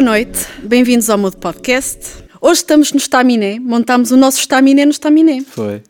Boa 0.00 0.12
noite, 0.12 0.46
bem-vindos 0.62 1.10
ao 1.10 1.18
Mudo 1.18 1.36
Podcast. 1.36 2.24
Hoje 2.40 2.60
estamos 2.60 2.90
no 2.90 2.96
Estaminé, 2.96 3.60
montámos 3.60 4.10
o 4.10 4.16
nosso 4.16 4.38
Estaminé 4.38 4.86
no 4.86 4.92
Estaminé, 4.92 5.42
Foi. 5.42 5.82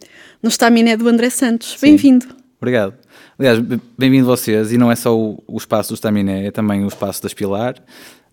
no 0.43 0.49
Estaminé 0.49 0.97
do 0.97 1.09
André 1.09 1.31
Santos. 1.31 1.79
Bem-vindo. 1.81 2.27
Obrigado. 2.61 2.95
Aliás, 3.39 3.61
bem-vindo 3.97 4.27
vocês. 4.27 4.73
E 4.73 4.77
não 4.77 4.91
é 4.91 4.97
só 4.97 5.17
o, 5.17 5.41
o 5.47 5.57
espaço 5.57 5.91
do 5.91 5.95
Staminé, 5.95 6.47
é 6.47 6.51
também 6.51 6.83
o 6.83 6.89
espaço 6.89 7.23
das 7.23 7.33
Pilar, 7.33 7.77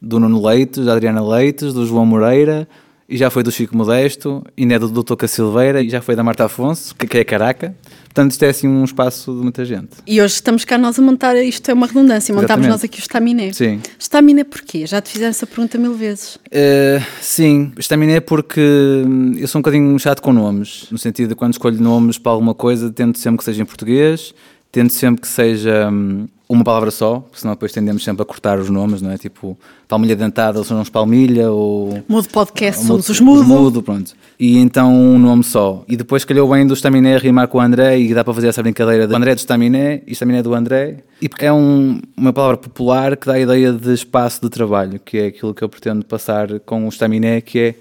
do 0.01 0.19
Nuno 0.19 0.43
Leites, 0.43 0.83
da 0.83 0.93
Adriana 0.93 1.23
Leites, 1.23 1.75
do 1.75 1.85
João 1.85 2.07
Moreira, 2.07 2.67
e 3.09 3.15
já 3.15 3.29
foi 3.29 3.41
do 3.41 3.51
Chico 3.51 3.75
Modesto, 3.75 4.43
ainda 4.57 4.75
é 4.75 4.79
do 4.79 4.89
Dr. 4.89 5.27
Silveira, 5.27 5.81
e 5.81 5.89
já 5.89 6.01
foi 6.01 6.15
da 6.15 6.23
Marta 6.23 6.45
Afonso, 6.45 6.93
que, 6.93 7.07
que 7.07 7.17
é 7.17 7.23
Caraca. 7.23 7.73
Portanto, 8.03 8.31
isto 8.31 8.43
é 8.43 8.49
assim 8.49 8.67
um 8.67 8.83
espaço 8.83 9.31
de 9.31 9.41
muita 9.41 9.63
gente. 9.63 9.91
E 10.05 10.21
hoje 10.21 10.33
estamos 10.33 10.65
cá 10.65 10.77
nós 10.77 10.99
a 10.99 11.01
montar, 11.01 11.35
isto 11.37 11.69
é 11.69 11.73
uma 11.73 11.87
redundância, 11.87 12.33
montámos 12.33 12.65
Exatamente. 12.65 12.69
nós 12.69 12.83
aqui 12.83 12.99
o 12.99 13.01
Estaminé. 13.01 13.53
Sim. 13.53 13.79
Estaminé 13.97 14.43
porquê? 14.43 14.85
Já 14.85 14.99
te 14.99 15.11
fizeram 15.11 15.29
essa 15.29 15.47
pergunta 15.47 15.77
mil 15.77 15.93
vezes. 15.93 16.37
Eh, 16.51 17.01
sim, 17.21 17.71
Staminé 17.77 18.19
porque 18.19 18.59
hum, 18.59 19.35
eu 19.37 19.47
sou 19.47 19.59
um 19.59 19.61
bocadinho 19.61 19.97
chato 19.99 20.21
com 20.21 20.33
nomes, 20.33 20.87
no 20.91 20.97
sentido 20.97 21.29
de 21.29 21.35
quando 21.35 21.53
escolho 21.53 21.79
nomes 21.79 22.17
para 22.17 22.31
alguma 22.31 22.53
coisa, 22.53 22.91
tento 22.91 23.19
sempre 23.19 23.37
que 23.37 23.43
seja 23.45 23.61
em 23.61 23.65
português, 23.65 24.33
tento 24.71 24.91
sempre 24.91 25.21
que 25.21 25.27
seja 25.27 25.89
hum, 25.89 26.27
uma 26.49 26.63
palavra 26.63 26.89
só, 26.91 27.19
porque 27.19 27.39
senão 27.41 27.53
depois 27.55 27.71
tendemos 27.73 28.03
sempre 28.03 28.21
a 28.21 28.25
cortar 28.25 28.57
os 28.57 28.69
nomes, 28.69 29.01
não 29.01 29.11
é? 29.11 29.17
Tipo, 29.17 29.57
palmilha 29.87 30.15
dentada, 30.15 30.57
eles 30.57 30.67
são 30.67 30.79
uns 30.79 30.89
palmilha, 30.89 31.51
ou... 31.51 32.01
Mudo 32.07 32.29
Podcast, 32.29 32.81
ou 32.81 32.87
somos 32.87 33.09
os 33.09 33.19
mudo, 33.19 33.43
Mudo. 33.43 33.83
pronto. 33.83 34.13
E 34.39 34.57
então 34.57 34.93
um 34.93 35.19
nome 35.19 35.43
só. 35.43 35.83
E 35.89 35.97
depois 35.97 36.23
calhou 36.23 36.49
bem 36.49 36.65
do 36.65 36.73
Staminé 36.73 37.17
rimar 37.17 37.47
com 37.49 37.57
o 37.57 37.61
André 37.61 37.99
e 37.99 38.13
dá 38.13 38.23
para 38.23 38.33
fazer 38.33 38.47
essa 38.47 38.61
brincadeira 38.63 39.05
de 39.07 39.13
André 39.13 39.35
do 39.35 39.39
Staminé 39.39 40.01
e 40.07 40.11
Staminé 40.13 40.41
do 40.41 40.53
André. 40.53 41.03
E 41.21 41.29
é 41.39 41.51
um- 41.51 41.99
uma 42.15 42.31
palavra 42.31 42.57
popular 42.57 43.17
que 43.17 43.27
dá 43.27 43.33
a 43.33 43.39
ideia 43.39 43.73
de 43.73 43.93
espaço 43.93 44.39
de 44.41 44.49
trabalho, 44.49 44.99
que 45.03 45.17
é 45.17 45.25
aquilo 45.27 45.53
que 45.53 45.63
eu 45.63 45.67
pretendo 45.69 46.05
passar 46.05 46.59
com 46.61 46.85
o 46.85 46.89
Staminé, 46.89 47.41
que 47.41 47.59
é 47.59 47.75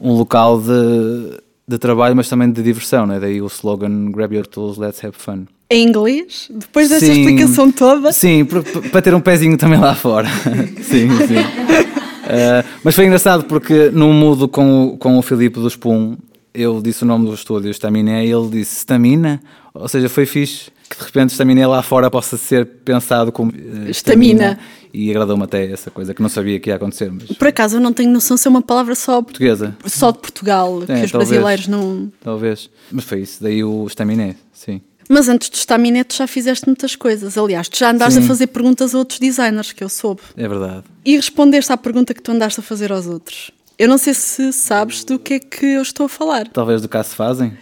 um 0.00 0.12
local 0.12 0.60
de, 0.60 1.38
de 1.68 1.78
trabalho, 1.78 2.16
mas 2.16 2.28
também 2.28 2.50
de 2.50 2.62
diversão, 2.62 3.06
né? 3.06 3.18
Daí 3.20 3.42
o 3.42 3.46
slogan 3.46 4.10
Grab 4.10 4.32
Your 4.34 4.46
Tools, 4.46 4.78
Let's 4.78 5.04
Have 5.04 5.16
Fun. 5.18 5.44
Em 5.68 5.86
inglês, 5.88 6.48
depois 6.50 6.88
dessa 6.88 7.06
Sim. 7.06 7.12
explicação 7.20 7.72
toda. 7.72 8.12
Sim, 8.12 8.44
para 8.44 9.02
ter 9.02 9.14
um 9.14 9.20
pezinho 9.20 9.56
também 9.58 9.78
lá 9.80 9.94
fora. 9.94 10.28
sim, 10.82 11.08
sim. 11.26 11.38
Uh, 11.38 12.64
mas 12.84 12.94
foi 12.94 13.04
engraçado 13.06 13.44
porque 13.44 13.90
no 13.90 14.12
mudo 14.12 14.48
com, 14.48 14.88
o- 14.88 14.96
com 14.96 15.18
o 15.18 15.22
Filipe 15.22 15.58
do 15.60 15.68
Spum, 15.68 16.16
eu 16.54 16.80
disse 16.80 17.02
o 17.02 17.06
nome 17.06 17.26
do 17.26 17.34
estúdio, 17.34 17.70
Staminé, 17.70 18.24
e 18.26 18.30
ele 18.32 18.48
disse 18.48 18.76
Stamina, 18.78 19.40
ou 19.74 19.88
seja, 19.88 20.08
foi 20.08 20.24
fixe 20.26 20.70
que 20.88 20.96
de 20.98 21.04
repente 21.04 21.30
Staminé 21.30 21.66
lá 21.66 21.82
fora 21.82 22.08
possa 22.10 22.36
ser 22.36 22.64
pensado 22.84 23.32
como 23.32 23.50
uh, 23.52 23.88
Estamina. 23.90 24.58
E 24.94 25.10
agradou-me 25.10 25.42
até 25.44 25.70
essa 25.70 25.90
coisa 25.90 26.14
que 26.14 26.22
não 26.22 26.28
sabia 26.28 26.58
que 26.58 26.70
ia 26.70 26.76
acontecer, 26.76 27.10
mas 27.12 27.36
Por 27.36 27.48
acaso 27.48 27.76
eu 27.76 27.80
não 27.80 27.92
tenho 27.92 28.10
noção 28.10 28.36
se 28.36 28.46
é 28.48 28.50
uma 28.50 28.62
palavra 28.62 28.94
só, 28.94 29.20
portuguesa, 29.20 29.76
só 29.84 30.10
de 30.10 30.18
Portugal, 30.18 30.76
que 30.86 30.92
os 30.92 31.10
talvez. 31.10 31.12
brasileiros 31.12 31.68
não. 31.68 32.10
talvez. 32.22 32.70
Mas 32.90 33.04
foi 33.04 33.20
isso, 33.20 33.42
daí 33.42 33.62
o 33.62 33.84
Staminé, 33.88 34.36
sim. 34.52 34.80
Mas 35.08 35.28
antes 35.28 35.48
do 35.48 35.54
Estaminé 35.54 36.02
tu 36.04 36.14
já 36.16 36.26
fizeste 36.26 36.66
muitas 36.66 36.96
coisas. 36.96 37.36
Aliás, 37.38 37.68
tu 37.68 37.78
já 37.78 37.90
andaste 37.90 38.18
Sim. 38.18 38.24
a 38.24 38.28
fazer 38.28 38.46
perguntas 38.48 38.94
a 38.94 38.98
outros 38.98 39.18
designers, 39.18 39.72
que 39.72 39.82
eu 39.84 39.88
soube. 39.88 40.20
É 40.36 40.48
verdade. 40.48 40.82
E 41.04 41.16
respondeste 41.16 41.72
à 41.72 41.76
pergunta 41.76 42.12
que 42.12 42.22
tu 42.22 42.32
andaste 42.32 42.60
a 42.60 42.62
fazer 42.62 42.90
aos 42.92 43.06
outros. 43.06 43.50
Eu 43.78 43.88
não 43.88 43.98
sei 43.98 44.14
se 44.14 44.52
sabes 44.52 45.04
do 45.04 45.18
que 45.18 45.34
é 45.34 45.38
que 45.38 45.66
eu 45.66 45.82
estou 45.82 46.06
a 46.06 46.08
falar. 46.08 46.48
Talvez 46.48 46.80
do 46.82 46.88
caso 46.88 47.10
se 47.10 47.14
fazem? 47.16 47.52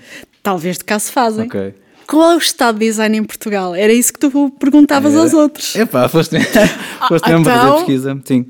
Talvez 0.43 0.79
de 0.79 0.85
cá 0.85 0.99
se 0.99 1.11
fazem. 1.11 1.47
Ok. 1.47 1.75
Qual 2.07 2.33
é 2.33 2.35
o 2.35 2.39
estado 2.39 2.79
de 2.79 2.85
design 2.87 3.17
em 3.17 3.25
Portugal? 3.25 3.75
Era 3.75 3.93
isso 3.93 4.13
que 4.13 4.19
tu 4.21 4.51
perguntavas 4.61 5.17
aos 5.17 5.33
outros. 5.33 5.75
Epá, 5.75 6.07
foste, 6.09 6.37
foste 7.09 7.29
mesmo 7.31 7.45
para 7.45 7.55
fazer 7.55 7.67
então? 7.67 7.77
pesquisa, 7.79 8.21
sim. 8.25 8.47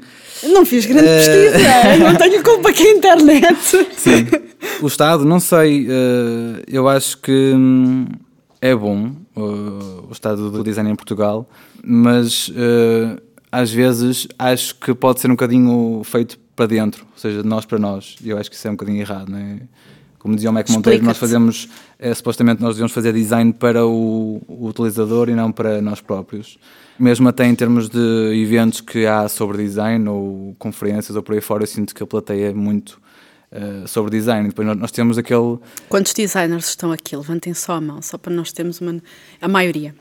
Não 0.52 0.66
fiz 0.66 0.84
grande 0.84 1.06
Eh. 1.08 1.18
pesquisa, 1.18 1.96
não 2.04 2.14
tenho 2.16 2.42
culpa 2.42 2.72
que 2.72 2.82
a 2.82 2.90
internet. 2.90 3.56
Sim. 3.96 4.26
O 4.82 4.86
Estado, 4.88 5.24
não 5.24 5.38
sei, 5.40 5.86
eh, 5.88 6.64
eu 6.68 6.86
acho 6.88 7.16
que 7.18 7.52
hum, 7.54 8.06
é 8.64 8.74
bom 8.74 9.10
eh, 9.36 9.40
o 9.40 10.10
estado 10.10 10.50
do 10.50 10.64
design 10.64 10.90
em 10.90 10.96
Portugal, 10.96 11.46
mas 11.84 12.50
eh, 12.56 13.20
às 13.52 13.70
vezes 13.70 14.26
acho 14.38 14.74
que 14.76 14.94
pode 14.94 15.20
ser 15.20 15.26
um 15.28 15.34
bocadinho 15.34 16.00
feito 16.02 16.38
para 16.56 16.64
dentro, 16.64 17.04
ou 17.12 17.18
seja, 17.18 17.42
de 17.42 17.48
nós 17.48 17.66
para 17.66 17.78
nós, 17.78 18.16
e 18.24 18.30
eu 18.30 18.38
acho 18.38 18.48
que 18.48 18.56
isso 18.56 18.66
é 18.66 18.70
um 18.70 18.74
bocadinho 18.74 19.02
errado, 19.02 19.28
não 19.28 19.36
é? 19.38 19.58
Como 20.18 20.34
dizia 20.34 20.48
o 20.48 20.52
Mac 20.54 20.70
Monteiro, 20.70 21.04
nós 21.04 21.18
fazemos, 21.18 21.68
eh, 21.98 22.14
supostamente 22.14 22.62
nós 22.62 22.76
devemos 22.76 22.92
fazer 22.92 23.12
design 23.12 23.52
para 23.52 23.84
o, 23.84 24.40
o 24.48 24.66
utilizador 24.66 25.28
e 25.28 25.34
não 25.34 25.52
para 25.52 25.82
nós 25.82 26.00
próprios. 26.00 26.58
Mesmo 26.98 27.28
até 27.28 27.44
em 27.44 27.54
termos 27.54 27.90
de 27.90 28.32
eventos 28.32 28.80
que 28.80 29.04
há 29.04 29.28
sobre 29.28 29.58
design 29.58 30.08
ou 30.08 30.56
conferências 30.58 31.14
ou 31.14 31.22
por 31.22 31.34
aí 31.34 31.42
fora, 31.42 31.64
eu 31.64 31.66
sinto 31.66 31.94
que 31.94 32.02
a 32.02 32.06
plateia 32.06 32.48
é 32.48 32.54
muito 32.54 32.98
eh, 33.54 33.86
sobre 33.86 34.10
design. 34.10 34.48
Depois 34.48 34.66
nós, 34.66 34.76
nós 34.76 34.90
temos 34.90 35.16
aquele. 35.16 35.58
Quantos 35.88 36.12
designers 36.12 36.68
estão 36.68 36.90
aqui? 36.92 37.16
Levantem 37.16 37.54
só 37.54 37.74
a 37.74 37.80
mão, 37.80 38.02
só 38.02 38.18
para 38.18 38.34
nós 38.34 38.52
termos 38.52 38.80
uma. 38.80 38.96
A 39.40 39.46
maioria. 39.48 39.94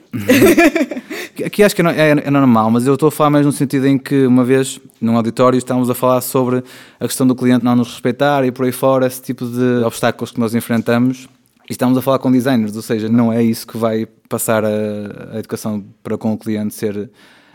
que 1.35 1.43
Aqui 1.45 1.63
acho 1.63 1.75
que 1.75 1.81
é, 1.81 1.85
é- 1.85 2.23
é 2.27 2.29
normal, 2.31 2.69
mas 2.71 2.85
eu 2.87 2.93
estou 2.95 3.07
a 3.07 3.11
falar 3.11 3.29
mais 3.29 3.45
no 3.45 3.51
sentido 3.51 3.85
em 3.87 3.97
que, 3.97 4.25
uma 4.25 4.43
vez, 4.43 4.79
num 4.99 5.15
auditório, 5.15 5.57
estávamos 5.57 5.89
a 5.89 5.93
falar 5.95 6.21
sobre 6.21 6.63
a 6.99 7.05
questão 7.07 7.25
do 7.27 7.35
cliente 7.35 7.63
não 7.63 7.75
nos 7.75 7.89
respeitar 7.91 8.43
e 8.45 8.51
por 8.51 8.65
aí 8.65 8.71
fora, 8.71 9.05
esse 9.07 9.21
tipo 9.21 9.45
de 9.45 9.83
obstáculos 9.85 10.31
que 10.31 10.39
nós 10.39 10.53
enfrentamos. 10.55 11.27
E 11.69 11.71
estamos 11.71 11.97
a 11.97 12.01
falar 12.01 12.19
com 12.19 12.29
designers, 12.31 12.75
ou 12.75 12.81
seja, 12.81 13.07
não 13.07 13.31
é 13.31 13.41
isso 13.41 13.65
que 13.65 13.77
vai 13.77 14.05
passar 14.27 14.65
a, 14.65 14.69
a 15.33 15.39
educação 15.39 15.83
para 16.03 16.17
com 16.17 16.33
o 16.33 16.37
cliente 16.37 16.73
ser. 16.73 17.09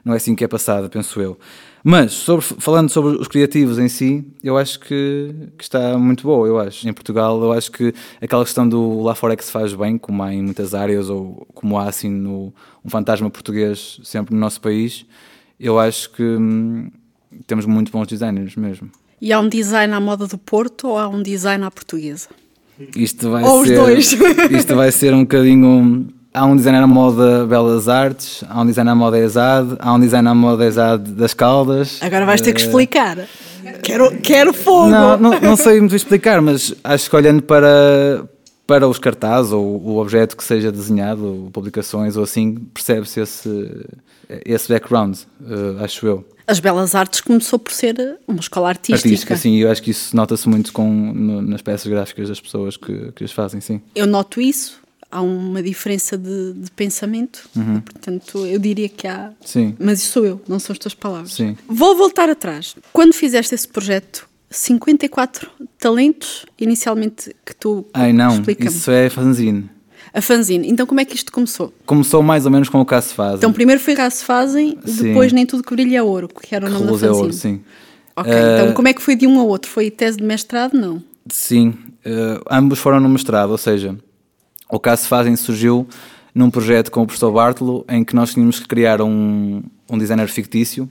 Não 0.05 0.15
é 0.15 0.17
assim 0.17 0.35
que 0.35 0.43
é 0.43 0.49
passada, 0.49 0.89
penso 0.89 1.21
eu. 1.21 1.39
Mas, 1.85 2.13
sobre- 2.13 2.45
falando 2.59 2.89
sobre 2.91 3.17
os 3.17 3.29
criativos 3.29 3.79
em 3.79 3.89
si, 3.89 4.25
eu 4.43 4.59
acho 4.59 4.81
que, 4.81 5.33
que 5.57 5.63
está 5.63 5.97
muito 5.97 6.25
boa, 6.25 6.47
eu 6.47 6.59
acho. 6.59 6.89
Em 6.89 6.93
Portugal, 6.93 7.41
eu 7.43 7.53
acho 7.53 7.71
que 7.71 7.95
aquela 8.21 8.45
questão 8.45 8.69
do 8.69 9.01
lá 9.03 9.15
fora 9.15 9.35
é 9.35 9.37
que 9.37 9.45
se 9.45 9.53
faz 9.53 9.73
bem, 9.73 9.97
como 9.97 10.23
há 10.23 10.35
em 10.35 10.43
muitas 10.43 10.75
áreas, 10.75 11.09
ou 11.09 11.47
como 11.55 11.79
há 11.79 11.85
assim 11.89 12.11
no, 12.11 12.53
um 12.85 12.91
fantasma 12.91 13.31
português 13.31 14.01
sempre 14.03 14.35
no 14.35 14.41
nosso 14.41 14.61
país, 14.61 15.07
eu 15.59 15.79
acho 15.79 16.11
que 16.11 16.23
hum, 16.23 16.91
temos 17.47 17.65
muito 17.65 17.93
bons 17.93 18.07
designers 18.09 18.57
mesmo. 18.57 18.91
E 19.21 19.33
há 19.33 19.41
um 19.41 19.49
design 19.49 19.93
à 19.95 20.01
moda 20.01 20.27
do 20.27 20.39
Porto 20.39 20.89
ou 20.89 20.99
há 20.99 21.09
um 21.09 21.23
design 21.23 21.65
à 21.65 21.71
portuguesa? 21.71 22.29
Isto 22.95 23.31
vai 23.31 23.43
Ou 23.43 23.61
os 23.63 23.67
ser, 23.69 23.75
dois. 23.77 24.13
Isto 24.51 24.75
vai 24.77 24.93
ser 24.93 25.13
um 25.13 25.21
bocadinho. 25.23 26.09
Há 26.39 26.45
um 26.47 26.55
designer 26.55 26.85
à 26.85 26.87
moda 26.87 27.45
Belas 27.47 27.89
Artes, 27.89 28.45
há 28.49 28.61
um 28.61 28.67
designer 28.67 28.93
à 28.93 28.95
moda 28.95 29.19
ESAD, 29.19 29.75
há 29.81 29.93
um 29.93 29.99
designer 29.99 30.31
à 30.31 30.35
moda 30.37 30.65
ESAD 30.65 31.11
das 31.11 31.35
Caldas. 31.35 31.99
Agora 32.01 32.25
vais 32.25 32.41
ter 32.41 32.53
que 32.53 32.61
explicar. 32.61 33.27
Quero, 33.83 34.17
quero 34.21 34.53
fogo! 34.53 34.87
Eh, 34.87 34.91
Não, 34.91 35.17
não, 35.19 35.41
não 35.41 35.57
sei 35.57 35.81
muito 35.81 35.97
explicar, 35.97 36.41
mas 36.41 36.73
acho 36.85 37.11
que 37.11 37.17
olhando 37.17 37.43
para, 37.43 38.25
para 38.69 38.87
os 38.87 39.01
cartazes 39.01 39.51
ou 39.51 39.65
o 39.85 39.99
objeto 39.99 40.37
que 40.37 40.45
seja 40.45 40.71
desenhado, 40.71 41.25
ou 41.27 41.51
publicações 41.51 42.17
ou 42.17 42.23
assim, 42.23 42.55
percebe-se 42.73 43.19
esse, 43.19 43.87
esse 44.47 44.73
background, 44.73 45.19
eh, 45.45 45.83
acho 45.85 46.07
eu. 46.07 46.25
As 46.47 46.61
Belas 46.61 46.95
Artes 46.95 47.21
começou 47.21 47.59
por 47.59 47.73
ser 47.73 48.17
uma 48.29 48.39
escola 48.39 48.69
artística. 48.69 49.09
Artística, 49.09 49.37
sim, 49.37 49.57
eu 49.57 49.73
acho 49.73 49.83
que 49.83 49.91
isso 49.91 50.15
nota-se 50.15 50.49
muito 50.49 50.73
com, 50.73 51.13
nas 51.43 51.63
peças 51.63 51.91
gráficas 51.91 52.29
das 52.29 52.41
pessoas 52.41 52.77
que, 52.77 53.11
que 53.17 53.25
as 53.25 53.33
fazem, 53.33 53.61
sim. 53.61 53.81
Eu 53.93 54.07
noto 54.07 54.41
isso. 54.41 54.87
Há 55.11 55.23
uma 55.23 55.63
diferença 55.63 56.19
de, 56.19 56.53
de 56.53 56.71
pensamento. 56.73 57.49
Portanto, 57.85 58.45
eu 58.45 58.59
diria 58.59 58.89
que 58.89 59.07
há. 59.07 59.33
Sim. 59.45 59.75
Mas 59.79 60.01
isso 60.01 60.13
sou 60.13 60.27
eu, 60.27 60.41
não 60.47 60.59
são 60.59 60.73
as 60.75 60.79
tuas 60.79 60.95
palavras. 60.95 61.33
Sim. 61.33 61.57
Vou 61.67 61.97
voltar 61.97 62.29
atrás. 62.29 62.77
Quando 62.93 63.15
fizeste 63.15 63.55
esse 63.55 63.67
projeto, 63.67 64.29
54 64.51 65.49
talentos, 65.79 66.45
inicialmente, 66.59 67.35
que 67.45 67.55
tu 67.57 67.87
Ai 67.95 68.13
não, 68.13 68.43
isso 68.59 68.91
é 68.91 69.09
fanzine. 69.09 69.71
A 70.13 70.21
fanzine. 70.23 70.69
Então, 70.69 70.87
como 70.87 71.01
é 71.01 71.05
que 71.05 71.15
isto 71.15 71.31
começou? 71.33 71.73
Começou 71.87 72.23
mais 72.23 72.45
ou 72.45 72.51
menos 72.51 72.69
com 72.69 72.81
o 72.81 72.85
que 72.87 73.01
se 73.01 73.15
faz. 73.15 73.37
Então, 73.39 73.53
primeiro 73.53 73.81
foi 73.81 73.95
cá 73.95 74.09
se 74.11 74.25
fazem, 74.25 74.79
depois 74.85 75.33
nem 75.33 75.45
tudo 75.47 75.63
que 75.63 75.75
brilha 75.75 75.99
é 75.99 76.03
ouro, 76.03 76.29
que 76.29 76.55
era 76.55 76.67
o 76.67 76.71
nome 76.71 76.81
da 76.87 76.93
Reluz 76.93 77.03
é 77.03 77.07
fanzine. 77.07 77.23
ouro, 77.23 77.33
sim. 77.35 77.61
Ok, 78.17 78.33
Eh, 78.33 78.61
então 78.63 78.75
como 78.75 78.89
é 78.89 78.93
que 78.93 79.01
foi 79.03 79.15
de 79.15 79.27
um 79.27 79.39
ao 79.39 79.47
outro? 79.47 79.71
Foi 79.71 79.91
tese 79.91 80.19
de 80.19 80.25
mestrado? 80.25 80.75
Não. 80.75 81.03
Sim, 81.31 81.75
eh, 82.05 82.41
ambos 82.51 82.79
foram 82.79 82.99
no 83.01 83.09
mestrado, 83.09 83.51
ou 83.51 83.59
seja, 83.59 83.97
o 84.71 84.79
caso 84.79 85.07
fazem 85.07 85.35
surgiu 85.37 85.87
num 86.35 86.51
projeto 86.51 86.91
com 86.91 87.03
o 87.03 87.07
professor 87.07 87.33
Bartolo 87.33 87.85
em 87.89 88.05
que 88.05 88.15
nós 88.15 88.33
tínhamos 88.33 88.61
que 88.61 88.69
criar 88.69 89.01
um, 89.03 89.63
um 89.91 89.99
designer 89.99 90.29
fictício 90.29 90.89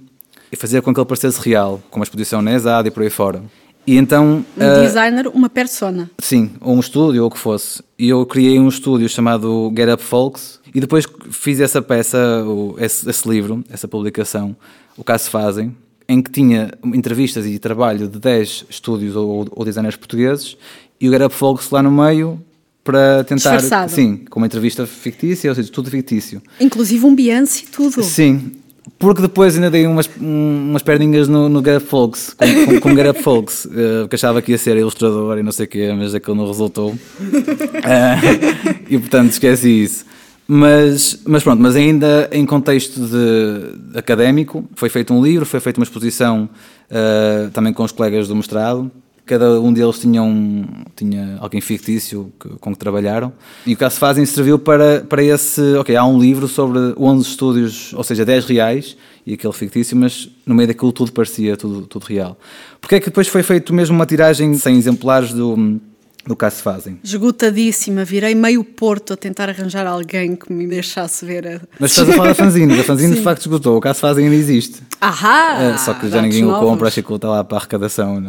e 0.52 0.56
fazer 0.56 0.82
com 0.82 0.94
que 0.94 1.00
ele 1.00 1.06
parecesse 1.08 1.40
real, 1.42 1.82
com 1.90 2.00
uma 2.00 2.04
exposição 2.04 2.42
na 2.42 2.54
ESAD 2.54 2.88
e 2.88 2.92
por 2.92 3.04
aí 3.04 3.10
fora. 3.10 3.44
E 3.86 3.96
então, 3.96 4.44
Um 4.58 4.62
eh, 4.62 4.82
designer, 4.84 5.28
uma 5.30 5.50
persona. 5.50 6.10
sim, 6.20 6.52
ou 6.60 6.76
um 6.76 6.80
estúdio 6.80 7.22
ou 7.22 7.30
o 7.30 7.32
que 7.32 7.38
fosse. 7.38 7.82
E 7.98 8.10
eu 8.10 8.26
criei 8.26 8.60
um 8.60 8.68
estúdio 8.68 9.08
chamado 9.08 9.72
Get 9.76 9.90
Up 9.90 10.04
Folks 10.04 10.60
e 10.76 10.82
depois 10.82 11.06
fiz 11.32 11.62
essa 11.62 11.82
peça, 11.82 12.18
esse, 12.80 13.10
esse 13.10 13.30
livro, 13.30 13.64
essa 13.70 13.88
publicação, 13.88 14.56
o 14.98 15.04
caso 15.04 15.30
fazem, 15.30 15.74
em 16.10 16.22
que 16.22 16.30
tinha 16.30 16.72
entrevistas 16.84 17.46
e 17.46 17.58
trabalho 17.60 18.10
de 18.10 18.20
10 18.20 18.66
estúdios 18.70 19.16
ou, 19.16 19.48
ou 19.52 19.66
designers 19.66 19.96
portugueses 19.96 20.58
e 21.00 21.08
o 21.08 21.12
Get 21.12 21.22
Up 21.22 21.36
Folks 21.36 21.70
lá 21.70 21.82
no 21.82 21.92
meio 21.92 22.42
para 22.88 23.22
tentar, 23.26 23.58
Disfarçado. 23.58 23.92
sim, 23.92 24.22
com 24.30 24.40
uma 24.40 24.46
entrevista 24.46 24.88
fictícia, 24.88 25.52
ou 25.52 25.56
seja, 25.56 25.70
tudo 25.70 25.92
fictício. 25.92 26.42
Inclusive 26.58 27.06
um 27.06 27.14
Beyoncé 27.14 27.64
e 27.64 27.70
tudo. 27.70 28.02
Sim, 28.02 28.54
Porque 28.98 29.22
depois 29.22 29.56
ainda 29.56 29.70
dei 29.70 29.86
umas, 29.86 30.10
umas 30.18 30.82
perninhas 30.82 31.28
no, 31.28 31.50
no 31.50 31.62
Get 31.62 31.82
Up 31.82 31.88
Folks, 31.88 32.34
com, 32.34 32.66
com, 32.66 32.80
com 32.80 32.96
Get 32.96 33.10
Up 33.10 33.22
Folks, 33.22 33.66
uh, 33.66 34.08
que 34.08 34.16
achava 34.16 34.42
que 34.42 34.54
ia 34.54 34.58
ser 34.58 34.78
ilustrador 34.78 35.38
e 35.38 35.44
não 35.44 35.52
sei 35.52 35.66
o 35.66 35.68
quê, 35.68 35.94
mas 35.94 36.16
aquilo 36.16 36.38
não 36.38 36.48
resultou. 36.48 36.92
Uh, 36.92 36.98
e 38.90 38.98
portanto 38.98 39.32
esqueci 39.32 39.84
isso. 39.84 40.06
Mas, 40.48 41.20
mas 41.26 41.44
pronto, 41.44 41.62
mas 41.62 41.76
ainda 41.76 42.30
em 42.32 42.46
contexto 42.46 43.02
de, 43.02 43.92
de 43.92 44.00
académico, 44.00 44.64
foi 44.76 44.88
feito 44.88 45.14
um 45.14 45.22
livro, 45.22 45.46
foi 45.46 45.60
feita 45.60 45.78
uma 45.78 45.84
exposição 45.84 46.50
uh, 46.90 47.52
também 47.52 47.74
com 47.74 47.84
os 47.84 47.92
colegas 47.92 48.30
do 48.30 48.36
mestrado, 48.36 48.90
cada 49.28 49.60
um 49.62 49.72
deles 49.72 50.00
tinha, 50.00 50.24
um, 50.24 50.66
tinha 50.96 51.38
alguém 51.40 51.62
fictício 51.62 52.32
com 52.60 52.74
que 52.74 52.80
trabalharam. 52.80 53.32
E 53.66 53.74
o 53.74 53.78
que 53.78 53.88
se 53.90 54.00
fazem 54.00 54.26
serviu 54.26 54.58
para, 54.58 55.02
para 55.02 55.22
esse. 55.22 55.62
Ok, 55.76 55.96
há 55.96 56.06
um 56.06 56.18
livro 56.18 56.48
sobre 56.48 56.80
11 56.98 57.30
estúdios, 57.30 57.94
ou 57.94 58.04
seja, 58.04 58.26
10 58.26 58.46
reais 58.46 58.98
e 59.26 59.34
aquele 59.34 59.54
fictício, 59.54 59.96
mas 59.98 60.30
no 60.46 60.56
meio 60.56 60.70
daquilo 60.70 60.92
tudo 60.94 61.12
parecia 61.12 61.58
tudo, 61.58 61.86
tudo 61.86 62.06
real. 62.06 62.38
Porque 62.80 62.96
é 62.96 63.00
que 63.00 63.08
depois 63.08 63.28
foi 63.28 63.44
feito 63.44 63.74
mesmo 63.74 63.96
uma 63.96 64.06
tiragem 64.06 64.54
sem 64.56 64.78
exemplares 64.78 65.34
do 65.34 65.80
que 66.36 66.50
se 66.50 66.62
fazem. 66.62 67.00
Esgotadíssima, 67.04 68.04
virei 68.04 68.36
meio 68.36 68.64
Porto 68.64 69.14
a 69.14 69.18
tentar 69.18 69.50
arranjar 69.50 69.86
alguém 69.88 70.36
que 70.36 70.52
me 70.52 70.68
deixasse 70.68 71.26
ver. 71.26 71.48
A... 71.48 71.62
Mas 71.80 71.92
estás 71.92 72.10
a 72.10 72.14
falar 72.14 72.30
da 72.30 72.36
fanzine, 72.36 72.80
a 72.80 72.84
fanzine 72.84 73.16
de 73.16 73.22
facto 73.22 73.42
esgotou, 73.42 73.80
o 73.80 73.94
se 73.94 74.00
fazem 74.00 74.26
ainda 74.26 74.36
existe. 74.36 74.82
Ahá! 75.00 75.62
É, 75.62 75.78
só 75.78 75.94
que 75.94 76.10
já 76.10 76.22
ninguém 76.22 76.46
o 76.46 76.60
compra, 76.60 76.88
acho 76.88 77.02
que 77.02 77.14
está 77.14 77.30
lá 77.30 77.44
para 77.44 77.58
a 77.58 77.60
arrecadação. 77.60 78.22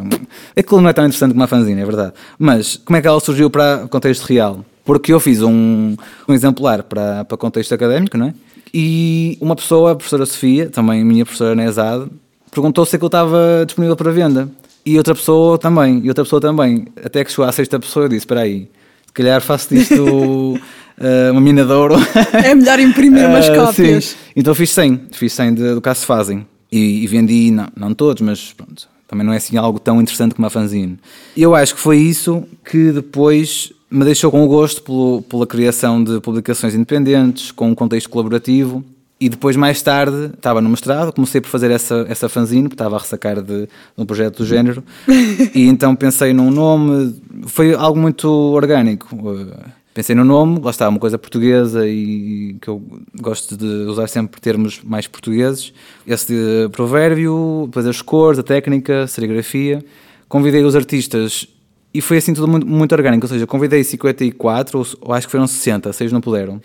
Aquilo 0.56 0.80
não 0.80 0.88
é 0.88 0.92
tão 0.92 1.04
interessante 1.04 1.32
como 1.32 1.42
a 1.42 1.46
fanzine, 1.46 1.80
é 1.80 1.84
verdade. 1.84 2.12
Mas 2.38 2.76
como 2.76 2.96
é 2.96 3.00
que 3.00 3.08
ela 3.08 3.20
surgiu 3.20 3.50
para 3.50 3.84
o 3.84 3.88
contexto 3.88 4.24
real? 4.24 4.64
Porque 4.84 5.12
eu 5.12 5.20
fiz 5.20 5.42
um, 5.42 5.96
um 6.26 6.32
exemplar 6.32 6.82
para, 6.82 7.24
para 7.24 7.36
contexto 7.36 7.74
académico, 7.74 8.16
não 8.16 8.28
é? 8.28 8.34
E 8.72 9.36
uma 9.40 9.56
pessoa, 9.56 9.92
a 9.92 9.94
professora 9.94 10.26
Sofia, 10.26 10.68
também 10.68 11.04
minha 11.04 11.24
professora 11.24 11.54
Nezade, 11.54 12.08
perguntou 12.50 12.84
se 12.84 12.96
aquilo 12.96 13.08
estava 13.08 13.64
disponível 13.66 13.96
para 13.96 14.10
venda. 14.10 14.48
E 14.84 14.96
outra 14.96 15.14
pessoa 15.14 15.58
também, 15.58 16.00
e 16.04 16.08
outra 16.08 16.24
pessoa 16.24 16.40
também. 16.40 16.86
Até 17.04 17.24
que 17.24 17.30
chegou 17.30 17.46
à 17.46 17.52
sexta 17.52 17.78
pessoa 17.78 18.06
e 18.06 18.08
disse: 18.08 18.20
Espera 18.20 18.42
aí, 18.42 18.68
se 19.06 19.12
calhar 19.12 19.40
faço 19.40 19.74
disto 19.74 20.02
uh, 20.04 20.58
uma 21.32 21.40
mina 21.40 21.64
de 21.64 21.72
ouro. 21.72 21.96
É 22.32 22.54
melhor 22.54 22.78
imprimir 22.80 23.26
umas 23.28 23.48
uh, 23.48 23.54
cópias. 23.54 24.04
Sim. 24.04 24.16
Então 24.36 24.54
fiz 24.54 24.70
100, 24.70 25.00
fiz 25.12 25.32
100 25.32 25.54
de, 25.54 25.74
do 25.74 25.80
que 25.80 25.94
se 25.94 26.06
fazem. 26.06 26.46
E, 26.70 27.02
e, 27.02 27.06
vendi, 27.06 27.50
não, 27.50 27.68
não 27.74 27.94
todos, 27.94 28.20
mas 28.20 28.52
pronto, 28.52 28.88
também 29.06 29.26
não 29.26 29.32
é 29.32 29.38
assim 29.38 29.56
algo 29.56 29.78
tão 29.78 30.00
interessante 30.00 30.34
como 30.34 30.46
a 30.46 30.50
fanzine. 30.50 30.98
Eu 31.34 31.54
acho 31.54 31.74
que 31.74 31.80
foi 31.80 31.96
isso 31.96 32.44
que 32.62 32.92
depois 32.92 33.72
me 33.90 34.04
deixou 34.04 34.30
com 34.30 34.44
o 34.44 34.46
gosto 34.46 34.82
pelo, 34.82 35.22
pela 35.22 35.46
criação 35.46 36.04
de 36.04 36.20
publicações 36.20 36.74
independentes, 36.74 37.50
com 37.50 37.70
um 37.70 37.74
contexto 37.74 38.10
colaborativo 38.10 38.84
e 39.20 39.28
depois, 39.28 39.56
mais 39.56 39.82
tarde, 39.82 40.30
estava 40.34 40.60
no 40.60 40.68
mestrado, 40.68 41.12
comecei 41.12 41.40
por 41.40 41.48
fazer 41.48 41.72
essa, 41.72 42.06
essa 42.08 42.28
fanzine, 42.28 42.62
porque 42.68 42.74
estava 42.74 42.96
a 42.96 42.98
ressacar 43.00 43.42
de, 43.42 43.62
de 43.62 43.68
um 43.96 44.06
projeto 44.06 44.38
do 44.38 44.46
género. 44.46 44.84
e 45.54 45.66
então 45.66 45.96
pensei 45.96 46.32
num 46.32 46.50
nome, 46.50 47.20
foi 47.46 47.74
algo 47.74 47.98
muito 47.98 48.28
orgânico. 48.28 49.16
Uh, 49.16 49.52
pensei 49.92 50.14
no 50.14 50.24
nome, 50.24 50.60
lá 50.62 50.70
está, 50.70 50.88
uma 50.88 51.00
coisa 51.00 51.18
portuguesa 51.18 51.88
e 51.88 52.56
que 52.60 52.68
eu 52.68 52.80
gosto 53.20 53.56
de 53.56 53.66
usar 53.88 54.06
sempre 54.06 54.40
termos 54.40 54.80
mais 54.84 55.08
portugueses. 55.08 55.72
Esse 56.06 56.68
provérbio, 56.70 57.64
depois 57.66 57.86
as 57.86 58.00
cores, 58.00 58.38
a 58.38 58.44
técnica, 58.44 59.02
a 59.02 59.06
serigrafia. 59.08 59.84
Convidei 60.28 60.62
os 60.62 60.76
artistas 60.76 61.48
e 61.92 62.00
foi 62.00 62.18
assim 62.18 62.34
tudo 62.34 62.46
muito, 62.46 62.66
muito 62.66 62.92
orgânico, 62.92 63.24
ou 63.26 63.28
seja, 63.28 63.48
convidei 63.48 63.82
54, 63.82 64.78
ou, 64.78 64.86
ou 65.00 65.12
acho 65.12 65.26
que 65.26 65.32
foram 65.32 65.48
60, 65.48 65.92
seis 65.92 66.12
não 66.12 66.20
puderam. 66.20 66.60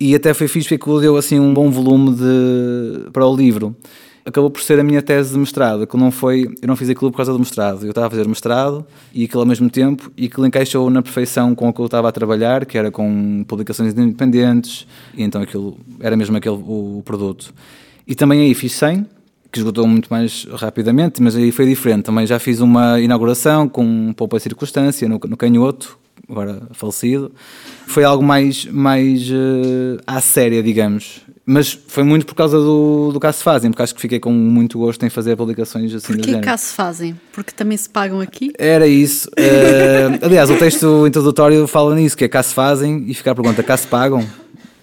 E 0.00 0.14
até 0.14 0.32
foi 0.32 0.46
fixe 0.46 0.78
porque 0.78 1.00
deu 1.00 1.16
assim 1.16 1.40
um 1.40 1.52
bom 1.52 1.70
volume 1.70 2.14
de, 2.14 3.10
para 3.12 3.26
o 3.26 3.34
livro. 3.34 3.74
Acabou 4.24 4.50
por 4.50 4.60
ser 4.60 4.78
a 4.78 4.84
minha 4.84 5.00
tese 5.00 5.32
de 5.32 5.38
mestrado, 5.38 5.86
que 5.86 5.96
não 5.96 6.10
foi, 6.10 6.46
eu 6.60 6.68
não 6.68 6.76
fiz 6.76 6.90
aquilo 6.90 7.10
por 7.10 7.16
causa 7.16 7.32
do 7.32 7.38
mestrado. 7.38 7.82
Eu 7.84 7.90
estava 7.90 8.08
a 8.08 8.10
fazer 8.10 8.28
mestrado 8.28 8.86
e 9.12 9.24
aquilo 9.24 9.40
ao 9.40 9.46
mesmo 9.46 9.70
tempo 9.70 10.12
e 10.16 10.26
aquilo 10.26 10.46
encaixou 10.46 10.88
na 10.90 11.02
perfeição 11.02 11.54
com 11.54 11.68
o 11.68 11.72
que 11.72 11.80
eu 11.80 11.86
estava 11.86 12.08
a 12.08 12.12
trabalhar, 12.12 12.66
que 12.66 12.76
era 12.76 12.90
com 12.90 13.44
publicações 13.48 13.94
independentes, 13.94 14.86
e 15.16 15.22
então 15.22 15.40
aquilo 15.40 15.78
era 15.98 16.14
mesmo 16.16 16.36
aquele 16.36 16.56
o, 16.56 17.02
produto. 17.04 17.52
E 18.06 18.14
também 18.14 18.42
aí 18.42 18.54
fiz 18.54 18.72
100, 18.72 19.06
que 19.50 19.58
esgotou 19.58 19.86
muito 19.86 20.08
mais 20.08 20.46
rapidamente, 20.52 21.22
mas 21.22 21.34
aí 21.34 21.50
foi 21.50 21.66
diferente. 21.66 22.04
Também 22.04 22.26
já 22.26 22.38
fiz 22.38 22.60
uma 22.60 23.00
inauguração 23.00 23.68
com 23.68 23.84
um 23.84 24.12
pouco 24.12 24.36
a 24.36 24.40
circunstância 24.40 25.08
no, 25.08 25.18
no 25.26 25.36
Canhoto, 25.36 25.98
agora 26.28 26.62
falecido, 26.72 27.32
foi 27.86 28.04
algo 28.04 28.22
mais, 28.22 28.66
mais 28.66 29.30
uh, 29.30 30.00
à 30.06 30.20
séria, 30.20 30.62
digamos. 30.62 31.22
Mas 31.46 31.72
foi 31.72 32.02
muito 32.02 32.26
por 32.26 32.34
causa 32.34 32.58
do, 32.58 33.10
do 33.10 33.18
caso 33.18 33.42
fazem, 33.42 33.70
porque 33.70 33.82
acho 33.82 33.94
que 33.94 34.00
fiquei 34.02 34.20
com 34.20 34.30
muito 34.30 34.78
gosto 34.78 35.06
em 35.06 35.08
fazer 35.08 35.34
publicações 35.34 35.94
assim 35.94 36.12
Porquê 36.12 36.38
caso 36.40 36.74
fazem? 36.74 37.18
Porque 37.32 37.52
também 37.52 37.78
se 37.78 37.88
pagam 37.88 38.20
aqui? 38.20 38.52
Era 38.58 38.86
isso. 38.86 39.30
Uh, 39.30 40.26
aliás, 40.26 40.50
o 40.50 40.56
texto 40.56 41.06
introdutório 41.06 41.66
fala 41.66 41.94
nisso, 41.94 42.14
que 42.14 42.24
é 42.24 42.28
caso 42.28 42.52
fazem 42.52 43.04
e 43.08 43.14
fica 43.14 43.30
a 43.30 43.34
pergunta, 43.34 43.62
caso 43.62 43.84
se 43.84 43.88
pagam? 43.88 44.26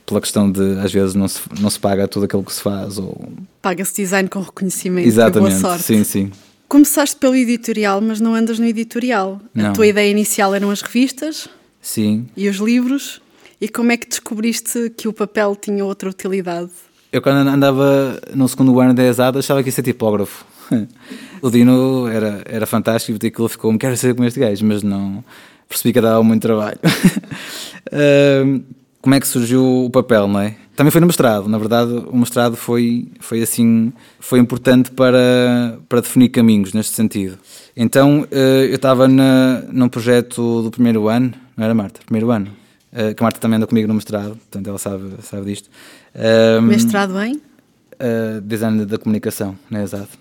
Pela 0.06 0.22
questão 0.22 0.52
de, 0.52 0.80
às 0.80 0.94
vezes, 0.94 1.16
não 1.16 1.28
se, 1.28 1.42
não 1.60 1.70
se 1.70 1.80
paga 1.80 2.08
tudo 2.08 2.26
aquilo 2.26 2.44
que 2.44 2.54
se 2.54 2.62
faz. 2.62 2.98
Ou... 2.98 3.30
Paga-se 3.62 3.96
design 3.96 4.30
com 4.30 4.40
reconhecimento. 4.40 5.08
Exatamente, 5.08 5.62
boa 5.62 5.78
sorte. 5.78 5.84
sim, 5.84 6.04
sim. 6.04 6.32
Começaste 6.68 7.16
pelo 7.16 7.36
editorial, 7.36 8.02
mas 8.02 8.20
não 8.20 8.34
andas 8.36 8.60
no 8.60 8.66
editorial. 8.66 9.40
Não. 9.54 9.70
A 9.70 9.72
tua 9.72 9.88
ideia 9.88 10.10
inicial 10.10 10.54
eram 10.54 10.70
as 10.72 10.82
revistas? 10.82 11.48
Sim. 11.82 12.28
E 12.36 12.50
os 12.50 12.58
livros? 12.58 13.22
E 13.62 13.70
como 13.70 13.92
é 13.92 13.98
que 13.98 14.08
descobriste 14.08 14.90
que 14.98 15.08
o 15.08 15.14
papel 15.14 15.56
tinha 15.56 15.86
outra 15.86 16.10
utilidade? 16.10 16.72
Eu 17.12 17.22
quando 17.22 17.48
andava 17.48 18.20
no 18.34 18.48
segundo 18.48 18.78
ano 18.80 18.94
da 18.94 19.04
ESAD 19.04 19.38
achava 19.38 19.64
que 19.64 19.70
ia 19.70 19.74
ser 19.74 19.84
tipógrafo. 19.84 20.46
o 21.42 21.50
Dino 21.50 22.08
era, 22.08 22.42
era 22.46 22.66
fantástico 22.66 23.18
e 23.24 23.28
aquilo 23.28 23.48
ficou-me, 23.48 23.78
quero 23.78 23.96
ser 23.96 24.14
como 24.14 24.28
este 24.28 24.40
gajo, 24.40 24.66
mas 24.66 24.84
não 24.84 25.24
percebi 25.70 25.94
que 25.94 26.02
dava 26.02 26.22
muito 26.24 26.42
trabalho. 26.42 26.80
uh, 27.94 28.64
como 29.06 29.14
é 29.14 29.20
que 29.20 29.28
surgiu 29.28 29.86
o 29.86 29.90
papel, 29.92 30.28
não 30.28 30.40
é? 30.40 30.56
Também 30.76 30.90
foi 30.90 31.00
no 31.00 31.06
mestrado, 31.06 31.48
na 31.48 31.60
verdade 31.60 31.92
o 31.94 32.18
mestrado 32.18 32.56
foi, 32.56 33.08
foi 33.20 33.44
assim, 33.44 33.94
foi 34.20 34.40
importante 34.40 34.90
para, 34.90 35.78
para 35.88 36.02
definir 36.02 36.30
caminhos 36.30 36.74
neste 36.74 36.96
sentido. 36.96 37.38
Então 37.78 38.28
eh, 38.32 38.66
eu 38.68 38.76
estava 38.76 39.08
num 39.08 39.88
projeto 39.90 40.64
do 40.64 40.72
primeiro 40.72 41.08
ano, 41.08 41.32
não 41.56 41.64
era 41.64 41.74
Marta? 41.76 42.00
Primeiro 42.04 42.32
ano. 42.32 42.48
Eh, 42.92 43.14
que 43.14 43.22
a 43.22 43.24
Marta 43.24 43.40
também 43.40 43.58
anda 43.58 43.68
comigo 43.68 43.88
no 43.88 43.94
mestrado, 43.94 44.30
portanto 44.30 44.68
ela 44.68 44.80
sabe, 44.80 45.04
sabe 45.22 45.46
disto. 45.46 45.70
mestrado 46.64 47.22
em? 47.22 47.36
Uh, 47.36 48.42
design 48.42 48.86
da 48.86 48.98
comunicação, 48.98 49.56
não 49.70 49.82
é 49.82 49.84
exato. 49.84 50.18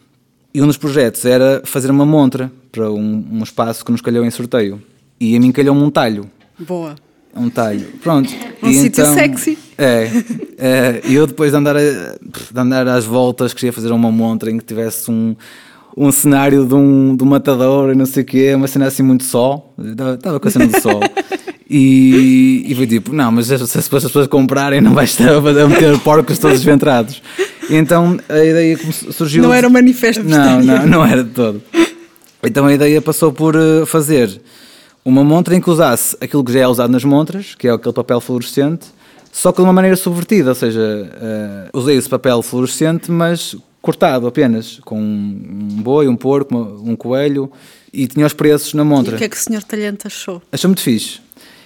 E 0.52 0.60
um 0.60 0.66
dos 0.66 0.76
projetos 0.76 1.24
era 1.24 1.62
fazer 1.64 1.90
uma 1.90 2.04
montra 2.04 2.52
para 2.70 2.90
um, 2.92 3.26
um 3.32 3.42
espaço 3.42 3.82
que 3.82 3.90
nos 3.90 4.02
calhou 4.02 4.26
em 4.26 4.30
sorteio. 4.30 4.80
E 5.18 5.34
a 5.34 5.40
mim 5.40 5.50
calhou-me 5.50 5.80
um 5.80 5.90
talho. 5.90 6.30
Boa 6.58 6.96
um 7.36 7.48
talho. 7.48 7.86
Pronto. 8.02 8.32
Um 8.62 8.70
e 8.70 8.74
sítio 8.74 9.02
então, 9.02 9.14
sexy. 9.14 9.58
É. 9.76 10.10
é 10.58 11.00
e 11.04 11.14
eu 11.14 11.26
depois 11.26 11.50
de 11.50 11.56
andar, 11.56 11.76
a, 11.76 11.80
de 11.80 12.60
andar 12.60 12.86
às 12.88 13.04
voltas 13.04 13.52
queria 13.52 13.72
fazer 13.72 13.90
uma 13.92 14.10
montra 14.10 14.50
em 14.50 14.58
que 14.58 14.64
tivesse 14.64 15.10
um, 15.10 15.34
um 15.96 16.10
cenário 16.12 16.64
de 16.64 16.74
um, 16.74 17.16
de 17.16 17.22
um 17.22 17.26
matador 17.26 17.92
e 17.92 17.94
não 17.94 18.06
sei 18.06 18.22
o 18.22 18.26
quê, 18.26 18.54
uma 18.54 18.66
cena 18.66 18.86
assim 18.86 19.02
muito 19.02 19.24
sol. 19.24 19.74
Estava 20.14 20.38
com 20.38 20.48
a 20.48 20.50
cena 20.50 20.66
do 20.66 20.80
sol. 20.80 21.00
E, 21.68 22.66
e 22.68 22.74
foi 22.74 22.86
tipo, 22.86 23.12
não, 23.12 23.32
mas 23.32 23.46
se, 23.46 23.66
se 23.66 23.78
as 23.78 23.88
pessoas 23.88 24.26
comprarem 24.26 24.80
não 24.80 24.92
vai 24.92 25.06
estar 25.06 25.34
a 25.34 25.40
meter 25.40 25.98
porcos 26.00 26.38
todos 26.38 26.58
desventrados. 26.58 27.22
Então 27.70 28.18
a 28.28 28.44
ideia 28.44 28.78
surgiu. 29.10 29.42
Não 29.42 29.52
era 29.52 29.66
um 29.66 29.70
manifesto 29.70 30.22
Não, 30.22 30.62
não, 30.62 30.86
não 30.86 31.04
era 31.04 31.24
de 31.24 31.30
todo. 31.30 31.62
Então 32.42 32.66
a 32.66 32.74
ideia 32.74 33.00
passou 33.00 33.32
por 33.32 33.56
eh, 33.56 33.86
fazer 33.86 34.40
uma 35.04 35.22
montra 35.22 35.54
em 35.54 35.60
que 35.60 35.68
usasse 35.68 36.16
aquilo 36.20 36.42
que 36.42 36.52
já 36.52 36.60
é 36.60 36.68
usado 36.68 36.90
nas 36.90 37.04
montras, 37.04 37.54
que 37.54 37.68
é 37.68 37.70
aquele 37.70 37.92
papel 37.92 38.20
fluorescente, 38.20 38.86
só 39.30 39.52
que 39.52 39.56
de 39.56 39.62
uma 39.62 39.72
maneira 39.72 39.96
subvertida, 39.96 40.50
ou 40.50 40.54
seja, 40.54 40.80
uh, 40.80 41.78
usei 41.78 41.96
esse 41.96 42.08
papel 42.08 42.40
fluorescente, 42.40 43.10
mas 43.10 43.56
cortado 43.82 44.26
apenas, 44.26 44.80
com 44.84 44.98
um 44.98 45.82
boi, 45.82 46.08
um 46.08 46.16
porco, 46.16 46.56
um 46.56 46.96
coelho, 46.96 47.52
e 47.92 48.06
tinha 48.06 48.24
os 48.24 48.32
preços 48.32 48.72
na 48.72 48.84
montra. 48.84 49.12
E 49.12 49.16
o 49.16 49.18
que 49.18 49.24
é 49.24 49.28
que 49.28 49.36
o 49.36 49.40
senhor 49.40 49.62
Talhante 49.62 50.06
achou? 50.06 50.40
Achou 50.50 50.68
muito 50.68 50.80
fixe. 50.80 51.20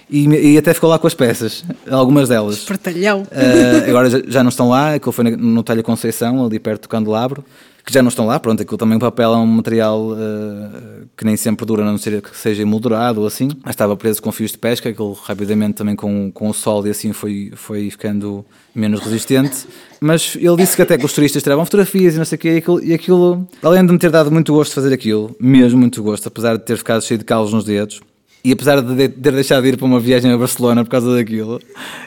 E, 0.09 0.27
e, 0.27 0.57
até 0.57 0.73
ficou 0.73 0.89
lá 0.89 0.97
com 0.97 1.05
as 1.05 1.13
peças, 1.13 1.63
algumas 1.89 2.29
delas. 2.29 2.57
Espertalhão. 2.57 3.21
Uh, 3.21 3.89
agora 3.89 4.09
já, 4.09 4.21
já, 4.27 4.43
não 4.43 4.49
estão 4.49 4.69
lá, 4.69 4.95
aquilo 4.95 5.11
foi 5.11 5.23
no 5.23 5.61
Talho 5.61 5.83
Conceição, 5.83 6.43
ali 6.43 6.59
perto 6.59 6.83
do 6.83 6.89
Candelabro 6.89 7.45
que 7.89 7.93
já 7.93 8.03
não 8.03 8.09
estão 8.09 8.27
lá, 8.27 8.39
pronto, 8.39 8.61
aquilo 8.61 8.77
também 8.77 8.97
o 8.97 8.99
papel 8.99 9.33
é 9.33 9.37
um 9.37 9.47
material 9.47 10.11
uh, 10.11 11.07
que 11.17 11.25
nem 11.25 11.35
sempre 11.35 11.65
dura, 11.65 11.81
a 11.81 11.85
não 11.85 11.97
ser 11.97 12.21
que 12.21 12.37
seja 12.37 12.61
emoldurado 12.61 13.21
ou 13.21 13.25
assim, 13.25 13.49
mas 13.63 13.71
estava 13.71 13.97
preso 13.97 14.21
com 14.21 14.31
fios 14.31 14.51
de 14.51 14.59
pesca, 14.59 14.89
aquilo 14.89 15.13
rapidamente 15.13 15.73
também 15.73 15.95
com, 15.95 16.31
com 16.31 16.49
o 16.49 16.53
sol 16.53 16.85
e 16.85 16.91
assim 16.91 17.13
foi, 17.13 17.51
foi 17.55 17.89
ficando 17.89 18.45
menos 18.75 18.99
resistente, 18.99 19.65
mas 19.99 20.35
ele 20.35 20.55
disse 20.57 20.75
que 20.75 20.83
até 20.83 20.99
que 20.99 21.05
os 21.05 21.11
turistas 21.13 21.41
tiravam 21.41 21.65
fotografias 21.65 22.13
e 22.13 22.17
não 22.19 22.25
sei 22.25 22.35
o 22.35 22.39
quê, 22.39 22.49
e 22.49 22.57
aquilo, 22.57 22.83
e 22.83 22.93
aquilo, 22.93 23.47
além 23.63 23.83
de 23.83 23.91
me 23.91 23.97
ter 23.97 24.11
dado 24.11 24.31
muito 24.31 24.53
gosto 24.53 24.69
de 24.69 24.75
fazer 24.75 24.93
aquilo, 24.93 25.35
mesmo 25.39 25.79
muito 25.79 26.03
gosto, 26.03 26.27
apesar 26.27 26.57
de 26.57 26.63
ter 26.63 26.77
ficado 26.77 27.01
cheio 27.01 27.17
de 27.17 27.25
calos 27.25 27.51
nos 27.51 27.63
dedos, 27.63 28.01
E 28.43 28.53
apesar 28.53 28.81
de 28.81 29.09
ter 29.09 29.33
deixado 29.33 29.63
de 29.63 29.69
ir 29.69 29.77
para 29.77 29.85
uma 29.85 29.99
viagem 29.99 30.31
a 30.31 30.37
Barcelona 30.37 30.83
por 30.83 30.89
causa 30.89 31.13
daquilo, 31.13 31.59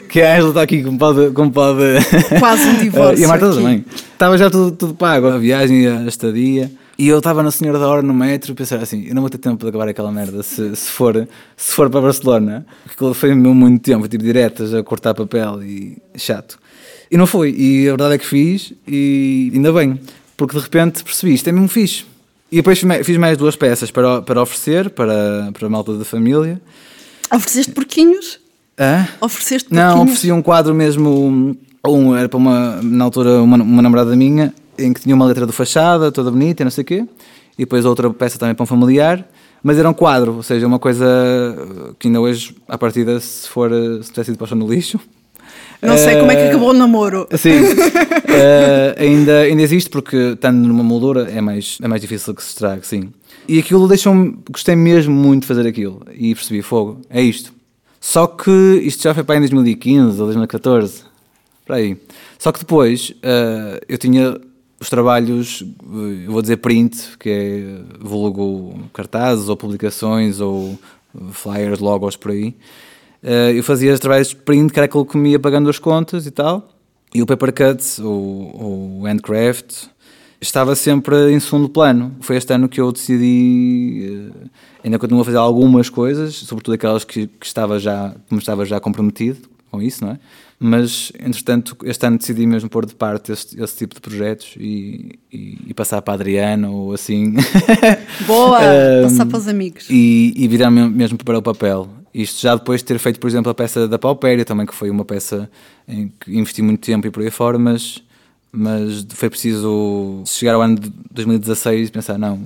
que 0.09 0.19
a 0.21 0.33
Angela 0.33 0.49
está 0.49 0.61
aqui 0.63 0.83
como 0.83 0.97
pode. 0.97 1.31
Como 1.31 1.51
pode 1.51 1.81
Quase 2.39 2.67
um 2.67 2.75
divórcio. 2.81 3.21
e 3.21 3.25
a 3.25 3.27
Marta 3.27 3.53
também. 3.53 3.85
Estava 3.95 4.37
já 4.37 4.49
tudo, 4.49 4.75
tudo 4.75 4.93
pago, 4.95 5.27
a 5.27 5.37
viagem 5.37 5.83
e 5.83 5.87
a 5.87 6.05
estadia. 6.07 6.71
E 6.97 7.07
eu 7.07 7.17
estava 7.17 7.41
na 7.41 7.49
Senhora 7.51 7.77
da 7.79 7.87
Hora 7.87 8.01
no 8.01 8.13
metro 8.13 8.51
e 8.51 8.55
pensei 8.55 8.77
assim: 8.77 9.05
eu 9.07 9.13
não 9.13 9.21
vou 9.21 9.29
ter 9.29 9.37
tempo 9.37 9.63
de 9.63 9.69
acabar 9.69 9.87
aquela 9.87 10.11
merda 10.11 10.41
se, 10.41 10.75
se, 10.75 10.89
for, 10.89 11.27
se 11.55 11.73
for 11.75 11.89
para 11.89 12.01
Barcelona. 12.01 12.65
Porque 12.83 12.95
aquilo 12.95 13.13
foi 13.13 13.33
muito 13.35 13.83
tempo, 13.83 14.07
tipo 14.07 14.23
diretas 14.23 14.73
a 14.73 14.81
cortar 14.83 15.13
papel 15.13 15.61
e 15.63 15.97
chato. 16.15 16.57
E 17.11 17.17
não 17.17 17.27
foi. 17.27 17.53
E 17.55 17.87
a 17.87 17.91
verdade 17.91 18.15
é 18.15 18.17
que 18.17 18.25
fiz 18.25 18.73
e 18.87 19.51
ainda 19.53 19.71
bem. 19.71 19.99
Porque 20.35 20.55
de 20.57 20.63
repente 20.63 21.03
percebi 21.03 21.33
isto 21.35 21.47
é 21.47 21.51
mesmo 21.51 21.67
fixe. 21.67 22.05
E 22.53 22.57
depois 22.57 22.79
fiz 23.03 23.17
mais- 23.17 23.35
duas 23.35 23.55
peças 23.55 23.89
para, 23.89 24.21
para 24.21 24.39
oferecer 24.39 24.91
para, 24.91 25.49
para 25.51 25.65
a 25.65 25.69
malta 25.71 25.97
da 25.97 26.05
família. 26.05 26.61
Ofereceste 27.33 27.71
porquinhos? 27.71 28.39
Hã? 28.79 29.07
Ofereceste 29.19 29.73
Não, 29.73 29.81
porquinhos? 29.95 30.11
ofereci 30.11 30.31
um 30.31 30.41
quadro 30.43 30.75
mesmo. 30.75 31.57
Um 31.83 32.15
era 32.15 32.29
para 32.29 32.37
uma, 32.37 32.79
na 32.83 33.05
altura, 33.05 33.41
uma, 33.41 33.57
uma 33.57 33.81
namorada 33.81 34.15
minha, 34.15 34.53
em 34.77 34.93
que 34.93 35.01
tinha 35.01 35.15
uma 35.15 35.25
letra 35.25 35.47
do 35.47 35.51
Fachada, 35.51 36.11
toda 36.11 36.29
bonita 36.29 36.61
e 36.61 36.63
não 36.63 36.69
sei 36.69 36.83
o 36.83 36.85
quê. 36.85 37.05
E 37.57 37.63
depois 37.63 37.85
outra 37.85 38.07
peça 38.11 38.37
também 38.37 38.53
para 38.53 38.61
um 38.63 38.67
familiar. 38.67 39.27
Mas 39.63 39.79
era 39.79 39.89
um 39.89 39.93
quadro, 39.93 40.35
ou 40.35 40.43
seja, 40.43 40.67
uma 40.67 40.77
coisa 40.77 41.05
que 41.97 42.07
ainda 42.07 42.21
hoje, 42.21 42.55
à 42.67 42.77
partida, 42.77 43.19
se 43.19 43.49
for, 43.49 43.71
se 44.03 44.11
tivesse 44.11 44.29
ido 44.29 44.37
para 44.37 44.45
o 44.45 44.47
chão 44.47 44.57
no 44.59 44.67
lixo. 44.71 44.99
Não 45.83 45.97
sei 45.97 46.17
como 46.17 46.31
é 46.31 46.35
que 46.35 46.41
Eh, 46.41 46.49
acabou 46.49 46.69
o 46.69 46.73
namoro. 46.73 47.27
Sim, 47.37 47.59
Eh, 48.35 48.95
ainda, 48.97 49.41
ainda 49.41 49.61
existe 49.61 49.89
porque 49.89 50.15
estando 50.33 50.67
numa 50.67 50.83
moldura 50.83 51.29
é 51.31 51.39
mais, 51.39 51.77
é 51.81 51.87
mais 51.87 52.01
difícil 52.01 52.33
que 52.33 52.41
se 52.41 52.49
estrague, 52.49 52.85
sim. 52.85 53.11
E 53.47 53.59
aquilo 53.59 53.87
deixou-me, 53.87 54.37
gostei 54.49 54.75
mesmo 54.75 55.13
muito 55.13 55.41
de 55.41 55.47
fazer 55.47 55.67
aquilo 55.67 56.01
e 56.11 56.33
percebi, 56.33 56.61
fogo, 56.63 57.01
é 57.09 57.21
isto. 57.21 57.53
Só 58.01 58.25
que 58.25 58.49
isto 58.83 59.03
já 59.03 59.13
foi 59.13 59.23
para 59.23 59.35
em 59.35 59.39
2015 59.41 60.19
ou 60.19 60.25
2014, 60.25 61.03
para 61.65 61.75
aí. 61.75 61.95
Só 62.39 62.51
que 62.51 62.59
depois 62.59 63.13
eh, 63.21 63.81
eu 63.87 63.97
tinha 63.97 64.35
os 64.79 64.89
trabalhos, 64.89 65.63
eu 66.25 66.31
vou 66.31 66.41
dizer 66.41 66.57
print, 66.57 67.15
que 67.19 67.29
é 67.29 67.63
vulgo 68.01 68.79
cartazes 68.93 69.47
ou 69.47 69.55
publicações 69.55 70.39
ou 70.41 70.77
flyers, 71.31 71.79
logos 71.79 72.15
por 72.15 72.31
aí. 72.31 72.55
Eh, 73.23 73.53
eu 73.57 73.63
fazia 73.63 73.93
os 73.93 73.99
trabalhos 73.99 74.29
de 74.29 74.35
print, 74.35 74.71
que 74.73 74.79
era 74.79 74.85
aquilo 74.85 75.05
que 75.05 75.17
me 75.17 75.31
ia 75.31 75.39
pagando 75.39 75.69
as 75.69 75.79
contas 75.79 76.25
e 76.25 76.31
tal. 76.31 76.69
E 77.15 77.21
o 77.21 77.25
paper 77.25 77.53
cut, 77.53 78.01
o, 78.01 78.07
o 78.07 79.01
handcraft, 79.05 79.85
estava 80.41 80.75
sempre 80.75 81.31
em 81.31 81.39
segundo 81.39 81.69
plano. 81.69 82.15
Foi 82.21 82.35
este 82.35 82.51
ano 82.53 82.67
que 82.67 82.81
eu 82.81 82.91
decidi, 82.91 84.29
eh, 84.43 84.47
ainda 84.83 84.99
continuo 84.99 85.21
a 85.21 85.25
fazer 85.25 85.37
algumas 85.37 85.89
coisas, 85.89 86.33
sobretudo 86.35 86.73
aquelas 86.73 87.03
que, 87.03 87.27
que 87.27 87.45
estava 87.45 87.79
já, 87.79 88.15
que 88.27 88.33
me 88.33 88.39
estava 88.39 88.65
já 88.65 88.79
comprometido 88.79 89.39
com 89.71 89.81
isso, 89.81 90.03
não 90.03 90.11
é? 90.11 90.19
Mas, 90.59 91.11
entretanto, 91.19 91.75
este 91.83 92.05
ano 92.05 92.17
decidi 92.17 92.45
mesmo 92.47 92.69
pôr 92.69 92.85
de 92.85 92.95
parte 92.95 93.31
esse, 93.33 93.59
esse 93.61 93.75
tipo 93.75 93.95
de 93.95 94.01
projetos 94.01 94.53
e, 94.57 95.19
e, 95.31 95.57
e 95.67 95.73
passar 95.73 96.01
para 96.01 96.13
a 96.13 96.15
Adriana 96.15 96.69
ou 96.69 96.93
assim. 96.93 97.33
Boa! 98.25 98.59
Ahm, 98.59 99.03
Passar 99.09 99.25
para 99.25 99.37
os 99.39 99.47
amigos. 99.47 99.87
e, 99.89 100.33
e 100.37 100.47
virar 100.47 100.71
me- 100.71 100.89
mesmo 100.89 101.17
para 101.17 101.37
o 101.37 101.41
papel. 101.41 101.89
Isto 102.13 102.41
já 102.41 102.55
depois 102.55 102.81
de 102.81 102.85
ter 102.85 102.99
feito, 102.99 103.19
por 103.19 103.27
exemplo, 103.27 103.49
a 103.49 103.55
peça 103.55 103.87
da 103.87 103.97
Paupéria, 103.97 104.45
também 104.45 104.65
que 104.65 104.75
foi 104.75 104.89
uma 104.89 105.03
peça 105.03 105.49
em 105.87 106.11
que 106.19 106.37
investi 106.37 106.61
muito 106.61 106.85
tempo 106.85 107.07
e 107.07 107.11
por 107.11 107.23
aí 107.23 107.31
fora, 107.31 107.57
mas, 107.57 108.03
mas 108.51 109.05
foi 109.09 109.29
preciso 109.29 110.21
chegar 110.25 110.53
ao 110.53 110.61
ano 110.61 110.79
de 110.79 110.91
2016 111.11 111.89
e 111.89 111.91
pensar, 111.91 112.17
não, 112.19 112.39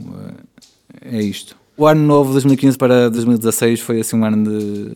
eh, 1.02 1.18
é 1.18 1.22
isto. 1.22 1.56
O 1.76 1.86
ano 1.86 2.02
novo, 2.02 2.32
2015 2.32 2.78
para 2.78 3.10
2016, 3.10 3.82
foi 3.82 4.00
assim 4.00 4.16
um 4.16 4.26
ano 4.26 4.50
de 4.50 4.92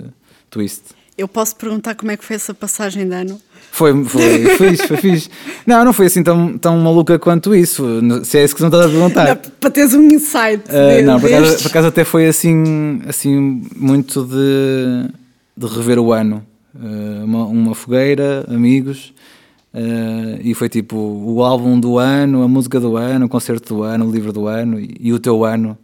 twist. 0.50 0.84
Eu 1.18 1.28
posso 1.28 1.56
perguntar 1.56 1.96
como 1.96 2.12
é 2.12 2.18
que 2.18 2.24
foi 2.24 2.36
essa 2.36 2.54
passagem 2.54 3.08
de 3.08 3.14
ano? 3.14 3.40
Foi, 3.72 4.04
foi, 4.04 4.46
foi 4.58 4.70
fixe, 4.70 4.88
foi 4.88 4.98
fixe. 4.98 5.30
Não, 5.66 5.86
não 5.86 5.94
foi 5.94 6.08
assim 6.08 6.24
tão, 6.24 6.58
tão 6.58 6.78
maluca 6.80 7.18
quanto 7.18 7.56
isso, 7.56 7.86
se 8.24 8.38
é 8.38 8.44
isso 8.44 8.56
que 8.56 8.62
não 8.62 8.70
estás 8.70 8.86
a 8.86 8.90
perguntar. 8.90 9.28
Não, 9.28 9.36
para 9.60 9.70
teres 9.72 9.94
um 9.94 10.04
insight. 10.04 10.64
Uh, 10.68 11.06
não, 11.06 11.20
por 11.20 11.28
acaso, 11.28 11.44
destes. 11.44 11.62
por 11.62 11.70
acaso 11.70 11.88
até 11.88 12.04
foi 12.04 12.28
assim, 12.28 13.02
assim 13.08 13.64
muito 13.76 14.26
de, 14.26 15.10
de 15.56 15.74
rever 15.74 16.00
o 16.00 16.12
ano. 16.12 16.46
Uh, 16.76 17.24
uma, 17.24 17.46
uma 17.46 17.76
fogueira, 17.76 18.46
amigos, 18.48 19.14
uh, 19.74 20.40
e 20.42 20.54
foi 20.54 20.70
tipo 20.70 20.98
o 20.98 21.44
álbum 21.44 21.80
do 21.80 21.98
ano, 21.98 22.44
a 22.44 22.48
música 22.48 22.80
do 22.80 22.96
ano, 22.96 23.26
o 23.26 23.30
concerto 23.30 23.76
do 23.76 23.84
ano, 23.84 24.08
o 24.08 24.12
livro 24.12 24.32
do 24.32 24.48
ano 24.48 24.80
e, 24.80 24.96
e 25.00 25.14
o 25.14 25.20
teu 25.20 25.44
ano. 25.44 25.78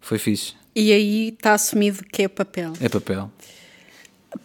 Foi 0.00 0.18
fixe. 0.18 0.54
E 0.74 0.92
aí 0.92 1.28
está 1.30 1.54
assumido 1.54 2.04
que 2.10 2.22
é 2.22 2.28
papel. 2.28 2.72
É 2.80 2.88
papel. 2.88 3.30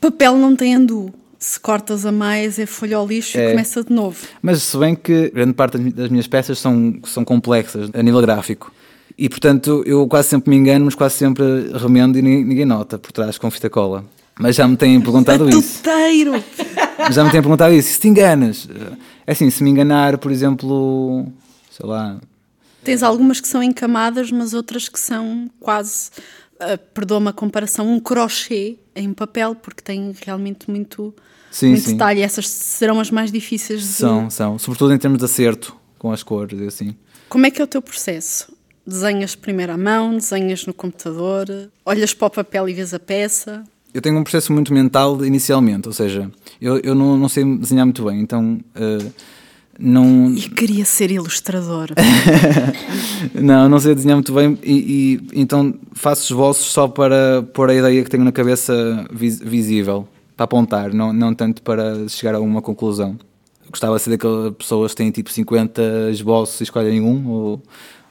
Papel 0.01 0.35
não 0.37 0.55
tem 0.55 0.75
andu. 0.75 1.13
Se 1.39 1.59
cortas 1.59 2.05
a 2.05 2.11
mais, 2.11 2.57
é 2.57 2.65
folha 2.65 2.95
ao 2.97 3.05
lixo 3.05 3.37
É. 3.37 3.47
e 3.47 3.51
começa 3.51 3.83
de 3.83 3.91
novo. 3.91 4.17
Mas 4.41 4.63
se 4.63 4.77
bem 4.77 4.95
que 4.95 5.29
grande 5.29 5.53
parte 5.53 5.73
das 5.73 5.81
mi- 5.85 5.91
das 5.91 6.09
minhas 6.09 6.27
peças 6.27 6.57
são, 6.59 6.95
são 7.05 7.25
complexas 7.25 7.89
a 7.93 8.01
nível 8.01 8.21
gráfico. 8.21 8.71
E 9.17 9.27
portanto 9.27 9.83
eu 9.85 10.07
quase 10.07 10.29
sempre 10.29 10.49
me 10.51 10.55
engano, 10.55 10.85
mas 10.85 10.95
quase 10.95 11.15
sempre 11.15 11.43
remendo 11.77 12.17
e 12.17 12.21
ni- 12.21 12.43
ninguém 12.45 12.65
nota 12.65 12.97
por 12.97 13.11
trás 13.11 13.37
com 13.37 13.51
fita 13.51 13.69
cola. 13.69 14.05
Mas 14.39 14.55
já 14.55 14.67
me 14.67 14.75
têm 14.77 14.99
perguntado 15.01 15.47
isso. 15.49 15.79
Tuteiro! 15.83 16.43
Já 17.11 17.23
me 17.23 17.29
têm 17.29 17.41
perguntado 17.41 17.73
isso. 17.73 17.89
Se 17.93 17.99
te 17.99 18.07
enganas, 18.07 18.67
é 19.27 19.31
assim, 19.33 19.49
se 19.49 19.61
me 19.63 19.69
enganar, 19.69 20.17
por 20.17 20.31
exemplo, 20.31 21.27
sei 21.69 21.85
lá, 21.87 22.17
Tens 22.83 23.01
algumas 23.01 23.39
que 23.39 23.47
são 23.47 23.63
encamadas, 23.63 24.29
mas 24.29 24.53
outras 24.53 24.89
que 24.89 24.99
são 24.99 25.49
quase, 25.59 26.09
ah, 26.65 26.77
perdoa-me 26.77 27.29
a 27.29 27.33
comparação, 27.33 27.87
um 27.87 27.99
crochê 27.99 28.77
em 28.95 29.13
papel, 29.13 29.55
porque 29.55 29.81
tem 29.81 30.13
realmente 30.25 30.69
muito, 30.69 31.13
Sim, 31.51 31.69
muito 31.69 31.83
sim. 31.83 31.91
detalhe. 31.93 32.21
Essas 32.21 32.47
serão 32.47 32.99
as 32.99 33.11
mais 33.11 33.31
difíceis 33.31 33.81
de. 33.81 33.87
são, 33.87 34.29
são. 34.29 34.59
Sobretudo 34.59 34.93
em 34.93 34.97
termos 34.97 35.19
de 35.19 35.25
acerto 35.25 35.75
com 35.97 36.11
as 36.11 36.23
cores 36.23 36.59
e 36.59 36.67
assim. 36.67 36.95
Como 37.29 37.45
é 37.45 37.51
que 37.51 37.61
é 37.61 37.63
o 37.63 37.67
teu 37.67 37.81
processo? 37.81 38.51
Desenhas 38.85 39.33
primeiro 39.35 39.71
à 39.71 39.77
mão, 39.77 40.15
desenhas 40.17 40.65
no 40.65 40.73
computador, 40.73 41.47
olhas 41.85 42.13
para 42.13 42.27
o 42.27 42.29
papel 42.29 42.67
e 42.67 42.73
vês 42.73 42.93
a 42.93 42.99
peça. 42.99 43.63
Eu 43.93 44.01
tenho 44.01 44.17
um 44.19 44.23
processo 44.23 44.51
muito 44.51 44.73
mental 44.73 45.23
inicialmente, 45.23 45.87
ou 45.87 45.93
seja, 45.93 46.29
eu, 46.59 46.79
eu 46.79 46.93
não, 46.95 47.15
não 47.15 47.29
sei 47.29 47.45
desenhar 47.57 47.85
muito 47.85 48.03
bem, 48.03 48.19
então 48.19 48.59
eh, 48.75 49.11
não, 49.79 50.33
E 50.33 50.41
queria 50.49 50.85
ser 50.85 51.11
ilustrador. 51.11 51.89
não, 53.33 53.67
não 53.69 53.79
sei 53.79 53.95
desenhar 53.95 54.17
muito 54.17 54.33
bem 54.33 54.57
e, 54.63 55.19
e 55.33 55.41
então 55.41 55.73
faço 55.93 56.31
esboços 56.31 56.65
só 56.67 56.87
para 56.87 57.43
pôr 57.53 57.69
a 57.69 57.75
ideia 57.75 58.03
que 58.03 58.09
tenho 58.09 58.23
na 58.23 58.31
cabeça 58.31 59.05
vis- 59.11 59.39
visível, 59.39 60.07
para 60.37 60.43
apontar, 60.45 60.93
não, 60.93 61.11
não 61.13 61.33
tanto 61.33 61.61
para 61.61 62.07
chegar 62.07 62.35
a 62.35 62.39
uma 62.39 62.61
conclusão. 62.61 63.17
Gostava 63.69 63.95
de 63.95 64.01
ser 64.03 64.09
daquelas 64.11 64.53
pessoas 64.55 64.91
que 64.91 64.97
têm 64.97 65.09
tipo 65.11 65.31
50 65.31 65.81
esboços 66.11 66.59
e 66.59 66.63
escolhem 66.63 67.01
um, 67.01 67.27
ou- 67.29 67.63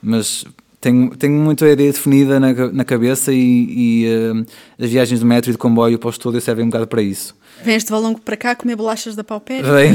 mas 0.02 0.44
tenho, 0.82 1.10
tenho 1.16 1.34
muito 1.34 1.64
a 1.64 1.70
ideia 1.70 1.92
definida 1.92 2.40
na, 2.40 2.52
na 2.72 2.84
cabeça 2.84 3.32
e, 3.32 3.36
e, 3.38 4.06
eh, 4.06 4.84
as 4.84 4.90
viagens 4.90 5.20
de 5.20 5.24
metro 5.24 5.50
e 5.50 5.52
de 5.52 5.58
comboio 5.58 5.96
para 5.96 6.08
o 6.08 6.10
estúdio 6.10 6.40
servem 6.40 6.64
um 6.64 6.68
bocado 6.68 6.88
para 6.88 7.00
isso. 7.00 7.36
Vens 7.64 7.84
de 7.84 7.90
Valongo 7.90 8.20
para 8.20 8.36
cá 8.36 8.56
comer 8.56 8.74
bolachas 8.74 9.14
da 9.14 9.22
paupéria? 9.22 9.72
Bem, 9.72 9.94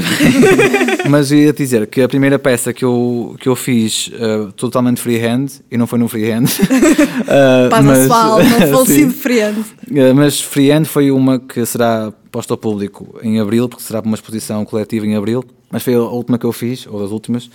mas 1.09 1.29
ia 1.29 1.51
dizer 1.51 1.87
que 1.87 2.01
a 2.01 2.07
primeira 2.07 2.39
peça 2.39 2.71
que 2.71 2.85
eu, 2.85 3.35
que 3.37 3.49
eu 3.49 3.55
fiz 3.55 4.09
eh, 4.13 4.47
totalmente 4.55 5.01
freehand, 5.01 5.47
e 5.69 5.77
não 5.77 5.85
foi 5.85 5.99
no 5.99 6.07
freehand. 6.07 6.45
eh, 7.27 7.69
Paz 7.69 7.89
a 7.89 8.07
sua 8.07 8.23
alma, 8.23 8.49
falecido 8.49 9.11
friando. 9.11 9.65
Eh, 9.93 10.13
mas 10.13 10.39
freehand 10.39 10.85
foi 10.85 11.11
uma 11.11 11.37
que 11.37 11.65
será 11.65 12.13
posta 12.31 12.53
ao 12.53 12.57
público 12.57 13.19
em 13.21 13.41
abril, 13.41 13.67
porque 13.67 13.83
será 13.83 14.01
para 14.01 14.07
uma 14.07 14.15
exposição 14.15 14.63
coletiva 14.63 15.05
em 15.05 15.17
abril. 15.17 15.43
Mas 15.69 15.83
foi 15.83 15.95
a 15.95 15.99
última 15.99 16.37
que 16.37 16.45
eu 16.45 16.53
fiz, 16.53 16.87
ou 16.87 17.01
das 17.01 17.11
últimas. 17.11 17.49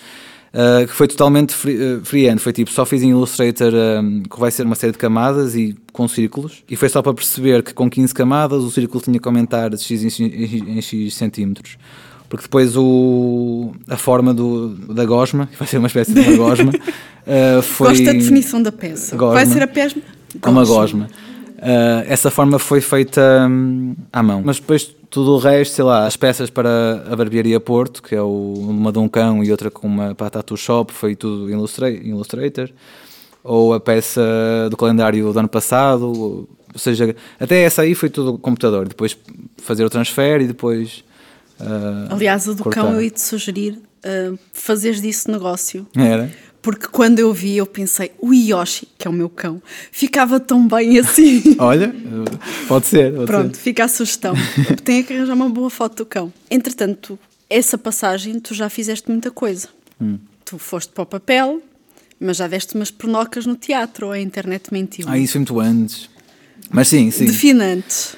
Eh, 0.54 0.86
que 0.86 0.92
foi 0.92 1.08
totalmente 1.08 1.54
free, 1.54 1.76
eh, 1.76 2.00
freehand, 2.02 2.38
foi 2.38 2.52
tipo, 2.52 2.70
só 2.70 2.84
fiz 2.84 3.02
em 3.02 3.10
Illustrator 3.10 3.72
eh, 3.74 4.00
que 4.30 4.38
vai 4.38 4.50
ser 4.50 4.64
uma 4.64 4.74
série 4.74 4.92
de 4.92 4.98
camadas 4.98 5.54
e 5.54 5.76
com 5.92 6.06
círculos, 6.06 6.62
e 6.68 6.76
foi 6.76 6.88
só 6.88 7.02
para 7.02 7.14
perceber 7.14 7.62
que 7.62 7.72
com 7.72 7.88
15 7.88 8.14
camadas 8.14 8.62
o 8.62 8.70
círculo 8.70 9.02
tinha 9.02 9.18
que 9.18 9.28
aumentar 9.28 9.70
de 9.70 9.82
x 9.82 10.02
em 10.02 10.10
x, 10.10 10.20
em 10.20 10.80
x 10.80 11.14
centímetros 11.14 11.76
porque 12.32 12.44
depois 12.44 12.78
o, 12.78 13.72
a 13.86 13.98
forma 13.98 14.32
do, 14.32 14.70
da 14.70 15.04
gosma, 15.04 15.48
que 15.48 15.58
vai 15.58 15.68
ser 15.68 15.76
uma 15.76 15.86
espécie 15.86 16.14
de 16.14 16.20
uma 16.20 16.34
gosma, 16.34 16.72
eh, 17.26 17.60
foi 17.60 17.88
Gosto 17.90 18.04
da 18.04 18.12
definição 18.12 18.62
da 18.62 18.72
peça. 18.72 19.14
Gosma. 19.14 19.34
Vai 19.34 19.44
ser 19.44 19.62
a 19.62 19.66
pesma? 19.66 20.00
é 20.42 20.48
uma 20.48 20.64
gosma. 20.64 21.08
Eh, 21.58 22.06
essa 22.08 22.30
forma 22.30 22.58
foi 22.58 22.80
feita 22.80 23.46
hum, 23.46 23.94
à 24.10 24.22
mão. 24.22 24.40
Mas 24.42 24.58
depois 24.58 24.96
tudo 25.12 25.32
o 25.32 25.38
resto, 25.38 25.74
sei 25.74 25.84
lá, 25.84 26.06
as 26.06 26.16
peças 26.16 26.48
para 26.48 27.04
a 27.06 27.14
Barbearia 27.14 27.60
Porto, 27.60 28.02
que 28.02 28.14
é 28.14 28.22
o, 28.22 28.54
uma 28.56 28.90
de 28.90 28.98
um 28.98 29.06
cão 29.06 29.44
e 29.44 29.50
outra 29.50 29.70
com 29.70 29.86
uma 29.86 30.14
para 30.14 30.28
a 30.28 30.30
Tattoo 30.30 30.56
Shop, 30.56 30.90
foi 30.90 31.14
tudo 31.14 31.50
Illustrator. 31.50 32.70
Ou 33.44 33.74
a 33.74 33.80
peça 33.80 34.22
do 34.70 34.76
calendário 34.76 35.30
do 35.30 35.38
ano 35.38 35.48
passado, 35.48 36.06
ou, 36.06 36.48
ou 36.72 36.78
seja, 36.78 37.14
até 37.38 37.62
essa 37.62 37.82
aí 37.82 37.94
foi 37.94 38.08
tudo 38.08 38.38
computador. 38.38 38.88
Depois 38.88 39.14
fazer 39.58 39.84
o 39.84 39.90
transfer 39.90 40.40
e 40.40 40.46
depois. 40.46 41.04
eh, 41.60 42.08
Aliás, 42.08 42.48
a 42.48 42.54
do 42.54 42.62
cortar. 42.62 42.80
cão 42.80 42.94
eu 42.94 43.02
ia-te 43.02 43.20
sugerir 43.20 43.72
uh, 44.06 44.38
fazeres 44.54 45.02
disso 45.02 45.30
negócio. 45.30 45.86
Era? 45.94 46.32
Porque 46.62 46.86
quando 46.86 47.18
eu 47.18 47.32
vi, 47.34 47.56
eu 47.56 47.66
pensei, 47.66 48.12
o 48.20 48.32
Yoshi, 48.32 48.86
que 48.96 49.08
é 49.08 49.10
o 49.10 49.12
meu 49.12 49.28
cão, 49.28 49.60
ficava 49.90 50.38
tão 50.38 50.66
bem 50.68 50.96
assim. 51.00 51.42
Olha, 51.58 51.92
pode 52.68 52.86
ser. 52.86 53.12
Pode 53.12 53.26
Pronto, 53.26 53.56
ser. 53.56 53.62
fica 53.62 53.84
a 53.84 53.88
sugestão. 53.88 54.34
Tem 54.84 55.02
que 55.02 55.12
arranjar 55.12 55.34
uma 55.34 55.48
boa 55.48 55.68
foto 55.68 55.96
do 55.96 56.06
cão. 56.06 56.32
Entretanto, 56.48 57.18
essa 57.50 57.76
passagem, 57.76 58.38
tu 58.38 58.54
já 58.54 58.70
fizeste 58.70 59.10
muita 59.10 59.30
coisa. 59.30 59.68
Hum. 60.00 60.18
Tu 60.44 60.56
foste 60.56 60.92
para 60.92 61.02
o 61.02 61.06
papel, 61.06 61.60
mas 62.20 62.36
já 62.36 62.46
deste 62.46 62.76
umas 62.76 62.92
pernocas 62.92 63.44
no 63.44 63.56
teatro, 63.56 64.06
ou 64.06 64.12
a 64.12 64.20
internet 64.20 64.72
mentiu. 64.72 65.06
Ah, 65.08 65.18
isso 65.18 65.32
foi 65.32 65.40
muito 65.40 65.58
antes. 65.58 66.08
Mas 66.70 66.86
sim, 66.86 67.10
sim. 67.10 67.24
Defina 67.26 67.64
antes. 67.64 68.14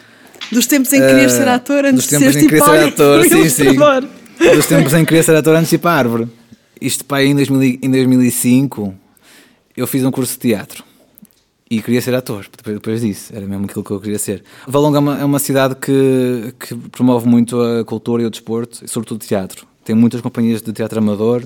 Dos 0.52 0.66
tempos 0.66 0.92
em 0.92 1.00
que 1.00 1.06
querias 1.06 1.32
Eh, 1.32 1.36
ser 1.38 1.48
ator, 1.48 1.86
antes 1.86 2.04
de 2.06 2.18
seres 2.18 2.36
tipo 2.36 2.62
ser 2.62 2.84
ator, 2.88 3.24
sim, 3.26 3.48
sim. 3.48 3.64
Dos 4.54 4.66
tempos 4.66 4.92
em 4.92 4.98
que 5.00 5.06
queria 5.06 5.22
ser 5.22 5.34
ator 5.34 5.56
antes 5.56 5.70
de 5.70 5.76
ir 5.76 5.78
para 5.78 5.92
a 5.92 5.94
árvore. 5.94 6.28
Isto 6.84 7.04
para 7.04 7.24
em, 7.24 7.34
2000 7.34 7.78
em 7.82 7.90
2005, 7.90 8.94
eu 9.76 9.86
fiz 9.86 10.04
um 10.04 10.10
curso 10.10 10.34
de 10.34 10.38
teatro. 10.40 10.84
E 11.70 11.80
queria 11.80 12.00
ser 12.02 12.14
ator, 12.14 12.46
depois, 12.56 12.76
depois 12.76 13.00
disso, 13.00 13.32
era 13.34 13.46
mesmo 13.46 13.64
aquilo 13.64 13.82
que 13.82 13.90
eu 13.90 13.98
queria 14.00 14.18
ser. 14.18 14.44
Valonga 14.68 14.98
é 14.98 15.00
uma, 15.00 15.20
é 15.20 15.24
uma 15.24 15.38
cidade 15.38 15.74
que, 15.76 16.54
que 16.60 16.74
promove 16.90 17.26
muito 17.26 17.58
a 17.60 17.84
cultura 17.84 18.22
e 18.22 18.26
o 18.26 18.30
desporto, 18.30 18.84
e 18.84 18.88
sobretudo 18.88 19.24
teatro. 19.24 19.66
Tem 19.82 19.96
muitas 19.96 20.20
companhias 20.20 20.60
de 20.60 20.72
teatro 20.72 20.98
amador 20.98 21.42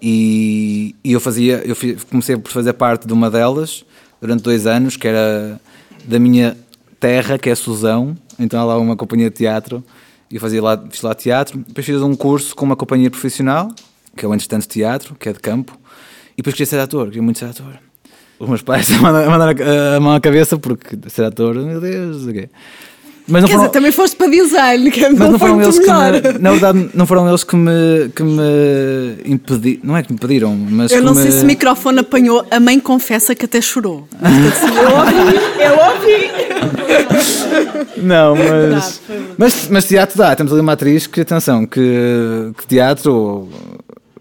e, 0.00 0.94
e 1.02 1.12
eu 1.12 1.20
fazia, 1.20 1.62
eu 1.64 1.74
fi- 1.74 1.96
comecei 2.10 2.36
por 2.36 2.52
fazer 2.52 2.74
parte 2.74 3.06
de 3.06 3.12
uma 3.12 3.30
delas 3.30 3.84
durante 4.20 4.42
dois 4.42 4.66
anos, 4.66 4.96
que 4.98 5.08
era 5.08 5.58
da 6.04 6.18
minha 6.18 6.56
terra, 7.00 7.38
que 7.38 7.48
é 7.48 7.54
Suzão, 7.54 8.16
então 8.38 8.60
há 8.60 8.64
lá 8.64 8.78
uma 8.78 8.96
companhia 8.96 9.30
de 9.30 9.36
teatro 9.36 9.82
e 10.30 10.34
eu 10.36 10.40
fazia 10.40 10.62
lá, 10.62 10.76
fiz 10.90 11.00
lá 11.02 11.14
teatro. 11.14 11.58
Depois 11.66 11.86
fiz 11.86 12.00
um 12.02 12.14
curso 12.14 12.54
com 12.54 12.64
uma 12.66 12.76
companhia 12.76 13.10
profissional, 13.10 13.70
que 14.16 14.24
é 14.24 14.28
o 14.28 14.34
Entretanto 14.34 14.66
Teatro, 14.68 15.14
que 15.18 15.28
é 15.28 15.32
de 15.32 15.40
campo, 15.40 15.78
e 16.32 16.38
depois 16.38 16.54
queria 16.54 16.66
ser 16.66 16.80
ator, 16.80 17.06
queria 17.06 17.22
muito 17.22 17.38
ser 17.38 17.46
ator. 17.46 17.78
Os 18.38 18.48
meus 18.48 18.62
pais 18.62 18.88
mandaram 19.00 19.30
mandar 19.30 19.54
a, 19.96 20.00
mão 20.00 20.12
à 20.12 20.20
cabeça 20.20 20.58
porque 20.58 20.96
ser 21.08 21.24
ator, 21.24 21.54
meu 21.54 21.80
Deus, 21.80 22.22
não 22.22 22.30
o 22.30 22.32
quê. 22.32 22.48
Mas 23.26 23.40
não 23.40 23.48
Quer 23.48 23.54
foram, 23.54 23.68
dizer, 23.68 23.72
também 23.72 23.90
foste 23.90 24.16
para 24.16 24.28
design, 24.28 24.90
que 24.90 25.02
é 25.02 25.08
mas 25.08 25.30
não 25.30 25.38
foram 25.38 25.62
eles 25.62 25.78
que 25.78 25.86
me, 25.86 26.38
na 26.40 26.50
verdade 26.50 26.90
não 26.92 27.06
foram 27.06 27.26
eles 27.26 27.42
que 27.42 27.56
me, 27.56 28.10
que 28.14 28.22
me 28.22 29.16
impediram, 29.24 29.80
não 29.82 29.96
é 29.96 30.02
que 30.02 30.12
me 30.12 30.16
impediram, 30.16 30.54
mas 30.54 30.92
Eu 30.92 31.02
não 31.02 31.14
me... 31.14 31.22
sei 31.22 31.30
se 31.30 31.42
o 31.42 31.46
microfone 31.46 32.00
apanhou, 32.00 32.46
a 32.50 32.60
mãe 32.60 32.78
confessa 32.78 33.34
que 33.34 33.46
até 33.46 33.62
chorou. 33.62 34.06
Eu 35.58 35.72
ouvi, 35.86 36.30
Não, 37.96 38.36
mas, 38.36 38.44
Verdade, 38.46 38.92
foi 39.06 39.16
verdade. 39.16 39.34
mas, 39.38 39.68
mas 39.70 39.84
teatro 39.86 40.18
dá. 40.18 40.36
Temos 40.36 40.52
ali 40.52 40.60
uma 40.60 40.72
atriz 40.72 41.06
que, 41.06 41.22
atenção, 41.22 41.64
que, 41.64 42.52
que 42.58 42.66
teatro, 42.66 43.48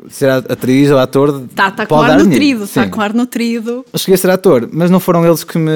ser 0.10 0.30
atriz 0.30 0.90
ou 0.92 0.98
ator. 0.98 1.44
Está 1.50 1.72
tá 1.72 1.86
com 1.86 2.02
ar 2.02 2.18
nutrido, 2.20 2.64
está 2.66 2.88
com 2.88 3.02
ar 3.02 3.14
nutrido. 3.14 3.86
Eu 3.92 4.00
cheguei 4.00 4.16
a 4.16 4.18
ser 4.18 4.30
ator, 4.30 4.70
mas 4.72 4.90
não 4.92 5.00
foram 5.00 5.26
eles 5.26 5.44
que 5.44 5.58
me. 5.58 5.72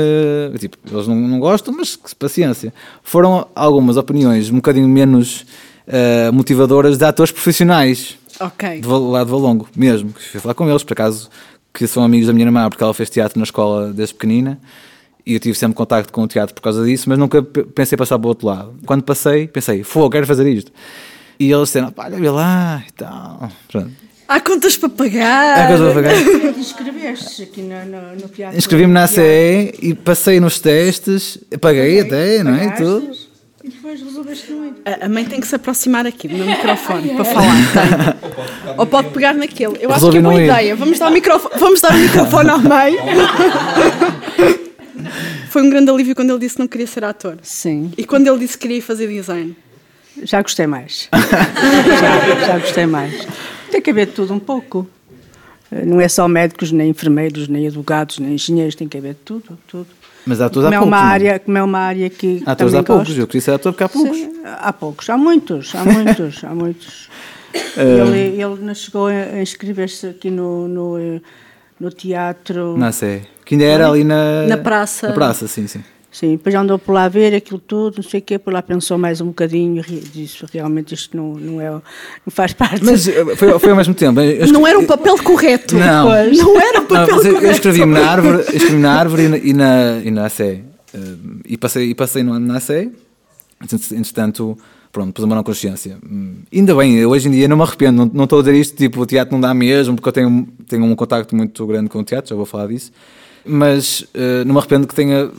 Tipo, 0.60 0.78
eles 0.92 1.08
não, 1.08 1.16
não 1.16 1.40
gostam, 1.40 1.74
mas 1.76 1.96
que 1.96 2.16
paciência. 2.16 2.74
Foram 3.04 3.48
algumas 3.56 3.98
opiniões 3.98 4.50
um 4.50 4.56
bocadinho 4.56 4.88
menos 4.88 5.46
eh, 5.88 6.30
motivadoras 6.32 6.98
de 6.98 7.06
atores 7.06 7.32
profissionais. 7.32 8.18
Ok. 8.40 8.82
de 8.82 8.88
Val- 8.88 9.10
lá 9.10 9.24
de 9.24 9.32
Valongo, 9.32 9.68
mesmo. 9.76 10.14
que 10.14 10.22
Fui 10.22 10.40
falar 10.40 10.54
com 10.54 10.70
eles, 10.70 10.84
por 10.84 10.94
acaso, 10.94 11.28
que 11.74 11.88
são 11.88 12.04
amigos 12.04 12.28
da 12.28 12.34
minha 12.34 12.46
irmã, 12.46 12.70
porque 12.70 12.84
ela 12.84 12.94
fez 12.94 13.10
teatro 13.10 13.40
na 13.40 13.44
escola 13.44 13.92
desde 13.92 14.14
pequenina. 14.14 14.60
E 15.26 15.34
eu 15.34 15.40
tive 15.40 15.58
sempre 15.58 15.76
contacto 15.76 16.14
com 16.14 16.22
o 16.24 16.28
teatro 16.28 16.54
por 16.56 16.62
causa 16.62 16.86
disso, 16.86 17.10
mas 17.10 17.18
nunca 17.18 17.42
pe- 17.44 17.64
pensei 17.64 17.98
passar 17.98 18.18
para 18.20 18.26
o 18.28 18.30
outro 18.30 18.48
lado. 18.48 18.76
Quando 18.86 19.02
passei, 19.04 19.48
pensei, 19.48 19.84
fogo, 19.84 20.10
quero 20.12 20.26
fazer 20.28 20.48
isto. 20.48 20.72
E 21.40 21.52
eles 21.52 21.64
disseram, 21.68 21.92
pá, 21.92 22.06
olha 22.14 22.32
lá 22.32 22.84
e 22.88 22.92
tal. 22.94 23.50
Pronto. 23.70 23.92
Há 24.28 24.40
contas 24.42 24.76
para 24.78 24.90
pagar. 24.90 25.60
É 25.60 25.68
que 25.68 25.72
eu 25.74 25.76
estou 25.76 25.92
a 25.92 25.94
pagar. 25.94 26.14
Inscreveste 26.60 27.44
aqui 27.44 27.62
no, 27.62 27.86
no, 27.86 28.16
no 28.22 28.28
teatro. 28.28 28.58
Inscrevi-me 28.58 28.92
na 28.94 29.06
ACE 29.06 29.74
e 29.82 29.94
passei 29.94 30.40
nos 30.40 30.60
testes, 30.60 31.38
paguei 31.62 32.02
até, 32.02 32.44
não 32.44 32.56
é? 32.56 32.66
E 32.66 32.72
tudo. 32.72 33.12
E 33.64 33.70
depois 33.70 34.02
resolveste 34.02 34.52
não 34.52 34.66
ir. 34.66 34.74
A 34.86 35.06
a 35.06 35.10
mãe 35.10 35.26
tem 35.26 35.40
que 35.40 35.48
se 35.48 35.56
aproximar 35.56 36.06
aqui 36.06 36.28
do 36.28 36.36
meu 36.36 36.46
microfone 36.48 37.10
para 37.16 37.26
falar. 37.26 37.54
tem. 37.74 38.76
Ou 38.78 38.86
pode 38.86 39.10
pegar 39.12 39.34
naquele. 39.34 39.78
Eu 39.82 39.90
acho 39.92 40.06
Resolvi 40.06 40.12
que 40.12 40.18
é 40.18 40.22
boa 40.22 40.34
não 40.34 40.42
ir. 40.42 40.46
ideia. 40.46 40.76
Vamos 40.76 41.00
dar, 41.00 41.10
o 41.10 41.14
microfone, 41.14 41.56
vamos 41.60 41.82
dar 41.82 41.92
o 41.92 41.98
microfone 41.98 42.50
à 42.50 42.58
mãe. 42.58 42.96
Foi 45.50 45.62
um 45.62 45.70
grande 45.70 45.90
alívio 45.90 46.14
quando 46.16 46.32
ele 46.32 46.40
disse 46.40 46.56
que 46.56 46.62
não 46.62 46.68
queria 46.68 46.88
ser 46.88 47.04
ator. 47.04 47.38
Sim, 47.42 47.92
E 47.98 48.04
quando 48.06 48.28
ele 48.28 48.40
disse 48.40 48.58
que 48.58 48.68
queria 48.68 48.82
fazer 48.82 49.08
design. 49.08 49.56
já 50.24 50.42
gostei 50.42 50.68
mais. 50.68 51.10
já, 51.14 52.46
já 52.46 52.60
gostei 52.60 52.86
mais. 52.86 53.28
Tem 53.72 53.82
que 53.82 53.90
haver 53.90 54.08
de 54.08 54.14
tudo 54.14 54.34
um 54.34 54.40
pouco. 54.40 54.88
Eh, 55.72 55.86
Não 55.86 56.00
é 56.02 56.08
só 56.08 56.28
médicos, 56.28 56.72
nem 56.72 56.90
enfermeiros, 56.90 57.48
nem 57.48 57.68
advogados, 57.68 58.20
nem 58.20 58.34
engenheiros, 58.34 58.76
tem 58.76 58.88
que 58.88 58.98
haver 58.98 59.14
de 59.14 59.20
tudo, 59.22 59.58
tudo. 59.68 59.88
Mas 60.26 60.42
há 60.42 60.50
Como 60.50 60.66
há 60.66 60.70
é 60.70 60.72
poucos. 60.72 60.88
uma 60.88 60.98
não 61.02 61.08
é? 61.08 61.12
área, 61.12 61.40
como 61.40 61.58
é 61.58 61.64
uma 61.64 61.80
área 61.80 62.10
que 62.10 62.44
Há 62.46 62.52
atores 62.52 62.74
há 62.74 62.78
também 62.78 62.86
poucos. 62.88 63.08
gosto. 63.10 63.20
Eu 63.22 63.28
queria 63.28 63.42
ser 63.42 63.52
ator 63.52 63.72
porque 63.74 63.84
há 63.84 63.90
poucos. 63.90 64.18
Sim, 64.18 64.34
há 64.44 64.74
poucos, 64.74 65.10
há 65.10 65.18
muitos, 65.18 65.74
há 65.76 65.84
muitos, 65.86 66.44
há 66.44 66.54
muitos. 66.56 67.10
Eh, 67.76 68.00
Ele, 68.02 68.20
ele 68.42 68.56
não 68.62 68.76
chegou 68.76 69.08
a 69.08 69.42
inscrever-se 69.42 70.06
aqui 70.08 70.30
no, 70.30 70.68
no, 70.68 71.00
eh, 71.00 71.22
no 71.80 71.90
teatro. 71.90 72.78
Na 72.78 72.90
ACE. 72.90 73.22
Que 73.46 73.56
ainda 73.56 73.66
era 73.66 73.88
ali 73.90 74.04
na... 74.04 74.46
Na 74.48 74.58
praça. 74.58 75.08
Na 75.08 75.14
praça, 75.14 75.48
sim, 75.48 75.66
sim. 75.66 75.82
Sim, 76.20 76.32
depois 76.32 76.52
já 76.52 76.62
andou 76.62 76.80
por 76.80 76.94
lá 76.94 77.08
ver 77.08 77.36
aquilo 77.36 77.60
tudo, 77.60 77.98
não 77.98 78.04
sei 78.04 78.20
o 78.22 78.24
quê, 78.24 78.40
por 78.40 78.52
lá 78.52 78.60
pensou 78.64 78.98
mais 78.98 79.22
um 79.22 79.28
bocadinho 79.28 79.84
e 79.88 80.00
disse 80.00 80.44
realmente 80.52 80.96
isto 80.96 81.16
não, 81.16 81.36
não, 81.36 81.62
é, 81.62 81.70
não 81.70 81.82
faz 82.30 82.54
parte. 82.54 82.84
Mas 82.84 83.08
eh, 83.08 83.24
foi, 83.36 83.60
foi 83.60 83.70
ao 83.70 83.76
mesmo 83.76 83.94
tempo. 83.94 84.20
Eu 84.20 84.32
escre- 84.32 84.52
Não 84.52 84.66
era 84.66 84.80
um 84.80 84.86
papel 84.88 85.16
correto. 85.24 85.76
Não. 85.76 86.08
Pois. 86.08 86.38
Não 86.40 86.60
era 86.60 86.80
um 86.80 86.82
Não, 86.82 86.88
papel 86.88 87.16
mas 87.18 87.26
eu, 87.26 87.32
eu 87.34 87.36
correto. 87.36 87.54
escrevi-me 87.56 87.94
na 87.94 88.10
árvore, 88.10 88.42
escrevi 88.42 88.78
na 88.78 88.94
árvore 89.00 89.24
e 89.26 89.54
na, 89.54 90.00
e 90.00 90.10
na, 90.10 90.28
e. 90.28 90.42
Eh, 90.42 90.64
e 91.50 91.56
passei, 91.58 91.90
e 91.92 91.94
passei 91.94 92.24
no 92.24 92.34
ano 92.34 92.48
na 92.48 92.58
ACE. 92.58 92.92
Entretanto, 93.94 94.58
pronto, 94.92 95.14
pus 95.14 95.24
a 95.24 95.28
mão 95.28 95.36
na 95.38 95.44
consciência. 95.44 95.98
Hum, 96.04 96.36
Ainda 96.52 96.74
bem, 96.76 97.06
hoje 97.06 97.28
em 97.28 97.32
dia 97.32 97.48
não 97.48 97.58
me 97.58 97.64
arrependo. 97.64 98.06
Não, 98.06 98.12
não 98.12 98.24
estou 98.24 98.40
a 98.40 98.42
dizer 98.42 98.56
isto, 98.58 98.76
tipo, 98.76 99.02
o 99.02 99.06
teatro 99.06 99.34
não 99.34 99.40
dá 99.42 99.54
mesmo, 99.54 99.96
porque 99.96 100.10
eu 100.10 100.14
tenho, 100.14 100.48
tenho 100.68 100.84
um 100.84 100.96
contacto 100.96 101.36
muito 101.36 101.66
grande 101.68 101.90
com 101.90 102.00
o 102.00 102.04
teatro, 102.04 102.30
já 102.30 102.36
vou 102.36 102.46
falar 102.46 102.68
disso. 102.68 102.92
Mas 103.48 104.06
eh, 104.14 104.44
não 104.46 104.54
me 104.54 104.60
arrependo 104.60 104.88
que 104.88 104.94
tenha 104.96 105.30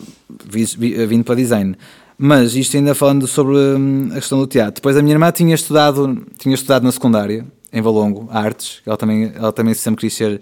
vi- 0.44 1.06
vindo 1.06 1.24
para 1.24 1.34
design. 1.34 1.76
Mas 2.16 2.56
isto 2.56 2.76
ainda 2.76 2.94
falando 2.94 3.26
sobre 3.26 3.56
hum, 3.56 4.08
a 4.10 4.14
questão 4.16 4.38
do 4.38 4.46
teatro. 4.46 4.74
Depois 4.76 4.96
a 4.96 5.02
minha 5.02 5.14
irmã 5.14 5.30
tinha 5.30 5.54
estudado, 5.54 6.26
tinha 6.38 6.54
estudado 6.54 6.82
na 6.82 6.90
secundária, 6.90 7.46
em 7.72 7.80
Valongo, 7.80 8.28
artes. 8.30 8.80
Ela 8.84 8.96
também, 8.96 9.32
ela 9.34 9.52
também 9.52 9.72
sempre 9.74 10.00
quis 10.00 10.14
ser 10.14 10.40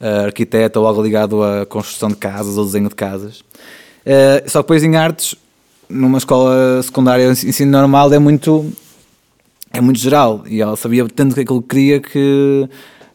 eh, 0.00 0.24
arquiteta 0.26 0.80
ou 0.80 0.86
algo 0.86 1.02
ligado 1.02 1.42
à 1.42 1.66
construção 1.66 2.08
de 2.08 2.16
casas 2.16 2.56
ou 2.56 2.64
desenho 2.64 2.88
de 2.88 2.94
casas. 2.94 3.42
Eh, 4.06 4.44
só 4.46 4.60
que 4.60 4.64
depois 4.64 4.82
em 4.84 4.96
artes, 4.96 5.34
numa 5.88 6.16
escola 6.18 6.82
secundária, 6.82 7.30
ensino 7.30 7.70
normal, 7.72 8.12
é 8.12 8.18
muito 8.18 8.72
é 9.70 9.80
muito 9.82 9.98
geral 9.98 10.44
e 10.46 10.62
ela 10.62 10.76
sabia 10.76 11.06
tanto 11.08 11.34
que 11.34 11.42
aquilo 11.42 11.60
que 11.60 11.68
queria 11.68 12.00
que, 12.00 12.66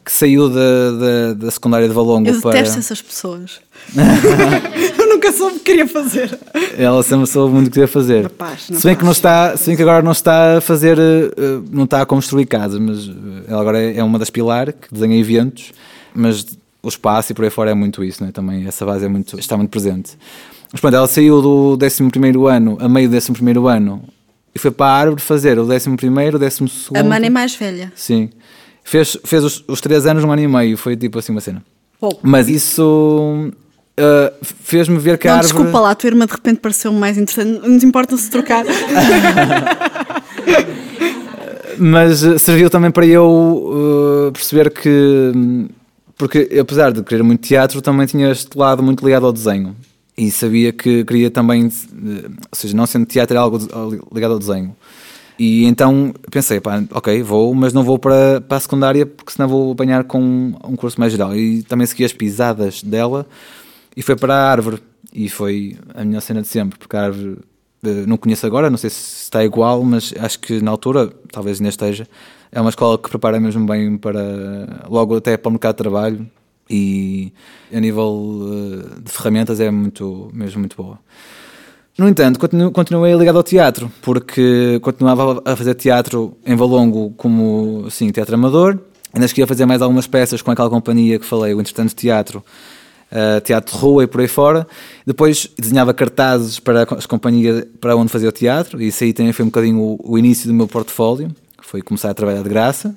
que 0.04 0.12
saiu 0.12 0.48
da, 0.48 0.90
da, 0.92 1.34
da 1.34 1.50
secundária 1.50 1.88
de 1.88 1.92
Valongo 1.94 2.28
Eu 2.28 2.40
para... 2.40 2.52
detesto 2.52 2.78
essas 2.78 3.02
pessoas. 3.02 3.60
eu 4.98 5.08
nunca 5.08 5.32
soube 5.32 5.56
o 5.56 5.58
que 5.58 5.64
queria 5.64 5.86
fazer. 5.86 6.38
Ela 6.76 7.02
sempre 7.02 7.26
soube 7.26 7.54
muito 7.54 7.66
o 7.66 7.70
que 7.70 7.74
queria 7.74 7.88
fazer. 7.88 8.24
Na 8.24 8.30
paz, 8.30 8.68
na 8.70 8.78
se 8.78 8.86
bem 8.86 8.96
que 8.96 9.04
não 9.04 9.12
está, 9.12 9.56
se 9.56 9.66
bem 9.66 9.76
que 9.76 9.82
agora 9.82 10.02
não 10.02 10.12
está 10.12 10.58
a 10.58 10.60
fazer, 10.60 10.98
eh, 10.98 11.30
eh, 11.36 11.60
não 11.70 11.84
está 11.84 12.02
a 12.02 12.06
construir 12.06 12.46
casas, 12.46 12.80
mas 12.80 13.08
eh, 13.08 13.44
ela 13.48 13.60
agora 13.60 13.80
é 13.80 13.98
é 13.98 14.04
uma 14.04 14.18
das 14.18 14.30
pilar 14.30 14.72
que 14.72 14.92
desenha 14.92 15.16
eventos, 15.16 15.72
mas 16.14 16.44
o 16.82 16.88
espaço 16.88 17.32
e 17.32 17.34
por 17.34 17.44
aí 17.44 17.50
fora 17.50 17.70
é 17.70 17.74
muito 17.74 18.02
isso, 18.04 18.22
né? 18.24 18.30
Também 18.32 18.66
essa 18.66 18.84
base 18.84 19.04
é 19.04 19.08
muito, 19.08 19.38
está 19.38 19.56
muito 19.56 19.70
presente. 19.70 20.16
Mas 20.72 20.80
pronto, 20.80 20.96
ela 20.96 21.06
saiu 21.06 21.40
do 21.40 21.78
11 21.80 22.10
primeiro 22.10 22.46
ano, 22.46 22.76
a 22.80 22.88
meio 22.88 23.08
do 23.08 23.16
11 23.16 23.32
primeiro 23.32 23.68
ano, 23.68 24.02
e 24.54 24.58
foi 24.58 24.70
para 24.70 24.86
a 24.86 24.98
árvore 24.98 25.20
fazer 25.20 25.58
o 25.58 25.70
11 25.70 25.96
primeiro, 25.96 26.36
o 26.36 26.40
12 26.40 26.68
segundo. 26.68 26.96
A 26.96 27.04
mana 27.04 27.26
é 27.26 27.30
mais 27.30 27.54
velha. 27.54 27.92
Sim. 27.94 28.30
Fez, 28.82 29.16
fez 29.24 29.42
os, 29.42 29.64
os 29.66 29.80
três 29.80 30.04
anos, 30.04 30.24
um 30.24 30.30
ano 30.30 30.42
e 30.42 30.48
meio, 30.48 30.76
foi 30.76 30.96
tipo 30.96 31.18
assim 31.18 31.32
uma 31.32 31.40
cena. 31.40 31.64
Mas 32.22 32.48
isso 32.48 33.50
eh, 33.96 34.32
fez-me 34.42 34.98
ver 34.98 35.18
que 35.18 35.28
a 35.28 35.30
Não, 35.30 35.38
árvore... 35.38 35.54
desculpa 35.54 35.80
lá, 35.80 35.90
a 35.90 35.94
tua 35.94 36.08
irmã 36.08 36.26
de 36.26 36.32
repente 36.32 36.58
pareceu-me 36.58 36.98
mais 36.98 37.16
interessante. 37.16 37.60
Não 37.60 37.68
nos 37.68 37.84
importa 37.84 38.16
se 38.16 38.28
trocar. 38.28 38.64
Mas 41.78 42.24
eh, 42.24 42.38
serviu 42.38 42.68
também 42.70 42.90
para 42.90 43.06
eu 43.06 44.28
eh, 44.28 44.30
perceber 44.32 44.70
que. 44.70 45.32
Porque 46.16 46.48
apesar 46.60 46.92
de 46.92 47.02
querer 47.02 47.22
muito 47.22 47.42
teatro, 47.46 47.80
também 47.82 48.06
tinha 48.06 48.30
este 48.30 48.56
lado 48.56 48.82
muito 48.82 49.04
ligado 49.04 49.26
ao 49.26 49.32
desenho. 49.32 49.76
E 50.16 50.30
sabia 50.30 50.72
que 50.72 51.04
queria 51.04 51.30
também. 51.30 51.64
Ou 51.64 51.70
seja, 52.52 52.76
não 52.76 52.86
sendo 52.86 53.06
teatro, 53.06 53.34
era 53.36 53.42
algo 53.42 53.58
ligado 54.12 54.32
ao 54.32 54.38
desenho. 54.38 54.74
E 55.36 55.64
então 55.64 56.14
pensei, 56.30 56.60
pá, 56.60 56.82
ok, 56.92 57.20
vou, 57.22 57.52
mas 57.54 57.72
não 57.72 57.82
vou 57.82 57.98
para, 57.98 58.40
para 58.40 58.56
a 58.56 58.60
secundária 58.60 59.04
porque 59.04 59.32
senão 59.32 59.48
vou 59.48 59.72
apanhar 59.72 60.04
com 60.04 60.20
um 60.64 60.76
curso 60.76 61.00
mais 61.00 61.10
geral. 61.12 61.34
E 61.34 61.64
também 61.64 61.86
segui 61.86 62.04
as 62.04 62.12
pisadas 62.12 62.82
dela 62.84 63.26
e 63.96 64.02
foi 64.02 64.16
para 64.16 64.34
a 64.34 64.50
árvore. 64.50 64.82
E 65.12 65.28
foi 65.28 65.76
a 65.94 66.04
minha 66.04 66.20
cena 66.20 66.42
de 66.42 66.48
sempre, 66.48 66.78
porque 66.78 66.96
a 66.96 67.02
árvore 67.02 67.38
eh, 67.84 68.04
não 68.06 68.16
conheço 68.16 68.46
agora, 68.46 68.68
não 68.68 68.76
sei 68.76 68.90
se 68.90 69.24
está 69.24 69.44
igual, 69.44 69.82
mas 69.84 70.12
acho 70.18 70.40
que 70.40 70.60
na 70.60 70.70
altura, 70.70 71.12
talvez 71.30 71.60
ainda 71.60 71.68
esteja, 71.68 72.08
é 72.50 72.60
uma 72.60 72.70
escola 72.70 72.98
que 72.98 73.08
prepara 73.08 73.38
mesmo 73.38 73.66
bem 73.66 73.96
para 73.96 74.86
logo 74.88 75.16
até 75.16 75.36
para 75.36 75.48
o 75.48 75.52
mercado 75.52 75.74
de 75.74 75.78
trabalho. 75.78 76.26
e 76.68 77.32
a 77.72 77.78
nível 77.78 78.08
uh, 78.10 79.00
de 79.02 79.10
ferramentas 79.12 79.60
é 79.60 79.70
muito, 79.70 80.30
mesmo 80.32 80.60
muito 80.60 80.76
boa. 80.76 80.98
No 81.96 82.08
entanto, 82.08 82.40
continu, 82.40 82.72
continuei 82.72 83.14
ligado 83.14 83.36
ao 83.36 83.42
teatro, 83.44 83.92
porque 84.02 84.80
continuava 84.82 85.42
a 85.44 85.54
fazer 85.54 85.74
teatro 85.74 86.36
em 86.44 86.56
Valongo 86.56 87.12
como 87.16 87.84
assim, 87.86 88.10
teatro 88.10 88.34
amador, 88.34 88.80
ainda 89.12 89.28
queria 89.28 89.46
fazer 89.46 89.64
mais 89.66 89.80
algumas 89.80 90.06
peças 90.06 90.42
com 90.42 90.50
aquela 90.50 90.68
companhia 90.70 91.18
que 91.18 91.24
falei, 91.24 91.54
o 91.54 91.60
Entretanto 91.60 91.94
Teatro, 91.94 92.42
uh, 93.10 93.40
teatro 93.40 93.74
de 93.74 93.80
rua 93.80 94.04
e 94.04 94.06
por 94.06 94.20
aí 94.20 94.28
fora. 94.28 94.66
Depois 95.06 95.48
desenhava 95.58 95.92
cartazes 95.94 96.58
para 96.58 96.82
as 96.82 97.06
companhias 97.06 97.64
para 97.80 97.96
onde 97.96 98.10
fazia 98.10 98.28
o 98.28 98.32
teatro, 98.32 98.80
e 98.82 98.88
isso 98.88 99.04
aí 99.04 99.12
também 99.12 99.32
foi 99.32 99.44
um 99.44 99.48
bocadinho 99.48 99.80
o, 99.80 100.00
o 100.02 100.18
início 100.18 100.46
do 100.46 100.54
meu 100.54 100.68
portfólio, 100.68 101.30
foi 101.62 101.82
começar 101.82 102.10
a 102.10 102.14
trabalhar 102.14 102.42
de 102.42 102.48
graça. 102.48 102.94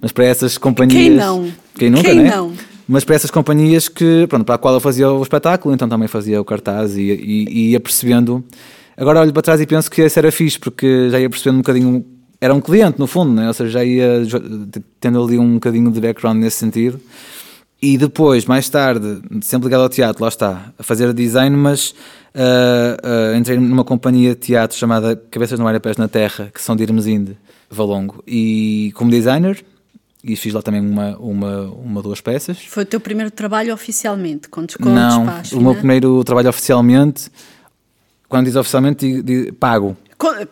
Mas 0.00 0.12
para 0.12 0.24
essas 0.24 0.56
companhias. 0.56 1.02
Quem 1.02 1.10
não? 1.10 1.52
Quem 1.74 1.90
nunca, 1.90 2.04
Quem 2.04 2.22
né? 2.22 2.34
não? 2.34 2.52
Mas 2.88 3.04
para 3.04 3.14
essas 3.14 3.30
companhias 3.30 3.88
que, 3.88 4.26
pronto, 4.26 4.44
para 4.44 4.56
a 4.56 4.58
qual 4.58 4.74
eu 4.74 4.80
fazia 4.80 5.08
o 5.08 5.22
espetáculo, 5.22 5.72
então 5.72 5.88
também 5.88 6.08
fazia 6.08 6.40
o 6.40 6.44
cartaz 6.44 6.96
e, 6.96 7.02
e, 7.02 7.44
e 7.48 7.70
ia 7.70 7.78
percebendo. 7.78 8.42
Agora 8.96 9.20
olho 9.20 9.32
para 9.32 9.42
trás 9.42 9.60
e 9.60 9.66
penso 9.66 9.88
que 9.90 10.02
isso 10.02 10.18
era 10.18 10.32
fixe, 10.32 10.58
porque 10.58 11.08
já 11.08 11.20
ia 11.20 11.30
percebendo 11.30 11.56
um 11.56 11.60
bocadinho. 11.60 12.04
Era 12.40 12.52
um 12.52 12.60
cliente, 12.60 12.98
no 12.98 13.06
fundo, 13.06 13.32
né? 13.32 13.46
ou 13.46 13.54
seja, 13.54 13.70
já 13.70 13.84
ia 13.84 14.22
tendo 14.98 15.22
ali 15.22 15.38
um 15.38 15.54
bocadinho 15.54 15.90
de 15.92 16.00
background 16.00 16.38
nesse 16.38 16.56
sentido. 16.56 16.98
E 17.82 17.96
depois, 17.96 18.44
mais 18.44 18.68
tarde, 18.68 19.22
sempre 19.40 19.66
ligado 19.66 19.82
ao 19.82 19.88
teatro, 19.88 20.22
lá 20.22 20.28
está, 20.28 20.72
a 20.78 20.82
fazer 20.82 21.14
design, 21.14 21.56
mas 21.56 21.90
uh, 22.34 23.32
uh, 23.32 23.36
entrei 23.36 23.58
numa 23.58 23.84
companhia 23.84 24.34
de 24.34 24.40
teatro 24.40 24.76
chamada 24.76 25.16
Cabeças 25.30 25.58
no 25.58 25.66
Ar 25.66 25.74
e 25.74 25.80
Pés 25.80 25.96
na 25.96 26.06
Terra, 26.06 26.50
que 26.52 26.60
são 26.60 26.76
de 26.76 26.82
Irmesinde, 26.82 27.38
Valongo, 27.70 28.22
e 28.26 28.92
como 28.94 29.10
designer, 29.10 29.64
e 30.22 30.36
fiz 30.36 30.52
lá 30.52 30.60
também 30.60 30.82
uma, 30.82 31.16
uma, 31.16 31.62
uma 31.68 32.02
duas 32.02 32.20
peças. 32.20 32.58
Foi 32.66 32.82
o 32.82 32.86
teu 32.86 33.00
primeiro 33.00 33.30
trabalho 33.30 33.72
oficialmente, 33.72 34.50
com 34.50 34.62
descontos? 34.62 34.92
Não, 34.92 35.58
o 35.58 35.62
meu 35.62 35.74
primeiro 35.74 36.22
trabalho 36.22 36.50
oficialmente, 36.50 37.30
quando 38.30 38.46
diz 38.46 38.56
oficialmente, 38.56 39.52
pago. 39.58 39.96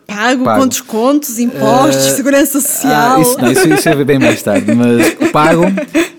Pago, 0.05 0.43
pago, 0.43 0.61
com 0.61 0.67
descontos, 0.67 1.39
impostos, 1.39 2.07
uh, 2.07 2.15
segurança 2.15 2.59
social. 2.59 3.17
Ah, 3.17 3.21
isso, 3.21 3.39
não, 3.39 3.51
isso, 3.51 3.69
isso 3.69 3.89
é 3.89 4.03
bem 4.03 4.19
mais 4.19 4.41
tarde, 4.41 4.73
mas 4.73 5.13
pago. 5.31 5.61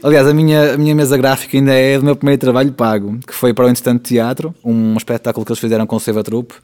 Aliás, 0.03 0.27
a 0.27 0.33
minha, 0.33 0.75
a 0.75 0.79
minha 0.79 0.95
mesa 0.95 1.17
gráfica 1.19 1.59
ainda 1.59 1.75
é 1.75 1.99
do 1.99 2.05
meu 2.05 2.17
primeiro 2.17 2.41
trabalho 2.41 2.73
pago, 2.73 3.19
que 3.27 3.35
foi 3.35 3.53
para 3.53 3.67
o 3.67 3.69
Instante 3.69 4.03
Teatro, 4.05 4.55
um 4.65 4.97
espetáculo 4.97 5.45
que 5.45 5.53
eles 5.53 5.61
fizeram 5.61 5.87
com 5.87 5.97
o 5.97 6.01
Seva 6.01 6.23
Trupe. 6.25 6.55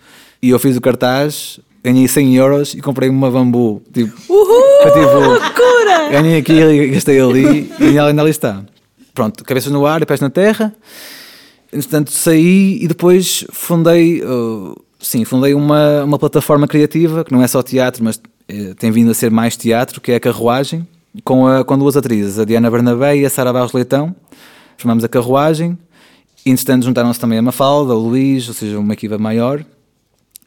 E 0.41 0.51
eu 0.51 0.59
fiz 0.59 0.77
o 0.77 0.81
cartaz, 0.81 1.61
ganhei 1.85 2.09
100 2.09 2.37
euros 2.37 2.75
e 2.75 2.81
comprei 2.81 3.11
uma 3.11 3.31
bambu. 3.31 3.83
Tipo, 3.93 4.15
Uhul! 4.33 4.85
Tipo, 4.85 4.99
loucura! 4.99 6.09
Ganhei 6.11 6.39
aqui 6.39 6.53
e 6.53 6.89
gastei 6.89 7.21
ali 7.21 7.71
e 7.81 7.99
ainda 7.99 8.23
ali 8.23 8.31
está. 8.31 8.63
Pronto, 9.13 9.45
cabeça 9.45 9.69
no 9.69 9.85
ar 9.85 10.01
e 10.01 10.07
pés 10.07 10.21
na 10.21 10.31
terra. 10.31 10.73
Entretanto, 11.73 12.13
saí 12.13 12.79
e 12.81 12.89
depois 12.89 13.45
fundei. 13.51 14.23
Uh, 14.23 14.86
sim, 15.07 15.25
fundei 15.25 15.55
uma, 15.55 16.03
uma 16.05 16.19
plataforma 16.19 16.67
criativa 16.67 17.25
que 17.25 17.33
não 17.33 17.43
é 17.43 17.47
só 17.47 17.63
teatro, 17.63 18.03
mas 18.03 18.21
eh, 18.49 18.75
tem 18.77 18.91
vindo 18.91 19.11
a 19.11 19.15
ser 19.15 19.31
mais 19.31 19.57
teatro, 19.57 20.01
que 20.01 20.11
é 20.11 20.17
a 20.17 20.21
Carruagem, 20.21 20.87
com, 21.23 21.47
a, 21.47 21.65
com 21.65 21.79
duas 21.79 21.97
atrizes, 21.97 22.39
a 22.39 22.45
Diana 22.45 22.71
Bernabé 22.71 23.17
e 23.17 23.25
a 23.25 23.31
Sara 23.31 23.53
Barros 23.53 23.73
Leitão. 23.73 24.15
Chamamos 24.77 25.05
a 25.05 25.09
Carruagem. 25.09 25.79
E, 26.45 26.51
entretanto, 26.51 26.85
juntaram-se 26.85 27.21
também 27.21 27.39
a 27.39 27.43
Mafalda, 27.43 27.95
o 27.95 27.99
Luís, 27.99 28.49
ou 28.49 28.55
seja, 28.55 28.79
uma 28.79 28.93
equipa 28.93 29.17
maior. 29.17 29.61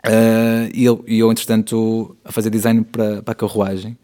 Uh, 0.06 0.69
e, 0.74 0.86
eu, 0.86 1.04
e 1.08 1.19
eu, 1.19 1.32
entretanto, 1.32 2.15
a 2.24 2.32
fazer 2.32 2.50
design 2.50 2.84
para, 2.84 3.22
para 3.22 3.32
a 3.32 3.36
carruagem. 3.36 3.98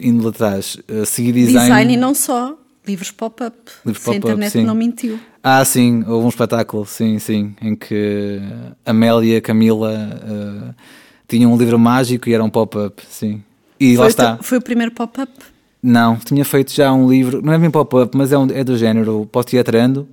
Indo 0.00 0.24
lá 0.24 0.30
atrás, 0.30 0.76
uh, 0.88 1.04
segui 1.04 1.32
design. 1.32 1.68
Design 1.68 1.94
e 1.94 1.96
não 1.96 2.14
só, 2.14 2.56
livros 2.86 3.10
pop-up. 3.10 3.56
Livros 3.84 4.04
Se 4.04 4.10
a 4.10 4.14
internet 4.14 4.50
sim. 4.50 4.64
não 4.64 4.74
mentiu. 4.74 5.18
Ah, 5.42 5.64
sim, 5.64 6.04
houve 6.06 6.26
um 6.26 6.28
espetáculo, 6.28 6.86
sim, 6.86 7.18
sim, 7.18 7.54
em 7.60 7.74
que 7.74 8.40
Amélia 8.84 9.40
Camila 9.40 9.92
uh, 9.92 10.74
tinham 11.28 11.52
um 11.52 11.56
livro 11.56 11.78
mágico 11.78 12.28
e 12.28 12.34
era 12.34 12.42
um 12.42 12.50
pop-up, 12.50 13.02
sim. 13.08 13.42
E 13.78 13.94
foi 13.94 14.04
lá 14.04 14.08
está. 14.08 14.38
Foi 14.40 14.58
o 14.58 14.62
primeiro 14.62 14.92
pop-up? 14.92 15.32
Não, 15.82 16.16
tinha 16.16 16.44
feito 16.44 16.72
já 16.72 16.92
um 16.92 17.08
livro, 17.08 17.42
não 17.42 17.52
é 17.52 17.58
bem 17.58 17.70
pop-up, 17.70 18.16
mas 18.16 18.32
é, 18.32 18.38
um, 18.38 18.46
é 18.50 18.64
do 18.64 18.78
género 18.78 19.28
Pós-Teatrando, 19.30 20.08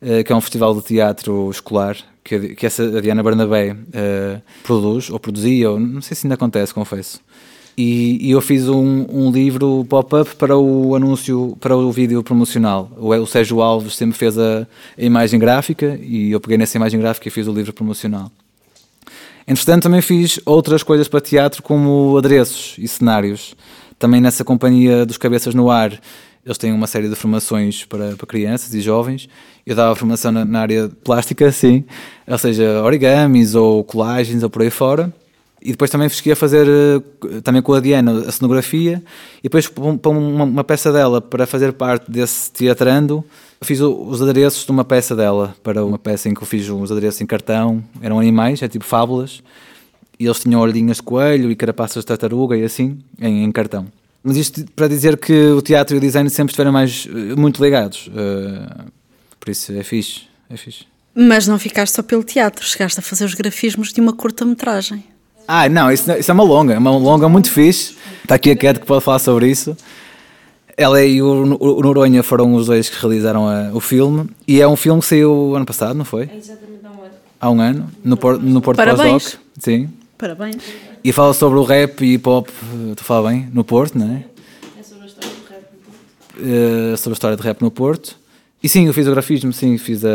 uh, 0.00 0.22
que 0.24 0.32
é 0.32 0.36
um 0.36 0.40
festival 0.40 0.74
de 0.74 0.82
teatro 0.82 1.50
escolar 1.50 1.96
que, 2.28 2.54
que 2.54 2.66
essa, 2.66 2.84
a 2.84 3.00
Diana 3.00 3.22
Bernabé 3.22 3.72
uh, 3.72 4.42
produz, 4.62 5.08
ou 5.08 5.18
produzia, 5.18 5.70
ou 5.70 5.80
não 5.80 6.02
sei 6.02 6.14
se 6.14 6.26
ainda 6.26 6.34
acontece, 6.34 6.74
confesso. 6.74 7.20
E, 7.80 8.18
e 8.26 8.32
eu 8.32 8.40
fiz 8.40 8.68
um, 8.68 9.06
um 9.08 9.30
livro 9.30 9.86
pop-up 9.88 10.34
para 10.34 10.58
o 10.58 10.96
anúncio, 10.96 11.56
para 11.60 11.76
o 11.76 11.92
vídeo 11.92 12.20
promocional. 12.24 12.90
O, 12.98 13.14
o 13.14 13.24
Sérgio 13.24 13.62
Alves 13.62 13.94
sempre 13.94 14.18
fez 14.18 14.36
a, 14.36 14.66
a, 14.98 15.00
imagem 15.00 15.38
gráfica 15.38 15.96
e 16.02 16.32
eu 16.32 16.40
peguei 16.40 16.58
nessa 16.58 16.76
imagem 16.76 16.98
gráfica 16.98 17.28
e 17.28 17.30
fiz 17.30 17.46
o 17.46 17.52
livro 17.52 17.72
promocional. 17.72 18.32
Entretanto, 19.46 19.84
também 19.84 20.02
fiz 20.02 20.40
outras 20.44 20.82
coisas 20.82 21.06
para 21.06 21.20
teatro, 21.20 21.62
como 21.62 22.18
adereços 22.18 22.74
e 22.78 22.88
cenários. 22.88 23.54
Também 23.96 24.20
nessa 24.20 24.42
companhia 24.42 25.06
dos 25.06 25.16
Cabeças 25.16 25.54
no 25.54 25.70
Ar, 25.70 25.92
eles 26.44 26.58
têm 26.58 26.72
uma 26.72 26.88
série 26.88 27.08
de 27.08 27.14
formações 27.14 27.84
para, 27.84 28.16
para 28.16 28.26
crianças 28.26 28.74
e 28.74 28.80
jovens. 28.80 29.28
Eu 29.64 29.76
dava 29.76 29.94
formação 29.94 30.32
na, 30.32 30.44
na 30.44 30.62
área 30.62 30.90
plástica, 31.04 31.52
sim, 31.52 31.84
ou 32.26 32.38
seja, 32.38 32.82
origamis 32.82 33.54
ou 33.54 33.84
colagens 33.84 34.42
ou 34.42 34.50
por 34.50 34.62
aí 34.62 34.70
fora. 34.70 35.14
E 35.60 35.72
depois 35.72 35.90
também 35.90 36.08
cheguei 36.08 36.32
a 36.32 36.36
fazer, 36.36 36.66
também 37.42 37.60
com 37.60 37.72
a 37.72 37.80
Diana, 37.80 38.26
a 38.28 38.32
cenografia. 38.32 39.02
E 39.38 39.44
depois, 39.44 39.68
para 39.68 40.10
uma, 40.10 40.44
uma 40.44 40.64
peça 40.64 40.92
dela, 40.92 41.20
para 41.20 41.46
fazer 41.46 41.72
parte 41.72 42.10
desse 42.10 42.50
teatrando, 42.52 43.24
fiz 43.62 43.80
os 43.80 44.22
adereços 44.22 44.64
de 44.64 44.70
uma 44.70 44.84
peça 44.84 45.16
dela, 45.16 45.56
para 45.62 45.84
uma 45.84 45.98
peça 45.98 46.28
em 46.28 46.34
que 46.34 46.42
eu 46.42 46.46
fiz 46.46 46.68
os 46.68 46.92
adereços 46.92 47.20
em 47.20 47.26
cartão. 47.26 47.82
Eram 48.00 48.20
animais, 48.20 48.62
é 48.62 48.68
tipo 48.68 48.84
fábulas. 48.84 49.42
E 50.18 50.26
eles 50.26 50.40
tinham 50.40 50.60
orelhinhas 50.60 50.98
de 50.98 51.02
coelho 51.02 51.50
e 51.50 51.56
carapaças 51.56 52.02
de 52.02 52.06
tartaruga 52.06 52.56
e 52.56 52.64
assim, 52.64 52.98
em, 53.20 53.44
em 53.44 53.52
cartão. 53.52 53.86
Mas 54.22 54.36
isto 54.36 54.64
para 54.76 54.88
dizer 54.88 55.16
que 55.16 55.50
o 55.50 55.62
teatro 55.62 55.96
e 55.96 55.98
o 55.98 56.00
design 56.00 56.28
sempre 56.28 56.50
estiveram 56.50 56.72
mais, 56.72 57.06
muito 57.36 57.62
ligados. 57.62 58.08
Uh, 58.08 58.90
por 59.38 59.50
isso 59.50 59.72
é 59.72 59.82
fixe, 59.82 60.22
é 60.50 60.56
fixe. 60.56 60.84
Mas 61.14 61.46
não 61.46 61.58
ficaste 61.58 61.94
só 61.94 62.02
pelo 62.02 62.22
teatro, 62.22 62.64
chegaste 62.64 62.98
a 62.98 63.02
fazer 63.02 63.24
os 63.24 63.34
grafismos 63.34 63.92
de 63.92 64.00
uma 64.00 64.12
curta-metragem. 64.12 65.04
Ah, 65.50 65.66
não, 65.66 65.90
isso, 65.90 66.12
isso, 66.12 66.30
é 66.30 66.34
uma 66.34 66.44
longa, 66.44 66.74
é 66.74 66.78
uma 66.78 66.90
longa 66.90 67.26
muito 67.26 67.50
fixe. 67.50 67.96
Está 68.22 68.34
aqui 68.34 68.50
a 68.50 68.56
Cat 68.56 68.78
que 68.78 68.84
pode 68.84 69.02
falar 69.02 69.18
sobre 69.18 69.48
isso. 69.48 69.74
Ela 70.76 71.02
e 71.02 71.22
o, 71.22 71.56
o 71.58 71.80
Noronha 71.80 72.22
foram 72.22 72.54
os 72.54 72.66
dois 72.66 72.90
que 72.90 73.00
realizaram 73.00 73.48
a, 73.48 73.70
o 73.72 73.80
filme. 73.80 74.28
E 74.46 74.60
é 74.60 74.68
um 74.68 74.76
filme 74.76 75.00
que 75.00 75.06
saiu 75.06 75.56
ano 75.56 75.64
passado, 75.64 75.96
não 75.96 76.04
foi? 76.04 76.28
Exatamente 76.36 76.84
há 76.84 76.90
um 76.90 77.02
ano. 77.02 77.14
Há 77.40 77.50
um 77.50 77.60
ano, 77.62 77.90
no, 78.04 78.16
por, 78.18 78.38
no 78.38 78.60
Porto 78.60 78.76
Parabéns. 78.76 79.22
Pós-Doc. 79.22 79.40
Sim. 79.58 79.88
Parabéns. 80.18 80.62
E 81.02 81.12
fala 81.12 81.32
sobre 81.32 81.58
o 81.58 81.62
rap 81.62 82.04
e 82.04 82.14
hip 82.14 82.28
hop, 82.28 82.48
tu 82.94 83.02
fala 83.02 83.30
bem, 83.30 83.48
no 83.50 83.64
Porto, 83.64 83.98
não 83.98 84.16
é? 84.16 84.24
É 84.78 84.82
sobre 84.82 85.04
a 85.04 85.06
história 85.06 85.30
do 85.30 85.48
rap 85.48 85.62
no 85.72 85.78
Porto. 85.78 86.36
Uh, 86.36 86.96
sobre 86.98 87.12
a 87.12 87.14
história 87.14 87.36
de 87.38 87.42
rap 87.42 87.62
no 87.62 87.70
Porto. 87.70 88.18
E 88.62 88.68
sim, 88.68 88.86
eu 88.86 88.92
fiz 88.92 89.06
o 89.06 89.10
grafismo, 89.12 89.50
sim, 89.50 89.78
fiz 89.78 90.02
uh, 90.02 90.08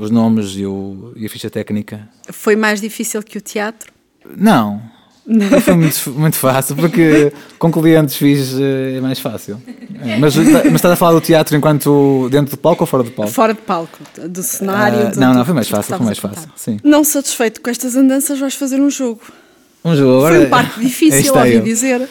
os 0.00 0.10
nomes 0.10 0.56
e, 0.56 0.66
o, 0.66 1.12
e 1.14 1.26
a 1.26 1.28
ficha 1.28 1.48
técnica. 1.48 2.08
Foi 2.32 2.56
mais 2.56 2.80
difícil 2.80 3.22
que 3.22 3.38
o 3.38 3.40
teatro? 3.40 3.99
Não, 4.36 4.80
não 5.26 5.60
foi 5.60 5.74
muito, 5.74 6.10
muito 6.10 6.36
fácil, 6.36 6.74
porque 6.74 7.32
com 7.56 7.70
clientes 7.70 8.16
fiz 8.16 8.52
uh, 8.54 8.96
é 8.96 9.00
mais 9.00 9.20
fácil. 9.20 9.62
É, 10.02 10.18
mas, 10.18 10.34
mas 10.34 10.74
estás 10.74 10.94
a 10.94 10.96
falar 10.96 11.12
do 11.12 11.20
teatro 11.20 11.56
enquanto 11.56 12.28
dentro 12.30 12.50
do 12.50 12.56
palco 12.56 12.82
ou 12.82 12.86
fora 12.86 13.04
do 13.04 13.12
palco? 13.12 13.30
Fora 13.30 13.54
de 13.54 13.60
palco, 13.60 13.98
do 14.28 14.42
cenário. 14.42 15.08
Uh, 15.08 15.10
do, 15.12 15.20
não, 15.20 15.34
não, 15.34 15.44
foi 15.44 15.54
mais 15.54 15.68
fácil, 15.68 15.96
foi 15.96 16.06
mais 16.06 16.18
fácil. 16.18 16.50
Sim. 16.56 16.80
Não 16.82 17.04
satisfeito 17.04 17.60
com 17.60 17.70
estas 17.70 17.94
andanças, 17.94 18.40
vais 18.40 18.54
fazer 18.54 18.80
um 18.80 18.90
jogo. 18.90 19.20
Um 19.84 19.94
jogo 19.94 20.18
agora. 20.18 20.36
Foi 20.36 20.46
um 20.46 20.50
parte 20.50 20.80
difícil, 20.80 21.34
ouvi 21.34 21.60
dizer. 21.60 22.08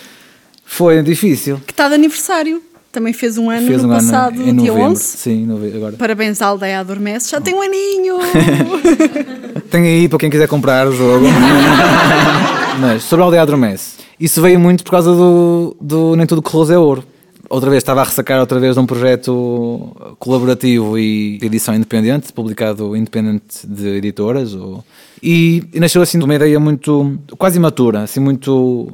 Foi 0.63 1.03
difícil. 1.03 1.59
Que 1.65 1.73
está 1.73 1.89
de 1.89 1.95
aniversário. 1.95 2.63
Também 2.91 3.13
fez 3.13 3.37
um 3.37 3.51
ano 3.51 3.67
fez 3.67 3.83
no 3.83 3.87
um 3.87 3.91
passado, 3.91 4.41
ano 4.41 4.49
em 4.49 4.55
dia 4.55 4.71
novembro. 4.71 4.91
11. 4.93 5.03
Sim, 5.03 5.47
agora. 5.75 5.95
Parabéns 5.95 6.41
à 6.41 6.47
Aldeia 6.47 6.79
Adormece, 6.79 7.29
já 7.29 7.39
tem 7.39 7.53
um 7.53 7.61
aninho! 7.61 8.17
tem 9.69 9.83
aí 9.83 10.09
para 10.09 10.19
quem 10.19 10.29
quiser 10.29 10.47
comprar 10.47 10.87
o 10.87 10.91
jogo. 10.91 11.25
Mas 12.79 13.03
sobre 13.03 13.23
a 13.23 13.25
Aldeia 13.25 13.41
Adormece, 13.43 13.97
isso 14.19 14.41
veio 14.41 14.59
muito 14.59 14.83
por 14.83 14.91
causa 14.91 15.13
do, 15.13 15.75
do 15.79 16.15
Nem 16.15 16.25
Tudo 16.25 16.41
que 16.41 16.73
é 16.73 16.77
Ouro. 16.77 17.03
Outra 17.49 17.69
vez 17.69 17.81
estava 17.81 18.01
a 18.01 18.03
ressacar 18.03 18.39
outra 18.39 18.59
vez 18.59 18.75
de 18.75 18.79
um 18.79 18.85
projeto 18.85 19.95
colaborativo 20.19 20.99
e 20.99 21.39
edição 21.41 21.73
independente, 21.73 22.31
publicado 22.31 22.95
independente 22.95 23.65
de 23.65 23.87
editoras. 23.97 24.53
Ou... 24.53 24.83
E, 25.21 25.63
e 25.73 25.79
nasceu 25.79 26.01
assim 26.01 26.19
de 26.19 26.25
uma 26.25 26.35
ideia 26.35 26.59
muito, 26.59 27.17
quase 27.39 27.57
imatura, 27.57 28.03
assim 28.03 28.19
muito 28.19 28.93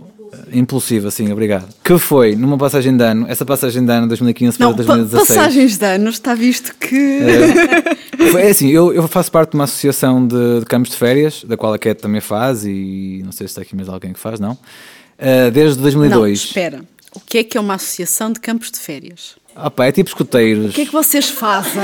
impulsiva, 0.52 1.12
sim, 1.12 1.32
obrigado. 1.32 1.68
Que 1.84 1.98
foi 1.98 2.36
numa 2.36 2.58
passagem 2.58 2.96
de 2.96 3.04
ano, 3.04 3.26
essa 3.30 3.46
passagem 3.46 3.86
de 3.86 3.92
ano 3.92 4.08
2015 4.08 4.58
para 4.58 4.68
Não, 4.68 4.74
2016. 4.74 5.28
passagens 5.28 5.78
de 5.78 5.86
ano, 5.86 6.10
está 6.10 6.34
visto 6.34 6.76
que. 6.80 7.20
É, 8.18 8.30
foi 8.32 8.48
assim, 8.48 8.70
eu, 8.70 8.94
eu 8.94 9.08
faço 9.08 9.32
parte 9.32 9.52
de 9.52 9.56
uma 9.56 9.66
associação 9.66 10.26
de, 10.26 10.60
de 10.60 10.66
campos 10.66 10.92
de 10.92 10.98
férias, 10.98 11.44
da 11.44 11.56
qual 11.56 11.74
a 11.74 11.78
Cat 11.78 12.02
também 12.02 12.22
faz, 12.22 12.66
e 12.66 13.22
não 13.24 13.32
sei 13.32 13.48
se 13.48 13.52
está 13.52 13.62
aqui 13.62 13.76
mais 13.76 13.90
alguém 13.90 14.14
que 14.14 14.20
faz, 14.20 14.40
não? 14.40 14.54
Uh, 14.54 15.52
desde 15.52 15.82
2002. 15.82 16.20
Não, 16.20 16.28
espera. 16.28 16.82
O 17.14 17.20
que 17.20 17.38
é 17.38 17.44
que 17.44 17.58
é 17.58 17.62
uma 17.62 17.76
associação 17.76 18.32
de 18.32 18.40
campos 18.40 18.70
de 18.72 18.80
férias? 18.80 19.36
Opa, 19.56 19.86
é 19.86 19.92
tipo 19.92 20.10
escuteiros. 20.10 20.72
O 20.72 20.74
que 20.74 20.82
é 20.82 20.86
que 20.86 20.92
vocês 20.92 21.30
fazem? 21.30 21.82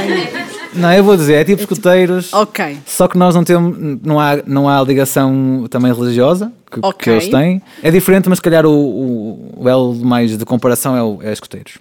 Não, 0.73 0.91
eu 0.93 1.03
vou 1.03 1.15
dizer, 1.15 1.35
é 1.35 1.43
tipo 1.43 1.61
escuteiros. 1.61 2.33
Ok. 2.33 2.77
Só 2.85 3.07
que 3.07 3.17
nós 3.17 3.33
não 3.33 3.43
temos, 3.43 3.77
não 4.03 4.19
há, 4.19 4.37
não 4.45 4.67
há 4.69 4.81
ligação 4.83 5.65
também 5.69 5.93
religiosa 5.93 6.51
que, 6.69 6.81
que 6.81 6.85
Ok. 6.87 7.13
eles 7.13 7.27
têm. 7.29 7.61
É 7.81 7.89
diferente, 7.89 8.27
mas 8.27 8.39
se 8.39 8.41
calhar 8.41 8.65
o, 8.65 8.71
o, 8.73 9.53
o 9.63 9.69
elo 9.69 9.95
mais 9.95 10.37
de 10.37 10.43
comparação 10.45 10.95
é, 10.97 11.01
o, 11.03 11.19
é 11.21 11.31
escuteiros. 11.31 11.77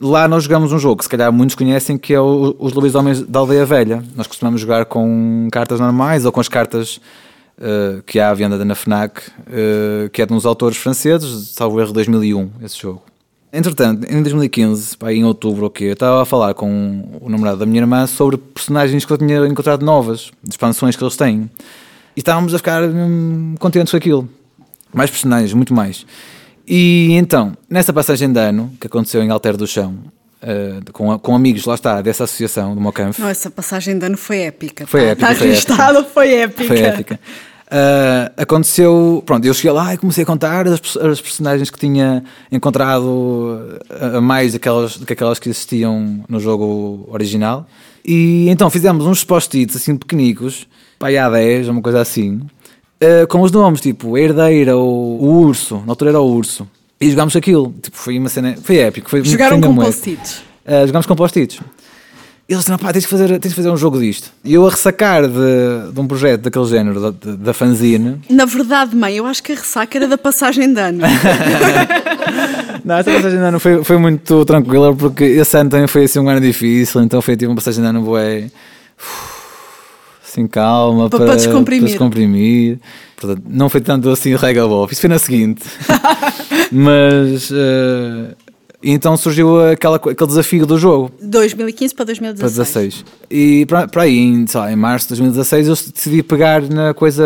Lá 0.00 0.26
nós 0.26 0.44
jogamos 0.44 0.72
um 0.72 0.78
jogo 0.78 0.96
que 0.96 1.04
se 1.04 1.10
calhar 1.10 1.32
muitos 1.32 1.54
conhecem 1.54 1.96
que 1.98 2.12
é 2.14 2.20
o- 2.20 2.56
os 2.58 2.72
lobisomens 2.72 3.20
da 3.22 3.38
aldeia 3.40 3.64
velha. 3.66 4.02
Nós 4.16 4.26
costumamos 4.26 4.60
jogar 4.60 4.86
com 4.86 5.46
cartas 5.52 5.78
normais 5.78 6.24
ou 6.24 6.32
com 6.32 6.40
as 6.40 6.48
cartas 6.48 7.00
eh, 7.60 8.00
que 8.04 8.18
há 8.18 8.30
à 8.30 8.34
venda 8.34 8.62
na 8.64 8.74
FNAC, 8.74 9.20
eh, 9.50 10.08
que 10.12 10.20
é 10.20 10.26
de 10.26 10.32
uns 10.32 10.44
autores 10.44 10.76
franceses, 10.76 11.50
salvo 11.54 11.80
erro 11.80 11.92
2001, 11.92 12.50
esse 12.62 12.80
jogo. 12.80 13.02
Entretanto, 13.56 14.04
em 14.12 14.20
2015, 14.20 14.96
pá, 14.96 15.12
em 15.12 15.24
outubro, 15.24 15.66
ok, 15.66 15.88
eu 15.88 15.92
estava 15.92 16.22
a 16.22 16.24
falar 16.24 16.54
com 16.54 17.20
o 17.20 17.30
namorado 17.30 17.58
da 17.58 17.64
minha 17.64 17.80
irmã 17.80 18.04
sobre 18.04 18.36
personagens 18.36 19.04
que 19.04 19.12
eu 19.12 19.16
tinha 19.16 19.46
encontrado 19.46 19.84
novas, 19.84 20.32
expansões 20.48 20.96
que 20.96 21.04
eles 21.04 21.16
têm. 21.16 21.48
E 22.16 22.20
estávamos 22.20 22.52
a 22.52 22.58
ficar 22.58 22.82
hum, 22.82 23.54
contentes 23.60 23.92
com 23.92 23.96
aquilo. 23.96 24.28
Mais 24.92 25.08
personagens, 25.08 25.52
muito 25.52 25.72
mais. 25.72 26.04
E 26.66 27.12
então, 27.12 27.56
nessa 27.70 27.92
passagem 27.92 28.32
de 28.32 28.40
ano, 28.40 28.72
que 28.80 28.88
aconteceu 28.88 29.22
em 29.22 29.30
Alter 29.30 29.56
do 29.56 29.68
Chão, 29.68 29.98
eh, 30.42 30.80
com, 30.92 31.16
com 31.20 31.36
amigos, 31.36 31.64
lá 31.64 31.74
está, 31.74 32.02
dessa 32.02 32.24
associação 32.24 32.74
do 32.74 32.80
Mocamp, 32.80 33.16
Não, 33.18 33.28
essa 33.28 33.50
passagem 33.50 33.96
de 33.96 34.04
ano 34.04 34.16
foi 34.16 34.40
épica. 34.40 34.84
Foi 34.84 35.04
épica, 35.04 35.30
Está 35.30 35.38
foi 35.38 35.46
registada, 35.46 36.04
foi 36.04 36.34
épica. 36.34 36.64
foi 36.66 36.80
épica. 36.80 37.20
Ah, 37.70 38.30
aconteceu, 38.36 39.22
pronto, 39.24 39.44
eu 39.44 39.54
cheguei 39.54 39.72
lá 39.72 39.94
e 39.94 39.96
comecei 39.96 40.22
a 40.22 40.26
contar 40.26 40.66
as, 40.68 40.96
as 40.96 41.20
personagens 41.20 41.70
que 41.70 41.78
tinha 41.78 42.22
encontrado 42.52 43.78
a 43.90 44.18
a 44.18 44.20
mais 44.20 44.52
daquelas, 44.52 44.96
do 44.96 45.06
que 45.06 45.12
aquelas 45.12 45.38
que 45.38 45.48
existiam 45.48 46.24
no 46.28 46.38
jogo 46.38 47.08
original. 47.10 47.66
E 48.04 48.48
então 48.48 48.68
fizemos 48.70 49.06
uns 49.06 49.24
post-its 49.24 49.76
assim 49.76 49.96
pequenicos, 49.96 50.68
pá, 50.98 51.08
aí 51.08 51.16
há 51.16 51.28
10, 51.28 51.68
uma 51.68 51.80
coisa 51.80 52.00
assim, 52.00 52.42
ah, 53.00 53.26
com 53.26 53.40
os 53.40 53.50
nomes, 53.50 53.80
tipo 53.80 54.14
a 54.14 54.20
herdeira 54.20 54.76
ou 54.76 55.20
o 55.20 55.40
urso, 55.40 55.82
na 55.86 55.92
altura 55.92 56.10
era 56.10 56.20
o 56.20 56.30
urso. 56.30 56.68
E 57.00 57.10
jogámos 57.10 57.34
aquilo, 57.34 57.74
tipo, 57.82 57.96
foi 57.96 58.18
uma 58.18 58.28
cena, 58.28 58.56
foi 58.62 58.78
épico. 58.78 59.10
Foi, 59.10 59.22
Jogaram 59.24 59.58
foi 59.58 59.68
com 59.68 59.74
post-its. 59.76 60.38
Uh, 60.64 60.86
jogámos 60.86 61.06
com 61.06 61.16
post-its. 61.16 61.60
Eles 62.46 62.60
disseram, 62.60 62.78
pá, 62.78 62.92
tens 62.92 63.02
de, 63.04 63.08
fazer, 63.08 63.38
tens 63.38 63.50
de 63.50 63.54
fazer 63.54 63.70
um 63.70 63.76
jogo 63.76 63.98
disto. 63.98 64.30
E 64.44 64.52
eu 64.52 64.66
a 64.66 64.70
ressacar 64.70 65.22
de, 65.26 65.92
de 65.92 65.98
um 65.98 66.06
projeto 66.06 66.42
daquele 66.42 66.66
género, 66.66 67.00
da, 67.00 67.10
da- 67.10 67.36
da 67.36 67.54
fanzine. 67.54 68.20
Na 68.28 68.44
verdade, 68.44 68.94
mãe, 68.94 69.16
eu 69.16 69.24
acho 69.24 69.42
que 69.42 69.52
a 69.52 69.54
ressaca 69.54 69.96
era 69.96 70.06
da 70.06 70.18
passagem 70.18 70.72
de 70.74 70.78
ano. 70.78 70.98
Não, 72.84 72.96
esta 72.96 73.10
passagem 73.12 73.38
de 73.38 73.44
ano 73.44 73.58
foi, 73.58 73.82
foi 73.82 73.96
muito 73.96 74.44
tranquila, 74.44 74.94
porque 74.94 75.24
esse 75.24 75.56
ano 75.56 75.70
também 75.70 75.86
foi 75.86 76.04
assim 76.04 76.18
um 76.18 76.28
ano 76.28 76.40
difícil, 76.40 77.00
então 77.02 77.22
foi 77.22 77.34
tipo 77.34 77.50
uma 77.50 77.56
passagem 77.56 77.82
de 77.82 77.88
ano 77.88 78.02
bué... 78.02 78.50
Assim, 80.26 80.46
calma, 80.46 81.08
Pa- 81.08 81.16
para, 81.16 81.26
para 81.28 81.36
descomprimir. 81.36 81.80
para 81.82 81.88
descomprimir. 81.90 82.78
Portanto, 83.16 83.42
não 83.48 83.68
foi 83.70 83.80
tanto 83.80 84.10
assim 84.10 84.34
bof, 84.68 84.92
isso 84.92 85.00
foi 85.00 85.08
na 85.08 85.18
seguinte. 85.18 85.62
Mas... 86.70 87.50
uh, 87.50 88.34
então 88.92 89.16
surgiu 89.16 89.64
aquela, 89.70 89.96
aquele 89.96 90.26
desafio 90.26 90.66
do 90.66 90.78
jogo. 90.78 91.10
2015 91.22 91.94
para 91.94 92.04
Para 92.04 92.14
2016. 92.14 92.54
16. 92.54 93.04
E 93.30 93.64
para, 93.66 93.88
para 93.88 94.02
aí, 94.02 94.18
em, 94.18 94.44
lá, 94.54 94.70
em 94.72 94.76
março 94.76 95.06
de 95.06 95.14
2016, 95.20 95.68
eu 95.68 95.74
decidi 95.74 96.22
pegar 96.22 96.62
na 96.62 96.92
coisa. 96.94 97.24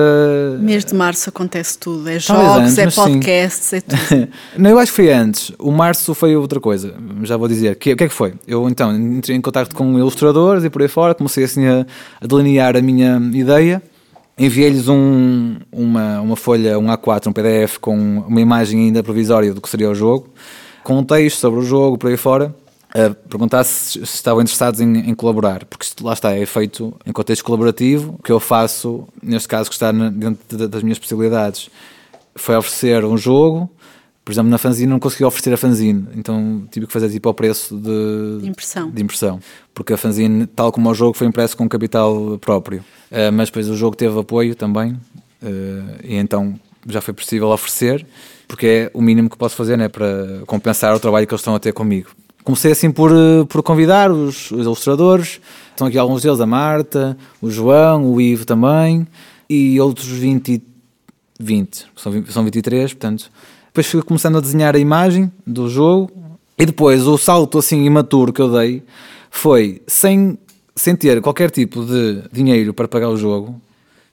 Mês 0.60 0.84
de 0.84 0.94
março 0.94 1.28
acontece 1.28 1.78
tudo. 1.78 2.08
É 2.08 2.18
jogos, 2.18 2.44
antes, 2.62 2.78
é 2.78 2.84
mas 2.84 2.94
sim. 2.94 3.00
podcasts, 3.00 3.72
é 3.72 3.80
tudo. 3.80 4.28
Não, 4.56 4.70
eu 4.70 4.78
acho 4.78 4.92
que 4.92 4.96
foi 4.96 5.12
antes. 5.12 5.52
O 5.58 5.70
março 5.72 6.14
foi 6.14 6.36
outra 6.36 6.60
coisa. 6.60 6.94
Já 7.24 7.36
vou 7.36 7.48
dizer. 7.48 7.74
Que- 7.76 7.92
O 7.92 7.96
que 7.96 8.04
é 8.04 8.08
que 8.08 8.14
foi? 8.14 8.34
Eu 8.46 8.68
então 8.68 8.94
entrei 8.96 9.36
em 9.36 9.40
contato 9.40 9.74
com 9.74 9.98
ilustradores 9.98 10.64
e 10.64 10.70
por 10.70 10.82
aí 10.82 10.88
fora, 10.88 11.14
comecei 11.14 11.44
assim 11.44 11.66
a, 11.66 11.86
a 12.20 12.26
delinear 12.26 12.76
a 12.76 12.80
minha 12.82 13.20
ideia. 13.34 13.82
Enviei-lhes 14.38 14.86
um, 14.86 15.56
uma, 15.72 16.20
uma 16.20 16.36
folha, 16.36 16.78
um 16.78 16.86
A4, 16.86 17.26
um 17.26 17.32
PDF 17.32 17.78
com 17.80 17.98
uma 18.28 18.40
imagem 18.40 18.82
ainda 18.86 19.02
provisória 19.02 19.52
do 19.52 19.60
que 19.60 19.68
seria 19.68 19.90
o 19.90 19.94
jogo, 19.96 20.28
com 20.88 20.98
um 20.98 21.04
texto 21.04 21.36
sobre 21.38 21.60
o 21.60 21.62
jogo, 21.62 21.98
por 21.98 22.08
aí 22.10 22.16
fora, 22.16 22.54
a 22.94 23.10
perguntar 23.28 23.62
se, 23.64 23.92
se 23.98 24.14
estavam 24.14 24.40
interessados 24.40 24.80
em, 24.80 25.10
em 25.10 25.14
colaborar, 25.14 25.66
porque 25.66 25.84
isto 25.84 26.02
lá 26.02 26.14
está, 26.14 26.34
é 26.34 26.46
feito 26.46 26.94
em 27.04 27.12
contexto 27.12 27.44
colaborativo, 27.44 28.16
o 28.18 28.22
que 28.22 28.32
eu 28.32 28.40
faço, 28.40 29.06
neste 29.22 29.46
caso 29.46 29.68
que 29.68 29.74
está 29.76 29.92
dentro 29.92 30.56
de- 30.56 30.66
das 30.66 30.82
minhas 30.82 30.98
possibilidades, 30.98 31.68
foi 32.34 32.56
oferecer 32.56 33.04
um 33.04 33.18
jogo, 33.18 33.68
por 34.24 34.32
exemplo, 34.32 34.50
na 34.50 34.56
fanzine 34.56 34.88
não 34.90 34.98
consegui 34.98 35.24
oferecer 35.24 35.52
a 35.52 35.56
fanzine, 35.58 36.06
então 36.16 36.66
tive 36.70 36.86
que 36.86 36.92
fazer 36.92 37.10
tipo 37.10 37.28
ao 37.28 37.34
preço 37.34 37.76
de, 37.76 38.40
De 38.42 38.48
impressão. 38.48 38.90
de 38.90 39.02
impressão, 39.02 39.40
porque 39.74 39.92
a 39.92 39.96
fanzine, 39.98 40.46
tal 40.46 40.72
como 40.72 40.88
o 40.90 40.94
jogo, 40.94 41.14
foi 41.16 41.26
impresso 41.26 41.54
com 41.56 41.68
capital 41.68 42.38
próprio. 42.38 42.82
Eh, 43.10 43.30
mas 43.30 43.48
depois 43.48 43.68
o 43.68 43.76
jogo 43.76 43.94
teve 43.96 44.18
apoio 44.18 44.54
também, 44.54 44.98
eh, 45.42 45.82
e 46.04 46.14
então 46.16 46.58
já 46.86 47.00
foi 47.00 47.14
possível 47.14 47.48
oferecer, 47.48 48.06
porque 48.46 48.66
é 48.66 48.90
o 48.94 49.00
mínimo 49.00 49.28
que 49.28 49.36
posso 49.36 49.56
fazer 49.56 49.76
né, 49.76 49.88
para 49.88 50.42
compensar 50.46 50.94
o 50.94 51.00
trabalho 51.00 51.26
que 51.26 51.32
eles 51.32 51.40
estão 51.40 51.54
a 51.54 51.58
ter 51.58 51.72
comigo. 51.72 52.10
Comecei 52.44 52.72
assim 52.72 52.90
por, 52.90 53.12
eh, 53.12 53.44
por 53.46 53.62
convidar 53.62 54.10
os, 54.10 54.50
os 54.50 54.64
ilustradores, 54.64 55.38
estão 55.70 55.86
aqui 55.86 55.98
alguns 55.98 56.22
deles, 56.22 56.40
a 56.40 56.46
Marta, 56.46 57.16
o 57.42 57.50
João, 57.50 58.10
o 58.10 58.20
Ivo 58.20 58.46
também, 58.46 59.06
e 59.50 59.78
outros 59.80 60.06
20, 60.06 60.54
e- 60.54 60.62
20 61.38 61.86
são, 61.94 62.10
20 62.10 62.32
são 62.32 62.44
23, 62.44 62.94
portanto. 62.94 63.30
Depois 63.66 63.86
fui 63.86 64.02
começando 64.02 64.38
a 64.38 64.40
desenhar 64.40 64.74
a 64.74 64.78
imagem 64.78 65.30
do 65.46 65.68
jogo, 65.68 66.10
e 66.58 66.66
depois 66.66 67.06
o 67.06 67.16
salto 67.16 67.58
assim 67.58 67.84
imaturo 67.84 68.32
que 68.32 68.40
eu 68.40 68.50
dei 68.50 68.82
foi 69.30 69.80
sem, 69.86 70.36
sem 70.74 70.96
ter 70.96 71.20
qualquer 71.20 71.50
tipo 71.50 71.84
de 71.84 72.22
dinheiro 72.32 72.74
para 72.74 72.88
pagar 72.88 73.10
o 73.10 73.16
jogo. 73.16 73.60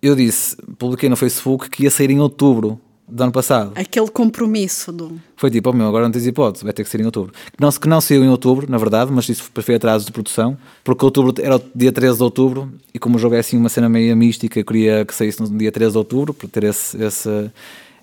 Eu 0.08 0.16
disse, 0.16 0.56
publiquei 0.78 1.10
no 1.10 1.16
Facebook 1.16 1.70
que 1.70 1.84
ia 1.84 1.90
sair 1.92 2.12
em 2.12 2.20
outubro 2.20 2.80
do 3.08 3.22
ano 3.24 3.32
passado. 3.32 3.72
Aquele 3.76 4.08
compromisso 4.10 4.92
do. 4.92 5.20
Foi 5.36 5.50
tipo, 5.52 5.70
oh 5.70 5.74
meu, 5.74 5.88
agora 5.88 6.06
não 6.06 6.12
tens 6.12 6.26
hipótese, 6.26 6.64
vai 6.64 6.74
ter 6.74 6.84
que 6.84 6.90
ser 6.90 7.00
em 7.02 7.06
outubro. 7.06 7.32
Que 7.34 7.62
não, 7.62 7.72
que 7.72 7.88
não 7.88 8.02
saiu 8.02 8.24
em 8.24 8.30
outubro, 8.30 8.70
na 8.70 8.78
verdade, 8.78 9.12
mas 9.12 9.28
isso 9.30 9.44
foi 9.54 9.76
atraso 9.76 10.06
de 10.06 10.12
produção, 10.12 10.58
porque 10.84 11.04
outubro 11.06 11.34
era 11.42 11.56
o 11.58 11.62
dia 11.74 11.92
13 11.92 12.18
de 12.18 12.24
outubro, 12.24 12.72
e 12.94 13.00
como 13.00 13.16
o 13.16 13.20
jogo 13.20 13.36
é 13.36 13.40
assim 13.40 13.58
uma 13.58 13.70
cena 13.70 13.88
meio 13.90 14.16
mística, 14.18 14.60
eu 14.60 14.66
queria 14.66 15.06
que 15.06 15.14
saísse 15.14 15.42
no 15.42 15.50
dia 15.58 15.72
13 15.72 15.92
de 15.94 15.98
outubro, 15.98 16.34
para 16.34 16.48
ter 16.48 16.64
esse, 16.66 17.02
esse- 17.04 17.52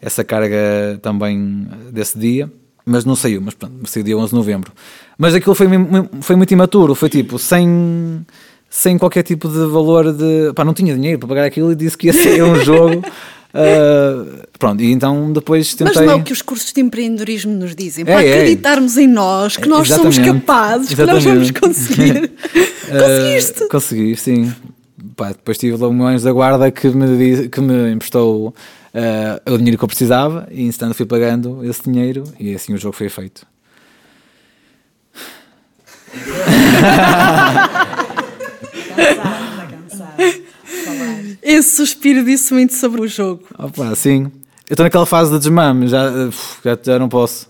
essa 0.01 0.25
carga 0.25 0.99
também 1.03 1.69
desse 1.93 2.19
dia. 2.19 2.51
Mas 2.85 3.05
não 3.05 3.15
saiu, 3.15 3.41
mas 3.41 3.55
pronto, 3.55 3.75
saiu 3.89 4.03
dia 4.03 4.19
11 4.19 4.31
de 4.31 4.35
novembro. 4.35 4.73
Mas 5.17 5.37
aquilo 5.37 5.55
foi, 5.55 5.69
foi 6.21 6.35
muito 6.35 6.51
imaturo, 6.53 6.97
foi 6.97 7.09
tipo, 7.09 7.39
sem, 7.39 8.27
sem 8.73 8.97
qualquer 8.97 9.23
tipo 9.23 9.49
de 9.49 9.67
valor 9.67 10.15
de. 10.15 10.51
Pá, 10.55 10.65
não 10.65 10.73
tinha 10.73 10.95
dinheiro 10.95 11.19
para 11.19 11.29
pagar 11.29 11.45
aquilo 11.45 11.73
e 11.73 11.77
disse 11.77 11.97
que 11.97 12.07
ia 12.07 12.13
ser 12.15 12.43
um 12.43 12.57
jogo. 12.65 13.05
ah, 13.53 14.47
pronto, 14.59 14.83
e 14.83 14.91
então 14.91 15.31
depois 15.31 15.77
Mas 15.79 15.93
tentei. 15.93 16.07
não 16.07 16.15
é 16.15 16.17
o 16.17 16.23
que 16.23 16.33
os 16.33 16.41
cursos 16.41 16.73
de 16.73 16.81
empreendedorismo 16.81 17.53
nos 17.53 17.77
dizem. 17.77 18.03
É, 18.03 18.07
para 18.07 18.25
é. 18.25 18.33
acreditarmos 18.33 18.97
em 18.97 19.07
nós, 19.07 19.59
que 19.59 19.69
nós 19.69 19.89
somos 19.89 20.17
Exatamente. 20.17 20.47
capazes, 20.47 20.89
que 20.89 21.05
nós 21.05 21.23
vamos 21.23 21.51
Exatamente. 21.51 21.61
conseguir. 21.61 22.33
Conseguiste! 22.93 23.65
Uh, 23.65 23.69
consegui, 23.69 24.17
sim. 24.17 24.53
Pá, 25.17 25.29
depois 25.29 25.59
tive 25.59 25.77
lá 25.77 25.89
um 25.89 26.07
anjo 26.07 26.25
da 26.25 26.33
guarda 26.33 26.71
que 26.71 26.89
me, 26.89 27.49
que 27.49 27.61
me 27.61 27.93
emprestou 27.93 28.49
uh, 28.49 29.53
o 29.53 29.57
dinheiro 29.59 29.77
que 29.79 29.85
eu 29.85 29.89
precisava 29.89 30.49
e, 30.51 30.63
instante, 30.63 30.95
fui 30.95 31.07
pagando 31.07 31.65
esse 31.65 31.83
dinheiro 31.85 32.25
e 32.41 32.55
assim 32.55 32.73
o 32.73 32.79
jogo 32.79 32.97
foi 32.97 33.11
feito. 33.11 33.47
Esse 41.43 41.77
suspiro 41.77 42.25
disse 42.25 42.55
muito 42.55 42.75
sobre 42.75 43.01
o 43.01 43.09
jogo. 43.09 43.43
Opa, 43.59 43.95
sim. 43.95 44.31
Eu 44.69 44.75
estou 44.75 44.85
naquela 44.85 45.05
fase 45.05 45.33
de 45.33 45.39
desmame, 45.39 45.89
já, 45.89 46.11
já, 46.65 46.79
já 46.83 46.99
não 46.99 47.09
posso. 47.09 47.49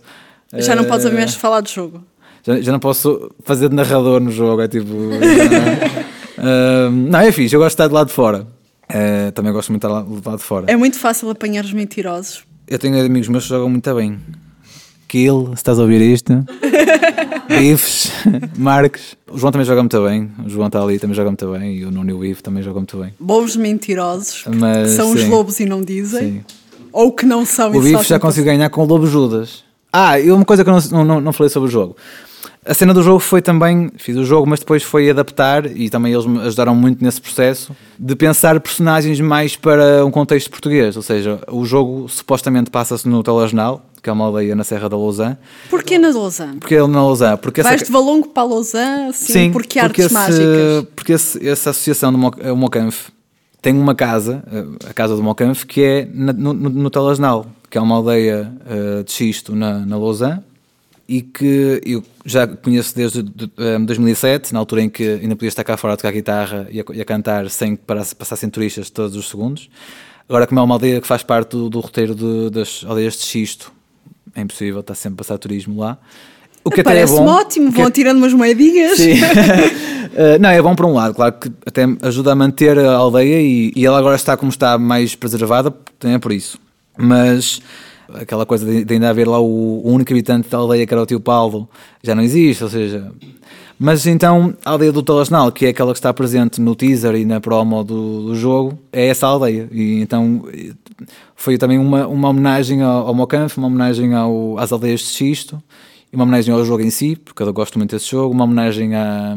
Já 0.54 0.74
não 0.74 0.84
podes 0.84 1.04
ouvir 1.04 1.18
mais 1.18 1.34
falar 1.34 1.60
do 1.60 1.68
jogo. 1.68 2.02
Já, 2.42 2.60
já 2.60 2.72
não 2.72 2.80
posso 2.80 3.30
fazer 3.44 3.68
de 3.68 3.74
narrador 3.74 4.20
no 4.20 4.30
jogo, 4.30 4.62
é 4.62 4.68
tipo. 4.68 4.92
uh, 4.92 6.90
não, 6.90 7.20
é 7.20 7.30
fixe, 7.30 7.54
eu 7.54 7.60
gosto 7.60 7.70
de 7.70 7.74
estar 7.74 7.88
de 7.88 7.94
lado 7.94 8.08
de 8.08 8.12
fora. 8.12 8.46
Uh, 8.90 9.30
também 9.32 9.52
gosto 9.52 9.70
muito 9.70 9.86
de 9.86 9.92
estar 9.92 10.02
de 10.02 10.28
lado 10.28 10.38
de 10.38 10.44
fora. 10.44 10.66
É 10.68 10.76
muito 10.76 10.98
fácil 10.98 11.30
apanhar 11.30 11.64
os 11.64 11.72
mentirosos. 11.72 12.44
Eu 12.66 12.78
tenho 12.78 12.98
amigos 13.04 13.28
meus 13.28 13.44
que 13.44 13.50
jogam 13.50 13.68
muito 13.68 13.94
bem. 13.94 14.18
Kill, 15.12 15.48
se 15.48 15.52
estás 15.56 15.78
a 15.78 15.82
ouvir 15.82 16.00
isto. 16.00 16.32
Ives, 17.60 18.10
Marques. 18.56 19.14
O 19.30 19.36
João 19.36 19.52
também 19.52 19.66
joga 19.66 19.82
muito 19.82 20.02
bem. 20.02 20.30
O 20.42 20.48
João 20.48 20.68
está 20.68 20.82
ali 20.82 20.98
também 20.98 21.14
joga 21.14 21.28
muito 21.28 21.46
bem. 21.52 21.76
E 21.76 21.84
o 21.84 21.90
Nuno 21.90 22.08
e 22.08 22.14
o 22.14 22.24
Ivo 22.24 22.42
também 22.42 22.62
jogam 22.62 22.80
muito 22.80 22.96
bem. 22.96 23.12
Bons 23.20 23.54
mentirosos, 23.54 24.44
Mas, 24.46 24.88
que 24.88 24.96
são 24.96 25.12
os 25.12 25.20
sim. 25.20 25.28
lobos 25.28 25.60
e 25.60 25.66
não 25.66 25.82
dizem. 25.82 26.20
Sim. 26.20 26.44
Ou 26.90 27.12
que 27.12 27.26
não 27.26 27.44
são 27.44 27.70
O 27.72 27.86
Ivo 27.86 28.02
já 28.02 28.18
conseguiu 28.18 28.46
ganhar 28.46 28.70
com 28.70 28.84
o 28.84 28.86
Lobo 28.86 29.06
Judas. 29.06 29.62
Ah, 29.92 30.18
e 30.18 30.30
uma 30.30 30.46
coisa 30.46 30.64
que 30.64 30.70
eu 30.70 30.78
não, 30.90 31.04
não, 31.04 31.20
não 31.20 31.32
falei 31.34 31.50
sobre 31.50 31.68
o 31.68 31.70
jogo. 31.70 31.94
A 32.64 32.72
cena 32.72 32.94
do 32.94 33.02
jogo 33.02 33.18
foi 33.18 33.42
também, 33.42 33.90
fiz 33.98 34.16
o 34.16 34.24
jogo, 34.24 34.48
mas 34.48 34.60
depois 34.60 34.82
foi 34.82 35.10
adaptar, 35.10 35.66
e 35.66 35.90
também 35.90 36.14
eles 36.14 36.24
me 36.24 36.40
ajudaram 36.40 36.74
muito 36.74 37.04
nesse 37.04 37.20
processo, 37.20 37.76
de 37.98 38.16
pensar 38.16 38.58
personagens 38.60 39.20
mais 39.20 39.56
para 39.56 40.06
um 40.06 40.10
contexto 40.10 40.48
português. 40.48 40.96
Ou 40.96 41.02
seja, 41.02 41.38
o 41.50 41.66
jogo 41.66 42.08
supostamente 42.08 42.70
passa-se 42.70 43.06
no 43.06 43.22
telejornal, 43.22 43.84
que 44.02 44.10
é 44.10 44.12
uma 44.12 44.24
aldeia 44.24 44.54
na 44.56 44.64
Serra 44.64 44.88
da 44.88 44.96
Lousã. 44.96 45.36
Porquê 45.70 45.96
na 45.98 46.08
Lausanne? 46.08 46.58
Porque 46.58 46.76
na 46.76 47.02
Lousã? 47.02 47.36
Porque 47.36 47.60
essa- 47.60 47.68
Vais 47.70 47.82
de 47.84 47.92
Valongo 47.92 48.28
para 48.28 48.42
a 48.42 48.46
Lausanne, 48.46 49.10
assim, 49.10 49.32
Sim, 49.32 49.52
porque 49.52 49.78
artes 49.78 50.06
esse, 50.06 50.14
mágicas. 50.14 50.86
Porque 50.96 51.12
esse- 51.12 51.48
essa 51.48 51.70
associação 51.70 52.12
do 52.12 52.18
Mocanf 52.56 53.10
tem 53.60 53.74
uma 53.78 53.94
casa, 53.94 54.42
eh, 54.52 54.88
a 54.90 54.92
casa 54.92 55.14
do 55.14 55.22
Mocanf, 55.22 55.64
que 55.64 55.82
é 55.82 56.08
na- 56.12 56.32
no, 56.32 56.52
no, 56.52 56.90
Talasnal, 56.90 57.46
que 57.70 57.78
é 57.78 57.80
uma 57.80 57.94
aldeia 57.94 58.52
eh, 58.66 59.02
de 59.04 59.12
xisto 59.12 59.54
na, 59.54 59.78
na 59.86 59.96
Lausanne 59.96 60.40
e 61.08 61.22
que 61.22 61.80
eu 61.86 62.02
já 62.24 62.44
conheço 62.46 62.96
desde 62.96 63.22
de- 63.22 63.50
eh, 63.56 63.78
2007, 63.78 64.52
na 64.52 64.58
altura 64.58 64.82
em 64.82 64.90
que 64.90 65.04
ainda 65.22 65.36
podia 65.36 65.48
estar 65.48 65.62
cá 65.62 65.76
fora 65.76 65.94
a 65.94 65.96
tocar 65.96 66.10
guitarra 66.10 66.66
e 66.72 66.80
a, 66.80 66.84
e 66.92 67.00
a 67.00 67.04
cantar 67.04 67.48
sem 67.50 67.76
que 67.76 67.82
passassem 68.18 68.50
turistas 68.50 68.90
todos 68.90 69.14
os 69.16 69.28
segundos. 69.28 69.68
Agora, 70.28 70.46
como 70.46 70.58
é 70.60 70.62
uma 70.64 70.74
aldeia 70.74 71.00
que 71.00 71.06
faz 71.06 71.22
parte 71.22 71.50
do, 71.50 71.68
do 71.70 71.78
roteiro 71.80 72.14
de- 72.16 72.50
das 72.50 72.84
aldeias 72.86 73.14
de 73.14 73.22
xisto, 73.26 73.70
é 74.34 74.40
impossível, 74.40 74.80
está 74.80 74.94
sempre 74.94 75.14
a 75.14 75.18
passar 75.18 75.38
turismo 75.38 75.80
lá. 75.80 75.98
O 76.64 76.70
que 76.70 76.80
até 76.80 76.90
é 76.90 76.94
Parece-me 76.94 77.18
bom, 77.18 77.26
ótimo, 77.26 77.72
que 77.72 77.78
vão 77.78 77.88
é- 77.88 77.90
tirando 77.90 78.18
umas 78.18 78.32
moedinhas. 78.32 78.96
Sim. 78.96 79.14
Uh, 79.14 80.38
não, 80.40 80.50
é 80.50 80.62
bom 80.62 80.74
por 80.74 80.86
um 80.86 80.94
lado, 80.94 81.14
claro 81.14 81.34
que 81.34 81.50
até 81.66 81.84
ajuda 82.02 82.32
a 82.32 82.34
manter 82.34 82.78
a 82.78 82.94
aldeia 82.94 83.40
e, 83.40 83.72
e 83.74 83.84
ela 83.84 83.98
agora 83.98 84.16
está 84.16 84.36
como 84.36 84.50
está 84.50 84.78
mais 84.78 85.14
preservada, 85.14 85.72
também 85.98 86.16
é 86.16 86.18
por 86.18 86.32
isso. 86.32 86.58
Mas 86.96 87.60
aquela 88.14 88.46
coisa 88.46 88.64
de, 88.64 88.84
de 88.84 88.94
ainda 88.94 89.08
haver 89.08 89.26
lá 89.26 89.40
o, 89.40 89.82
o 89.84 89.90
único 89.90 90.12
habitante 90.12 90.48
da 90.48 90.58
aldeia, 90.58 90.86
que 90.86 90.94
era 90.94 91.02
o 91.02 91.06
tio 91.06 91.20
Paulo, 91.20 91.68
já 92.02 92.14
não 92.14 92.22
existe, 92.22 92.62
ou 92.62 92.70
seja. 92.70 93.10
Mas 93.78 94.06
então 94.06 94.54
a 94.64 94.70
aldeia 94.70 94.92
do 94.92 95.02
Talasnal, 95.02 95.50
que 95.50 95.66
é 95.66 95.70
aquela 95.70 95.92
que 95.92 95.98
está 95.98 96.14
presente 96.14 96.60
no 96.60 96.76
teaser 96.76 97.16
e 97.16 97.24
na 97.24 97.40
promo 97.40 97.82
do, 97.82 98.28
do 98.28 98.34
jogo, 98.36 98.78
é 98.92 99.08
essa 99.08 99.26
aldeia. 99.26 99.68
E 99.72 100.00
então 100.00 100.44
foi 101.34 101.58
também 101.58 101.78
uma, 101.78 102.06
uma 102.06 102.28
homenagem 102.28 102.82
ao, 102.82 103.08
ao 103.08 103.12
uma 103.12 103.66
homenagem 103.66 104.14
ao, 104.14 104.58
às 104.58 104.72
aldeias 104.72 105.00
de 105.00 105.06
Xisto 105.06 105.62
e 106.12 106.16
uma 106.16 106.24
homenagem 106.24 106.52
ao 106.52 106.62
jogo 106.62 106.82
em 106.82 106.90
si, 106.90 107.16
porque 107.16 107.42
eu 107.42 107.50
gosto 107.54 107.78
muito 107.78 107.90
desse 107.92 108.10
jogo, 108.10 108.34
uma 108.34 108.44
homenagem 108.44 108.94
à- 108.94 109.34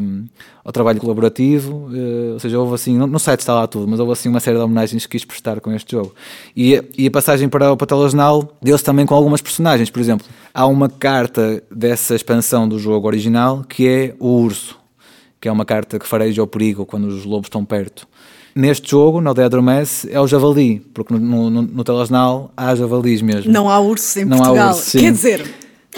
ao 0.62 0.70
trabalho 0.72 1.00
colaborativo, 1.00 1.88
eh, 1.94 2.32
ou 2.34 2.38
seja, 2.38 2.58
houve 2.60 2.74
assim, 2.74 2.98
no, 2.98 3.06
no 3.06 3.18
site 3.18 3.40
está 3.40 3.54
lá 3.54 3.66
tudo, 3.66 3.88
mas 3.88 3.98
houve 3.98 4.12
assim 4.12 4.28
uma 4.28 4.40
série 4.40 4.58
de 4.58 4.62
homenagens 4.62 5.06
que 5.06 5.12
quis 5.12 5.24
prestar 5.24 5.58
com 5.60 5.72
este 5.72 5.92
jogo. 5.92 6.14
E, 6.54 6.82
e 6.98 7.06
a 7.06 7.10
passagem 7.10 7.48
para 7.48 7.72
o 7.72 7.76
Patalasnal 7.78 8.54
deu-se 8.60 8.84
também 8.84 9.06
com 9.06 9.14
algumas 9.14 9.40
personagens, 9.40 9.88
por 9.88 10.00
exemplo, 10.00 10.26
há 10.52 10.66
uma 10.66 10.88
carta 10.90 11.62
dessa 11.70 12.14
expansão 12.14 12.68
do 12.68 12.78
jogo 12.78 13.06
original 13.06 13.64
que 13.66 13.88
é 13.88 14.14
o 14.18 14.28
urso, 14.28 14.76
que 15.40 15.48
é 15.48 15.52
uma 15.52 15.64
carta 15.64 15.98
que 15.98 16.06
fareja 16.06 16.42
o 16.42 16.46
perigo 16.46 16.84
quando 16.84 17.04
os 17.06 17.24
lobos 17.24 17.46
estão 17.46 17.64
perto. 17.64 18.06
Neste 18.56 18.90
jogo, 18.90 19.20
no 19.20 19.34
Dead 19.34 19.44
Adormece, 19.44 20.10
é 20.10 20.18
o 20.18 20.26
javali, 20.26 20.80
porque 20.94 21.12
no, 21.12 21.50
no, 21.50 21.60
no 21.60 21.84
Telesnal 21.84 22.50
há 22.56 22.74
javalis 22.74 23.20
mesmo. 23.20 23.52
Não 23.52 23.68
há 23.68 23.78
ursos 23.78 24.16
em 24.16 24.24
Não 24.24 24.38
há 24.38 24.40
Portugal. 24.40 24.68
ursos, 24.70 24.84
sim. 24.84 24.98
Quer 25.00 25.12
dizer, 25.12 25.54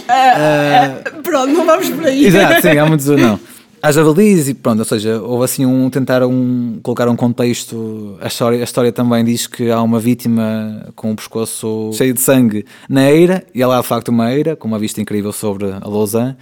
ah, 0.09 0.97
ah, 1.07 1.11
pronto, 1.23 1.53
não 1.53 1.64
vamos 1.64 1.88
por 1.88 2.05
aí. 2.05 2.27
Exato, 2.27 2.61
sim, 2.61 2.77
há 2.77 2.85
muitos 2.85 3.07
não. 3.16 3.38
Há 3.81 3.92
javalis 3.92 4.49
e 4.49 4.55
pronto, 4.55 4.81
ou 4.81 4.85
seja, 4.85 5.21
houve 5.23 5.44
assim 5.44 5.64
um 5.64 5.88
tentar 5.88 6.25
um, 6.25 6.81
colocar 6.83 7.09
um 7.09 7.14
contexto. 7.14 8.18
A 8.21 8.27
história, 8.27 8.59
a 8.59 8.64
história 8.64 8.90
também 8.90 9.25
diz 9.25 9.47
que 9.47 9.71
há 9.71 9.81
uma 9.81 10.01
vítima 10.01 10.90
com 10.97 11.12
o 11.12 11.14
pescoço 11.14 11.92
cheio 11.94 12.12
de 12.12 12.21
sangue 12.21 12.66
na 12.88 13.09
eira, 13.09 13.44
e 13.55 13.62
ela 13.62 13.79
há 13.79 13.81
de 13.81 13.87
facto 13.87 14.09
uma 14.09 14.35
eira, 14.35 14.57
com 14.57 14.66
uma 14.66 14.81
vista 14.81 15.01
incrível 15.01 15.31
sobre 15.31 15.66
a 15.71 15.88
Lausanne. 15.88 16.37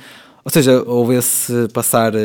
Ou 0.46 0.50
seja, 0.52 0.80
houve 0.86 1.16
esse 1.16 1.66
passar 1.72 2.14
eh, 2.14 2.20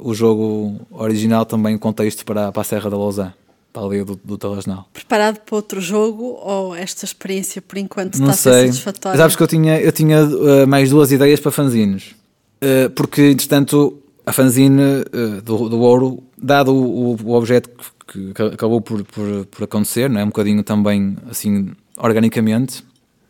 o, 0.00 0.14
jogo 0.14 0.80
original 0.90 1.44
também 1.44 1.74
em 1.74 1.78
contexto 1.78 2.24
para, 2.24 2.50
para 2.50 2.62
a 2.62 2.64
Serra 2.64 2.88
da 2.88 2.96
Lausanne, 2.96 3.34
para 3.70 3.82
a 3.82 3.84
aldeia 3.84 4.02
do, 4.02 4.18
do 4.24 4.38
Talasnal. 4.38 4.88
Preparado 4.94 5.40
para 5.40 5.54
outro 5.54 5.78
jogo 5.78 6.38
ou 6.42 6.74
esta 6.74 7.04
experiência 7.04 7.60
por 7.60 7.76
enquanto 7.76 8.18
Não 8.18 8.30
está 8.30 8.50
a 8.50 8.54
ser 8.54 8.60
sei. 8.60 8.66
satisfatória? 8.68 9.18
Sabes 9.18 9.36
que 9.36 9.42
eu 9.42 9.46
tinha, 9.46 9.78
eu 9.78 9.92
tinha 9.92 10.24
uh, 10.24 10.66
mais 10.66 10.88
duas 10.88 11.12
ideias 11.12 11.38
para 11.38 11.50
fanzines. 11.52 12.14
Uh, 12.62 12.88
porque, 12.96 13.20
entretanto, 13.20 13.98
a 14.24 14.32
fanzine 14.32 14.80
uh, 14.80 15.42
do, 15.42 15.68
do 15.68 15.80
ouro, 15.80 16.22
dado 16.34 16.74
o, 16.74 17.14
o 17.22 17.34
objeto 17.34 17.68
que, 18.10 18.32
que 18.32 18.42
acabou 18.42 18.80
por, 18.80 19.04
por, 19.04 19.44
por 19.44 19.64
acontecer, 19.64 20.08
não 20.08 20.18
é? 20.18 20.24
um 20.24 20.28
bocadinho 20.28 20.62
também 20.62 21.14
assim, 21.30 21.72
organicamente, 21.98 22.82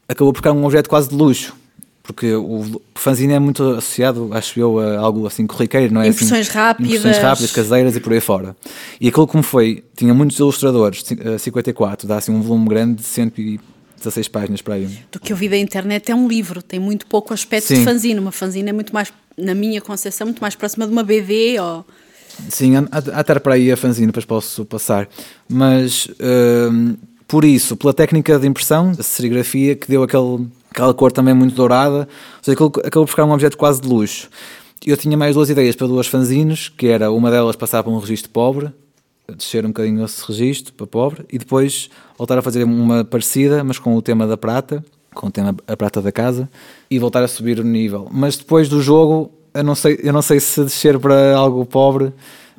acabou 0.09 0.33
por 0.33 0.39
ficar 0.39 0.53
um 0.53 0.65
objeto 0.65 0.89
quase 0.89 1.09
de 1.09 1.17
luxo. 1.17 1.58
Porque 2.09 2.33
o 2.35 2.81
fanzine 2.95 3.35
é 3.35 3.39
muito 3.39 3.63
associado, 3.63 4.31
acho 4.33 4.59
eu, 4.59 4.79
a 4.79 4.99
algo 4.99 5.27
assim 5.27 5.47
corriqueiro, 5.47 5.93
não 5.93 6.01
é? 6.01 6.09
Impressões 6.09 6.49
assim, 6.49 6.59
rápidas. 6.59 6.95
Impressões 6.95 7.19
rápidas, 7.19 7.53
caseiras 7.53 7.97
e 7.97 8.01
por 8.01 8.15
aí 8.15 8.21
fora. 8.21 8.57
E 8.99 9.09
aquilo 9.09 9.27
como 9.27 9.43
foi, 9.43 9.85
tinha 9.95 10.15
muitos 10.15 10.39
ilustradores, 10.39 11.05
eh, 11.11 11.37
54, 11.37 12.09
dá 12.09 12.17
assim 12.17 12.33
um 12.33 12.41
volume 12.41 12.67
grande 12.67 13.03
de 13.03 13.03
116 13.03 14.27
páginas 14.29 14.63
para 14.63 14.77
aí. 14.77 14.89
Do 15.13 15.21
que 15.21 15.35
eu 15.35 15.37
vi 15.37 15.51
da 15.51 15.59
internet 15.59 16.11
é 16.11 16.15
um 16.15 16.27
livro, 16.27 16.63
tem 16.63 16.81
muito 16.81 17.07
pouco 17.07 17.35
aspecto 17.35 17.67
Sim. 17.67 17.81
de 17.81 17.85
fanzine. 17.85 18.19
Uma 18.19 18.33
fanzine 18.33 18.71
é 18.71 18.73
muito 18.73 18.95
mais, 18.95 19.13
na 19.37 19.55
minha 19.55 19.83
concepção, 19.83 20.29
muito 20.29 20.41
mais 20.41 20.55
próxima 20.55 20.87
de 20.87 20.93
uma 20.93 21.05
BD 21.05 21.61
ou... 21.61 21.85
Sim, 22.49 22.73
há, 22.77 23.39
para 23.39 23.55
aí 23.55 23.71
a 23.71 23.77
fanzine, 23.77 24.07
depois 24.07 24.25
posso 24.25 24.65
passar. 24.65 25.07
Mas 25.47 26.09
hum, 26.73 26.97
por 27.29 27.45
isso, 27.45 27.77
pela 27.77 27.93
técnica 27.93 28.39
de 28.39 28.47
impressão, 28.47 28.93
a 28.99 29.03
serigrafia 29.03 29.77
que 29.77 29.87
deu 29.87 30.03
aquele, 30.03 30.47
aquela 30.71 30.93
cor 30.95 31.13
também 31.13 31.35
muito 31.35 31.55
dourada, 31.55 32.01
ou 32.01 32.43
seja, 32.43 32.55
aquilo 32.55 32.73
acabou 32.85 33.05
por 33.05 33.11
ficar 33.11 33.25
um 33.25 33.33
objeto 33.33 33.57
quase 33.57 33.81
de 33.81 33.89
luxo. 33.89 34.29
Eu 34.87 34.97
tinha 34.97 35.17
mais 35.17 35.35
duas 35.35 35.51
ideias 35.51 35.75
para 35.75 35.87
duas 35.87 36.07
fanzines, 36.07 36.69
que 36.69 36.87
era 36.87 37.11
uma 37.11 37.31
delas 37.31 37.57
passar 37.57 37.83
para 37.83 37.93
um 37.93 37.99
registro 37.99 38.31
pobre, 38.31 38.71
descer 39.37 39.65
um 39.65 39.69
bocadinho 39.69 40.05
esse 40.05 40.25
registro 40.27 40.73
para 40.73 40.87
pobre, 40.87 41.25
e 41.31 41.39
depois 41.39 41.91
voltar 42.17 42.39
a 42.39 42.43
fazer 42.43 42.65
uma 42.65 43.05
parecida, 43.05 43.63
mas 43.65 43.79
com 43.79 43.95
o 43.95 44.03
tema 44.03 44.27
da 44.27 44.37
prata, 44.37 44.85
com 45.15 45.27
o 45.27 45.31
tema 45.31 45.55
a 45.67 45.77
prata 45.77 46.01
da 46.01 46.13
casa, 46.13 46.49
e 46.91 46.99
voltar 46.99 47.23
a 47.23 47.29
subir 47.29 47.59
o 47.59 47.65
nível. 47.65 48.09
Mas 48.11 48.37
depois 48.37 48.69
do 48.69 48.81
jogo, 48.81 49.33
eu 49.53 49.65
não 49.65 49.75
sei, 49.75 49.99
eu 50.03 50.13
não 50.13 50.23
sei 50.23 50.39
se 50.41 50.63
descer 50.63 50.99
para 50.99 51.37
algo 51.37 51.67
pobre 51.67 52.13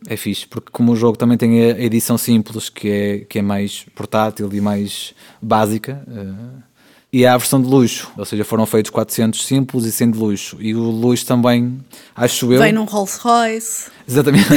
é 0.07 0.15
fixe, 0.15 0.47
porque 0.47 0.69
como 0.71 0.93
o 0.93 0.95
jogo 0.95 1.17
também 1.17 1.37
tem 1.37 1.61
a 1.61 1.79
edição 1.79 2.17
simples, 2.17 2.69
que 2.69 2.89
é, 2.89 3.17
que 3.19 3.39
é 3.39 3.41
mais 3.41 3.85
portátil 3.95 4.49
e 4.53 4.61
mais 4.61 5.13
básica, 5.41 6.03
eh, 6.07 6.63
e 7.11 7.25
há 7.25 7.33
a 7.33 7.37
versão 7.37 7.59
de 7.61 7.67
luxo, 7.67 8.11
ou 8.17 8.23
seja, 8.23 8.43
foram 8.43 8.65
feitos 8.67 8.91
400 8.91 9.43
simples 9.45 9.85
e 9.85 9.91
100 9.91 10.11
de 10.11 10.17
luxo. 10.19 10.57
E 10.59 10.75
o 10.75 10.81
luxo 10.81 11.25
também, 11.25 11.79
acho 12.15 12.51
eu. 12.53 12.59
Vem 12.59 12.71
num 12.71 12.83
Rolls 12.85 13.19
Royce. 13.19 13.89
Exatamente. 14.07 14.47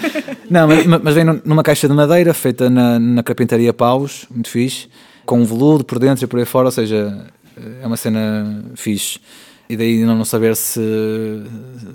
não, 0.50 0.66
mas, 0.68 0.86
mas 0.86 1.14
vem 1.14 1.24
num- 1.24 1.40
numa 1.44 1.62
caixa 1.62 1.86
de 1.86 1.92
madeira 1.94 2.32
feita 2.32 2.70
na, 2.70 2.98
na 2.98 3.22
carpintaria 3.22 3.72
Paus, 3.74 4.24
muito 4.30 4.48
fixe, 4.48 4.88
com 5.26 5.40
um 5.40 5.44
veludo 5.44 5.84
por 5.84 5.98
dentro 5.98 6.24
e 6.24 6.26
por 6.26 6.38
aí 6.38 6.46
fora, 6.46 6.68
ou 6.68 6.72
seja, 6.72 7.26
é 7.82 7.86
uma 7.86 7.96
cena 7.96 8.64
fixe. 8.74 9.18
E 9.68 9.76
daí 9.76 10.02
não 10.02 10.16
não 10.16 10.24
saber 10.24 10.56
se, 10.56 10.80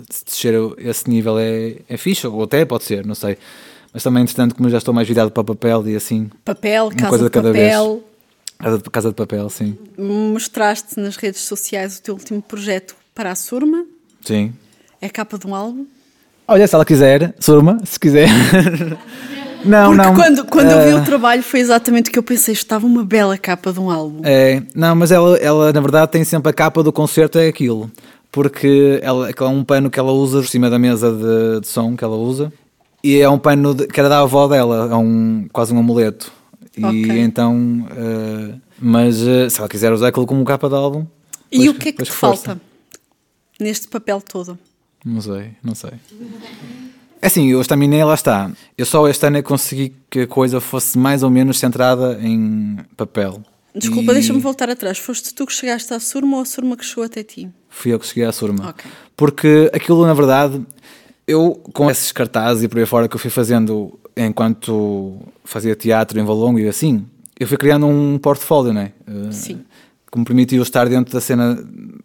se 0.08 0.24
descer 0.24 0.54
esse 0.78 1.10
nível 1.10 1.36
é, 1.38 1.76
é 1.88 1.96
fixe, 1.96 2.24
ou 2.26 2.42
até 2.44 2.64
pode 2.64 2.84
ser, 2.84 3.04
não 3.04 3.16
sei. 3.16 3.36
Mas 3.92 4.02
também, 4.02 4.22
entretanto, 4.22 4.54
como 4.54 4.68
eu 4.68 4.72
já 4.72 4.78
estou 4.78 4.94
mais 4.94 5.06
virado 5.08 5.30
para 5.30 5.42
papel 5.42 5.88
e 5.88 5.96
assim, 5.96 6.30
Papel, 6.44 6.90
casa 6.90 7.08
coisa 7.08 7.24
de 7.24 7.30
de 7.30 7.32
cada 7.32 7.48
papel. 7.48 8.02
Casa 8.58 8.78
de, 8.78 8.90
casa 8.90 9.08
de 9.10 9.14
papel, 9.14 9.48
sim. 9.50 9.76
Mostraste 9.98 10.98
nas 10.98 11.16
redes 11.16 11.40
sociais 11.42 11.98
o 11.98 12.02
teu 12.02 12.14
último 12.14 12.40
projeto 12.42 12.94
para 13.14 13.30
a 13.30 13.34
Surma. 13.34 13.84
Sim. 14.24 14.52
É 15.00 15.06
a 15.06 15.10
capa 15.10 15.38
de 15.38 15.46
um 15.46 15.54
álbum. 15.54 15.86
Olha, 16.46 16.66
se 16.66 16.74
ela 16.74 16.84
quiser, 16.84 17.34
Surma, 17.40 17.78
se 17.84 17.98
quiser. 17.98 18.28
não, 19.64 19.94
Porque 19.94 20.06
não. 20.08 20.14
quando, 20.14 20.44
quando 20.46 20.70
eu 20.70 20.84
vi 20.86 20.94
o 20.94 21.04
trabalho 21.04 21.42
foi 21.42 21.60
exatamente 21.60 22.10
o 22.10 22.12
que 22.12 22.18
eu 22.18 22.22
pensei. 22.22 22.52
Estava 22.52 22.86
uma 22.86 23.04
bela 23.04 23.36
capa 23.38 23.72
de 23.72 23.80
um 23.80 23.90
álbum. 23.90 24.20
É, 24.24 24.62
não, 24.74 24.94
mas 24.94 25.10
ela, 25.10 25.36
ela 25.38 25.72
na 25.72 25.80
verdade 25.80 26.10
tem 26.12 26.24
sempre 26.24 26.50
a 26.50 26.52
capa 26.52 26.82
do 26.82 26.92
concerto, 26.92 27.38
é 27.38 27.48
aquilo. 27.48 27.90
Porque 28.30 28.98
ela, 29.02 29.28
aquilo 29.28 29.46
é 29.48 29.52
um 29.52 29.64
pano 29.64 29.88
que 29.90 29.98
ela 29.98 30.12
usa 30.12 30.40
por 30.40 30.48
cima 30.48 30.68
da 30.68 30.78
mesa 30.78 31.12
de, 31.12 31.60
de 31.60 31.66
som 31.68 31.96
que 31.96 32.02
ela 32.04 32.16
usa. 32.16 32.52
E 33.02 33.20
é 33.20 33.28
um 33.28 33.38
pano 33.38 33.74
de- 33.74 33.86
que 33.86 34.00
era 34.00 34.08
da 34.08 34.20
avó 34.20 34.48
dela, 34.48 34.88
é 34.90 34.96
um, 34.96 35.46
quase 35.52 35.72
um 35.72 35.78
amuleto. 35.78 36.32
E 36.76 36.84
Ok. 36.84 37.18
então, 37.20 37.86
eh, 37.96 38.54
mas 38.78 39.20
eh, 39.26 39.48
se 39.48 39.58
ela 39.60 39.68
quiser 39.68 39.92
usar 39.92 40.08
aquilo 40.08 40.26
como 40.26 40.44
capa 40.44 40.68
de 40.68 40.74
álbum. 40.74 41.06
e 41.52 41.58
pois- 41.58 41.68
o 41.70 41.74
que 41.74 41.88
é 41.88 41.92
que 41.92 42.02
te 42.02 42.10
força. 42.10 42.44
falta 42.46 42.60
neste 43.60 43.86
papel 43.88 44.20
todo? 44.20 44.58
Não 45.04 45.20
sei, 45.20 45.52
não 45.62 45.74
sei. 45.74 45.92
É 47.22 47.26
assim, 47.26 47.46
eu 47.50 47.60
estaminei, 47.60 48.02
lá 48.04 48.14
está. 48.14 48.50
Eu 48.76 48.84
só 48.84 49.06
este 49.08 49.26
ano 49.26 49.38
é 49.38 49.42
consegui 49.42 49.94
que 50.10 50.20
a 50.20 50.26
coisa 50.26 50.60
fosse 50.60 50.98
mais 50.98 51.22
ou 51.22 51.30
menos 51.30 51.58
centrada 51.58 52.18
em 52.20 52.76
papel. 52.96 53.42
Desculpa, 53.74 54.12
E 54.12 54.14
deixa-me 54.14 54.40
voltar 54.40 54.68
atrás. 54.70 54.98
Foste 54.98 55.34
tu 55.34 55.46
que 55.46 55.52
chegaste 55.52 55.92
à 55.94 55.98
Surma 56.00 56.36
ou 56.36 56.42
a 56.42 56.46
Surma 56.46 56.76
que 56.76 56.84
chegou 56.84 57.04
até 57.04 57.22
ti? 57.22 57.48
Fui 57.68 57.92
eu 57.92 57.98
que 57.98 58.06
cheguei 58.06 58.24
à 58.24 58.30
Surma. 58.32 58.68
Ok. 58.70 58.88
Porque 59.16 59.70
aquilo, 59.72 60.06
na 60.06 60.14
verdade, 60.14 60.64
eu 61.26 61.52
com 61.72 61.90
esses 61.90 62.12
cartazes 62.12 62.62
e 62.62 62.68
por 62.68 62.78
aí 62.78 62.86
fora 62.86 63.08
que 63.08 63.16
eu 63.16 63.20
fui 63.20 63.30
fazendo 63.30 63.98
enquanto 64.16 65.18
fazia 65.44 65.74
teatro 65.74 66.18
em 66.18 66.24
Valongo 66.24 66.58
e 66.58 66.68
assim, 66.68 67.04
eu 67.38 67.46
fui 67.46 67.56
criando 67.56 67.86
um 67.86 68.18
portfólio, 68.18 68.72
não 68.72 68.82
é? 68.82 68.92
Eh, 69.06 69.32
Sim. 69.32 69.60
Que 70.10 70.18
me 70.18 70.24
permitiu 70.24 70.62
estar 70.62 70.88
dentro 70.88 71.12
da 71.12 71.20
cena, 71.20 71.58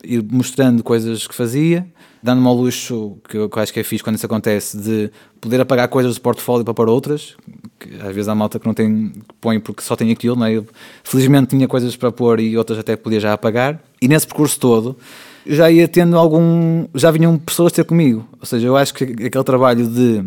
ir 0.04 0.24
mostrando 0.32 0.84
coisas 0.84 1.28
que 1.28 1.36
fazia, 1.36 1.86
dando-me 2.24 2.48
ao 2.48 2.56
luxo, 2.56 3.18
que 3.30 3.38
eu, 3.38 3.48
que 3.48 3.58
eu 3.58 3.62
acho 3.62 3.72
que 3.72 3.80
é 3.80 3.84
fixe 3.84 4.04
quando 4.04 4.16
isso 4.16 4.26
acontece, 4.26 4.78
de 4.78 5.12
poder 5.40 5.62
apagar 5.62 5.88
coisas 5.88 6.16
do 6.16 6.22
portfólio 6.22 6.66
para 6.66 6.74
pôr 6.74 6.90
outras, 6.90 7.36
que 7.80 7.96
às 7.96 8.14
vezes 8.14 8.28
há 8.28 8.34
malta 8.34 8.60
que 8.60 8.66
não 8.66 8.74
tem, 8.74 9.10
que 9.10 9.36
põe 9.40 9.60
porque 9.60 9.84
só 9.84 9.96
tem 9.96 10.12
aquilo, 10.12 10.36
não 10.36 10.46
é? 10.46 10.54
Eu, 10.54 10.66
felizmente 11.04 11.50
tinha 11.50 11.68
coisas 11.68 11.96
para 11.96 12.12
pôr 12.12 12.40
e 12.40 12.58
outras 12.58 12.80
até 12.80 12.96
podia 12.96 13.20
já 13.20 13.34
apagar. 13.34 13.80
E 14.02 14.08
nesse 14.08 14.26
percurso 14.26 14.60
todo, 14.60 14.98
já 15.46 15.70
ia 15.72 15.88
tendo 15.88 16.18
algum. 16.18 16.86
Já 16.94 17.12
vinham 17.12 17.38
pessoas 17.38 17.72
ter 17.72 17.84
comigo. 17.84 18.28
Ou 18.40 18.46
seja, 18.46 18.68
eu 18.68 18.76
acho 18.76 18.94
que 18.94 19.04
aquele 19.04 19.44
trabalho 19.44 19.88
de. 19.88 20.26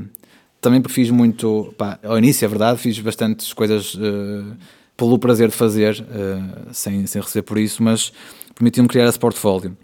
Também 0.62 0.80
porque 0.80 0.94
fiz 0.94 1.10
muito. 1.10 1.74
Pá, 1.76 1.98
ao 2.02 2.16
início, 2.16 2.46
é 2.46 2.48
verdade, 2.48 2.78
fiz 2.78 2.98
bastantes 3.00 3.52
coisas 3.52 3.94
uh, 3.94 4.56
pelo 4.96 5.18
prazer 5.18 5.48
de 5.48 5.54
fazer, 5.54 6.00
uh, 6.00 6.72
sem, 6.72 7.04
sem 7.06 7.20
receber 7.20 7.42
por 7.42 7.58
isso, 7.58 7.82
mas 7.82 8.12
permitiu-me 8.54 8.88
criar 8.88 9.08
esse 9.08 9.18
portfólio. 9.18 9.76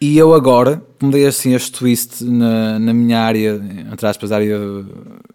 E 0.00 0.16
eu 0.16 0.32
agora, 0.32 0.82
como 0.98 1.12
dei 1.12 1.26
assim 1.26 1.54
este 1.54 1.72
twist 1.72 2.24
na, 2.24 2.78
na 2.78 2.94
minha 2.94 3.20
área, 3.20 3.60
entre 3.92 4.06
aspas, 4.06 4.32
área 4.32 4.58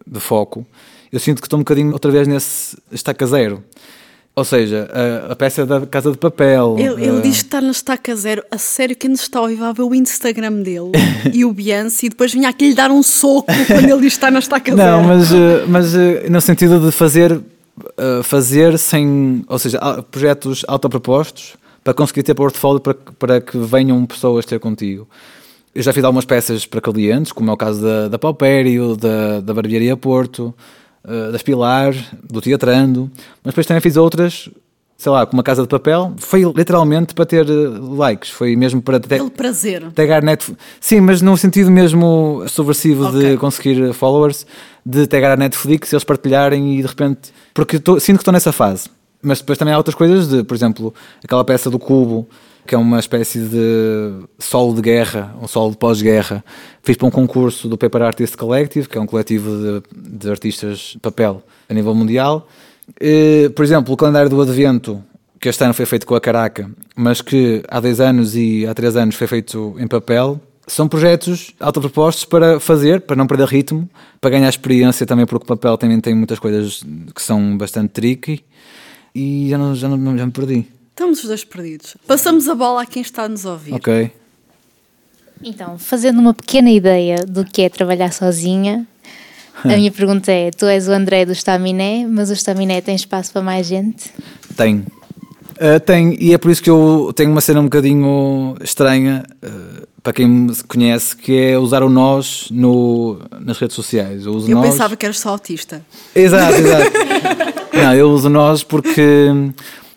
de, 0.06 0.20
foco, 0.20 0.66
eu 1.12 1.20
sinto 1.20 1.40
que 1.40 1.46
estou 1.46 1.58
um 1.58 1.62
bocadinho 1.62 1.92
outra 1.92 2.10
vez 2.10 2.26
nesse 2.26 2.76
estaca 2.90 3.26
zero. 3.26 3.62
Ou 4.38 4.44
seja, 4.44 4.88
a, 4.92 5.32
a, 5.32 5.36
peça 5.36 5.66
da 5.66 5.84
Casa 5.84 6.12
de 6.12 6.16
Papel. 6.16 6.76
Ele, 6.78 7.04
ele 7.04 7.20
diz 7.22 7.38
que 7.38 7.46
está 7.46 7.60
na 7.60 7.72
estaca 7.72 8.14
zero. 8.14 8.40
A 8.52 8.56
sério, 8.56 8.94
quem 8.94 9.10
nos 9.10 9.22
está 9.22 9.40
a 9.40 9.42
ouvir 9.42 9.56
vai 9.56 9.72
o 9.76 9.92
Instagram 9.92 10.62
dele 10.62 10.92
e 11.34 11.44
o 11.44 11.52
Beyoncé 11.52 12.06
e 12.06 12.08
depois 12.08 12.32
vinha 12.32 12.48
aqui 12.48 12.68
lhe 12.68 12.74
dar 12.74 12.88
um 12.92 13.02
soco 13.02 13.52
quando 13.66 13.90
ele 13.90 14.00
diz 14.00 14.12
que 14.12 14.18
está 14.18 14.30
na 14.30 14.38
estaca 14.38 14.76
zero. 14.76 14.90
Não, 14.92 15.02
mas, 15.02 15.32
eh, 15.32 15.64
mas 15.66 15.92
eh, 15.92 16.28
no 16.30 16.40
sentido 16.40 16.78
de 16.78 16.92
fazer, 16.92 17.40
eh, 17.96 18.20
fazer 18.22 18.78
sem. 18.78 19.44
Ou 19.48 19.58
seja, 19.58 19.80
projetos 20.08 20.64
autopropostos 20.68 21.56
para 21.82 21.92
conseguir 21.92 22.22
ter 22.22 22.34
portfólio 22.34 22.78
para, 22.78 22.94
para 22.94 23.40
que 23.40 23.58
venham 23.58 24.06
pessoas 24.06 24.46
ter 24.46 24.60
contigo. 24.60 25.08
Eu 25.74 25.82
já 25.82 25.92
fiz 25.92 26.04
algumas 26.04 26.24
peças 26.24 26.64
para 26.64 26.80
clientes, 26.80 27.32
como 27.32 27.50
é 27.50 27.54
o 27.54 27.56
caso 27.56 27.82
da, 27.82 28.06
da 28.06 28.18
Paupério, 28.20 28.96
da, 28.96 29.40
da 29.40 29.52
Barbearia 29.52 29.96
Porto, 29.96 30.54
uh, 31.04 31.32
das 31.32 31.42
Pilar, 31.42 31.94
do 32.22 32.40
Teatrando, 32.40 33.10
mas 33.42 33.52
depois 33.52 33.66
também 33.66 33.80
fiz 33.80 33.96
outras, 33.96 34.48
sei 34.96 35.12
lá, 35.12 35.24
como 35.24 35.40
a 35.40 35.44
Casa 35.44 35.62
de 35.62 35.68
Papel, 35.68 36.12
foi 36.18 36.42
literalmente 36.42 37.14
para 37.14 37.24
ter 37.24 37.48
eh, 37.48 37.52
likes, 37.96 38.30
foi 38.30 38.56
mesmo 38.56 38.82
para 38.82 38.98
ter 38.98 39.16
Pelo 39.16 39.30
prazer. 39.30 39.90
tagar 39.94 40.22
Netflix. 40.22 40.60
Sim, 40.80 41.00
mas 41.00 41.22
no 41.22 41.36
sentido 41.36 41.70
mesmo 41.70 42.44
subversivo 42.48 43.06
okay. 43.06 43.30
de 43.30 43.36
conseguir 43.36 43.92
followers, 43.94 44.44
de 44.84 45.06
tagar 45.06 45.32
a 45.32 45.36
Netflix 45.36 45.92
e 45.92 45.94
eles 45.94 46.02
partilharem 46.02 46.78
e 46.78 46.82
de 46.82 46.88
repente. 46.88 47.32
Porque 47.54 47.78
tô, 47.78 48.00
sinto 48.00 48.16
que 48.16 48.22
estou 48.22 48.32
nessa 48.32 48.50
fase. 48.50 48.90
Mas 49.22 49.38
depois 49.38 49.56
também 49.56 49.72
há 49.72 49.76
outras 49.76 49.94
coisas, 49.94 50.28
de, 50.28 50.42
por 50.42 50.54
exemplo, 50.54 50.94
aquela 51.22 51.44
peça 51.44 51.70
do 51.70 51.78
Cubo, 51.78 52.28
que 52.68 52.74
é 52.74 52.78
uma 52.78 52.98
espécie 52.98 53.40
de 53.40 54.26
solo 54.38 54.74
de 54.74 54.82
guerra, 54.82 55.34
um 55.40 55.48
solo 55.48 55.70
de 55.70 55.78
pós-guerra. 55.78 56.44
Fiz 56.82 56.98
para 56.98 57.08
um 57.08 57.10
concurso 57.10 57.66
do 57.66 57.78
Paper 57.78 58.02
Artist 58.02 58.36
Collective, 58.36 58.86
que 58.86 58.98
é 58.98 59.00
um 59.00 59.06
coletivo 59.06 59.82
de, 59.90 60.18
de 60.18 60.30
artistas 60.30 60.90
de 60.92 60.98
papel 60.98 61.42
a 61.66 61.72
nível 61.72 61.94
mundial. 61.94 62.46
E, 63.00 63.50
por 63.56 63.64
exemplo, 63.64 63.94
o 63.94 63.96
calendário 63.96 64.28
do 64.28 64.42
Advento, 64.42 65.02
que 65.40 65.48
este 65.48 65.64
ano 65.64 65.72
foi 65.72 65.86
feito 65.86 66.06
com 66.06 66.14
a 66.14 66.20
Caraca, 66.20 66.70
mas 66.94 67.22
que 67.22 67.62
há 67.68 67.80
10 67.80 68.00
anos 68.00 68.36
e 68.36 68.66
há 68.66 68.74
3 68.74 68.96
anos 68.96 69.14
foi 69.14 69.26
feito 69.26 69.74
em 69.78 69.86
papel, 69.86 70.38
são 70.66 70.86
projetos 70.86 71.54
autopropostos 71.58 72.26
para 72.26 72.60
fazer, 72.60 73.00
para 73.00 73.16
não 73.16 73.26
perder 73.26 73.48
ritmo, 73.48 73.88
para 74.20 74.28
ganhar 74.28 74.48
experiência 74.50 75.06
também, 75.06 75.24
porque 75.24 75.44
o 75.44 75.56
papel 75.56 75.78
também 75.78 75.98
tem 76.00 76.14
muitas 76.14 76.38
coisas 76.38 76.84
que 77.14 77.22
são 77.22 77.56
bastante 77.56 77.92
tricky 77.92 78.44
e 79.14 79.48
já, 79.48 79.56
não, 79.56 79.74
já, 79.74 79.88
não, 79.88 80.18
já 80.18 80.26
me 80.26 80.32
perdi. 80.32 80.77
Estamos 80.98 81.20
os 81.20 81.26
dois 81.26 81.44
perdidos. 81.44 81.96
Passamos 82.08 82.48
a 82.48 82.56
bola 82.56 82.82
a 82.82 82.84
quem 82.84 83.02
está 83.02 83.22
a 83.22 83.28
nos 83.28 83.44
ouvir. 83.44 83.72
Ok. 83.72 84.10
Então, 85.44 85.78
fazendo 85.78 86.18
uma 86.18 86.34
pequena 86.34 86.72
ideia 86.72 87.18
do 87.24 87.44
que 87.44 87.62
é 87.62 87.68
trabalhar 87.68 88.12
sozinha, 88.12 88.84
a 89.62 89.68
minha 89.76 89.92
pergunta 89.92 90.32
é: 90.32 90.50
tu 90.50 90.66
és 90.66 90.88
o 90.88 90.90
André 90.90 91.24
do 91.24 91.30
Staminé, 91.30 92.04
mas 92.04 92.30
o 92.30 92.32
Staminé 92.32 92.80
tem 92.80 92.96
espaço 92.96 93.32
para 93.32 93.40
mais 93.40 93.68
gente? 93.68 94.10
Tem. 94.56 94.78
Uh, 95.60 95.78
tem, 95.86 96.16
e 96.20 96.34
é 96.34 96.38
por 96.38 96.50
isso 96.50 96.60
que 96.60 96.68
eu 96.68 97.12
tenho 97.14 97.30
uma 97.30 97.40
cena 97.40 97.60
um 97.60 97.64
bocadinho 97.64 98.56
estranha, 98.60 99.22
uh, 99.40 99.86
para 100.02 100.12
quem 100.12 100.26
me 100.28 100.56
conhece, 100.64 101.16
que 101.16 101.32
é 101.32 101.56
usar 101.56 101.84
o 101.84 101.88
nós 101.88 102.48
no, 102.50 103.20
nas 103.38 103.56
redes 103.56 103.76
sociais. 103.76 104.26
Eu, 104.26 104.32
uso 104.32 104.50
eu 104.50 104.56
nós... 104.56 104.70
pensava 104.70 104.96
que 104.96 105.06
eras 105.06 105.20
só 105.20 105.28
autista. 105.28 105.80
Exato, 106.12 106.54
exato. 106.54 106.90
não, 107.72 107.94
eu 107.94 108.10
uso 108.10 108.28
nós 108.28 108.64
porque. 108.64 109.28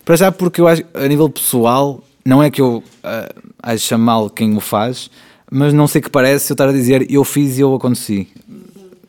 Para 0.03 0.15
já, 0.15 0.31
porque 0.31 0.61
eu 0.61 0.67
acho, 0.67 0.83
a 0.93 1.07
nível 1.07 1.29
pessoal, 1.29 2.03
não 2.25 2.41
é 2.41 2.49
que 2.49 2.61
eu 2.61 2.83
uh, 3.03 3.41
ache 3.61 3.95
mal 3.95 4.29
quem 4.29 4.55
o 4.55 4.59
faz, 4.59 5.09
mas 5.49 5.73
não 5.73 5.87
sei 5.87 6.01
que 6.01 6.09
parece 6.09 6.51
eu 6.51 6.53
estar 6.53 6.69
a 6.69 6.71
dizer 6.71 7.05
eu 7.09 7.23
fiz 7.23 7.57
e 7.57 7.61
eu 7.61 7.73
aconteci. 7.75 8.27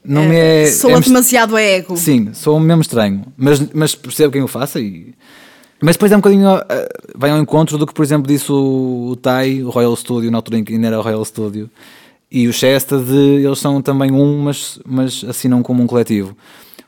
Não 0.05 0.22
é, 0.22 0.28
me 0.28 0.36
é. 0.36 0.66
Soa 0.66 0.99
é, 0.99 1.01
demasiado 1.01 1.57
ego. 1.57 1.97
Sim, 1.97 2.34
sou 2.34 2.59
mesmo 2.59 2.82
estranho. 2.82 3.24
Mas, 3.36 3.61
mas 3.72 3.95
percebo 3.95 4.32
quem 4.32 4.43
o 4.43 4.49
faça 4.49 4.80
e 4.80 5.14
mas 5.82 5.97
depois 5.97 6.12
é 6.12 6.16
um 6.16 6.20
bocadinho. 6.20 6.49
Uh, 6.55 6.62
vai 7.16 7.30
ao 7.30 7.38
encontro 7.38 7.76
do 7.76 7.84
que, 7.84 7.93
por 7.93 8.05
exemplo, 8.05 8.28
disse 8.28 8.53
o, 8.53 9.09
o 9.11 9.16
Tai, 9.16 9.64
o 9.64 9.68
Royal 9.68 9.97
Studio, 9.97 10.30
na 10.30 10.38
altura 10.38 10.59
em 10.59 10.64
que 10.64 10.72
ainda 10.72 10.86
era 10.86 10.99
o 10.99 11.03
Royal 11.03 11.24
Studio, 11.24 11.68
e 12.30 12.47
o 12.47 12.53
Chesta, 12.53 12.99
de 12.99 13.45
eles 13.45 13.59
são 13.59 13.82
também 13.82 14.12
um, 14.12 14.43
mas, 14.43 14.78
mas 14.86 15.24
assinam 15.28 15.61
como 15.61 15.82
um 15.82 15.86
coletivo. 15.88 16.36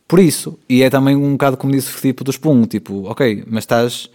Por 0.07 0.19
isso, 0.21 0.59
e 0.69 0.83
é 0.83 0.91
também 0.91 1.17
um 1.17 1.33
bocado 1.33 1.57
como 1.57 1.73
disse 1.73 1.97
o 1.97 2.01
tipo 2.01 2.23
do 2.23 2.33
Spum, 2.33 2.65
tipo, 2.65 3.05
ok, 3.09 3.45
mas 3.47 3.65
estás. 3.65 4.11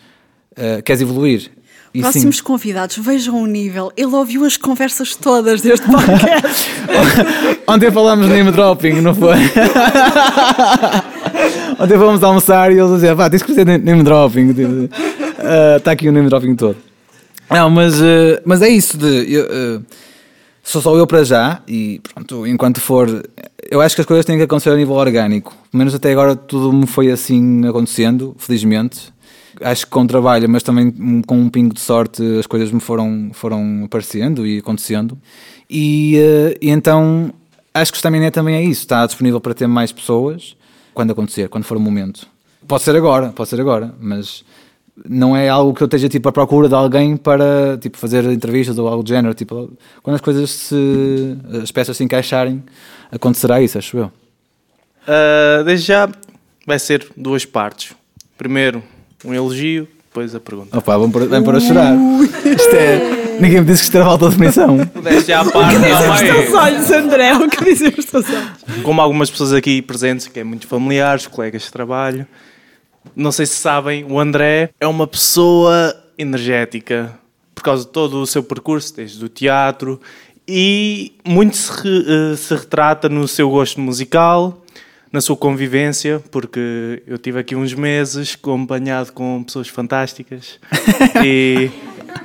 Uh, 0.52 0.84
queres 0.84 1.02
evoluir? 1.02 1.52
E 1.94 2.02
Próximos 2.02 2.38
sim. 2.38 2.44
convidados, 2.44 2.98
vejam 2.98 3.42
o 3.42 3.48
nível. 3.48 3.92
Ele 3.98 4.14
ouviu 4.14 4.46
as 4.46 4.56
conversas 4.58 5.16
todas 5.16 5.62
deste 5.62 5.88
podcast. 5.88 6.70
Ontem 7.68 7.92
falámos 7.92 8.28
name 8.28 8.52
dropping, 8.52 9.02
não 9.02 9.16
foi? 9.16 9.38
Ontem 11.80 11.98
fomos 11.98 12.24
almoçar 12.24 12.72
e 12.72 12.78
eles 12.78 12.92
diziam, 12.92 13.18
pá, 13.18 13.28
tens 13.30 13.42
que 13.42 13.48
fazer 13.48 13.66
name 13.66 14.04
dropping. 14.04 14.50
Está 14.50 14.62
tipo, 14.62 14.96
uh, 14.96 15.90
aqui 15.90 16.10
o 16.10 16.12
name 16.12 16.30
dropping 16.30 16.56
todo. 16.56 16.78
Não, 17.50 17.70
mas, 17.72 18.00
uh, 18.00 18.40
mas 18.46 18.62
é 18.62 18.70
isso 18.70 18.96
de. 18.96 19.40
Uh, 19.40 19.84
sou 20.62 20.82
só 20.82 20.96
eu 20.96 21.08
para 21.08 21.24
já 21.24 21.62
e 21.68 22.00
pronto, 22.14 22.46
enquanto 22.46 22.80
for. 22.80 23.08
Eu 23.70 23.82
acho 23.82 23.95
que 23.95 24.01
as 24.01 24.07
coisas 24.07 24.26
têm 24.26 24.38
que 24.38 24.43
acontecer 24.43 24.70
a 24.70 24.76
nível 24.76 24.95
orgânico. 24.95 25.51
Pelo 25.72 25.80
menos 25.80 25.93
até 25.93 26.12
agora 26.12 26.36
tudo 26.36 26.72
me 26.72 26.88
foi 26.88 27.12
assim 27.12 27.66
acontecendo, 27.68 28.36
felizmente. 28.38 29.12
Acho 29.62 29.86
que 29.86 29.91
com 29.91 30.05
trabalho, 30.07 30.47
mas 30.49 30.64
também 30.64 30.91
com 31.24 31.38
um 31.38 31.49
pingo 31.49 31.74
de 31.74 31.82
sorte, 31.82 32.24
as 32.39 32.47
coisas 32.47 32.72
me 32.72 32.80
foram, 32.80 33.32
foram 33.34 33.84
aparecendo 33.86 34.45
e 34.45 34.60
acontecendo. 34.60 35.18
E, 35.70 36.18
uh, 36.18 36.57
e 36.62 36.70
então 36.70 37.34
acho 37.74 37.91
que 37.91 37.97
o 37.97 37.99
Staminé 37.99 38.32
também 38.32 38.55
é 38.55 38.64
isso. 38.64 38.82
Está 38.82 39.05
disponível 39.05 39.41
para 39.41 39.53
ter 39.53 39.68
mais 39.68 39.91
pessoas 39.91 40.55
quando 40.93 41.12
acontecer, 41.12 41.49
quando 41.49 41.64
for 41.64 41.78
o 41.78 41.80
momento. 41.80 42.28
Pode 42.68 42.84
ser 42.84 42.95
agora, 42.95 43.30
pode 43.30 43.49
ser 43.49 43.60
agora, 43.60 43.93
mas 43.99 44.43
não 45.08 45.36
é 45.36 45.50
algo 45.50 45.74
que 45.74 45.82
eu 45.82 45.86
esteja 45.86 46.10
tipo 46.10 46.28
à 46.30 46.32
procura 46.32 46.68
de 46.68 46.76
alguém 46.76 47.16
para 47.16 47.78
tipo 47.80 47.97
fazer 47.97 48.26
entrevistas 48.26 48.78
ou 48.78 48.88
algo 48.88 49.04
do 49.04 49.10
género, 49.10 49.34
tipo, 49.34 49.72
quando 50.02 50.16
as 50.16 50.22
coisas 50.22 50.50
se 50.50 51.38
as 51.62 51.72
peças 51.72 51.95
se 51.95 52.04
encaixarem, 52.04 52.64
acontecerá 53.12 53.62
isso, 53.62 53.78
acho 53.78 53.97
eu. 53.97 54.12
Uh, 55.08 55.64
desde 55.64 55.88
já 55.88 56.10
vai 56.66 56.80
ser 56.80 57.08
duas 57.16 57.45
partes. 57.45 57.93
Primeiro, 58.38 58.84
um 59.26 59.34
elogio, 59.34 59.88
depois 60.08 60.34
a 60.36 60.39
pergunta. 60.39 60.78
Opa, 60.78 60.97
vamos 60.97 61.12
para, 61.12 61.26
vamos 61.26 61.45
para 61.45 61.60
chorar. 61.60 61.95
Isto 62.45 62.76
é. 62.76 63.20
Ninguém 63.39 63.62
me 63.62 63.66
disse 63.68 63.82
que 63.82 63.86
isto 63.86 63.95
era 63.95 64.06
falta 64.06 64.30
de 64.30 64.32
definição. 64.32 64.78
Desde 65.02 65.30
já 65.30 65.41
a 65.41 65.45
parte. 65.45 65.76
O 65.78 65.82
que 65.82 65.88
dizem 65.88 66.47
os 66.47 66.54
olhos, 66.54 66.91
André? 66.91 67.34
O 67.36 67.50
que 67.50 67.64
dizem 67.64 67.93
os 67.97 68.06
teus 68.06 68.26
olhos? 68.28 68.84
Como 68.84 69.00
algumas 69.00 69.32
pessoas 69.32 69.54
aqui 69.54 69.82
presentes, 69.82 70.28
que 70.28 70.39
é 70.39 70.43
muito 70.43 70.68
familiares, 70.68 71.26
colegas 71.26 71.64
de 71.64 71.72
trabalho. 71.72 72.28
Não 73.16 73.32
sei 73.32 73.45
se 73.45 73.55
sabem, 73.55 74.05
o 74.05 74.20
André 74.20 74.70
é 74.80 74.88
uma 74.88 75.07
pessoa 75.07 75.95
energética 76.18 77.18
por 77.53 77.64
causa 77.64 77.84
de 77.84 77.91
todo 77.91 78.22
o 78.22 78.26
seu 78.26 78.41
percurso, 78.41 78.95
desde 78.95 79.24
o 79.24 79.28
teatro, 79.28 79.99
e 80.47 81.14
muito 81.28 81.57
se, 81.57 81.88
uh, 81.88 82.36
se 82.36 82.55
retrata 82.55 83.10
no 83.10 83.28
seu 83.28 83.49
gosto 83.49 83.80
musical, 83.82 84.64
na 85.12 85.22
sua 85.22 85.36
convivência, 85.36 86.24
porque 86.32 87.03
eu 87.05 87.18
tive 87.18 87.39
aqui 87.39 87.55
uns 87.55 87.74
meses 87.74 88.38
acompanhado 88.39 89.12
com 89.12 89.43
pessoas 89.43 89.68
fantásticas 89.68 90.60
e 91.24 91.70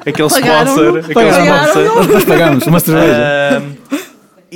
aquele 0.07 0.29
sponsor, 0.29 0.99
aquele 0.99 1.31
sponsor. 1.31 2.13
Nós 2.13 2.25
pagamos 2.25 2.67
uma 2.67 2.81
cerveja. 2.81 3.63
Uh, 3.91 4.04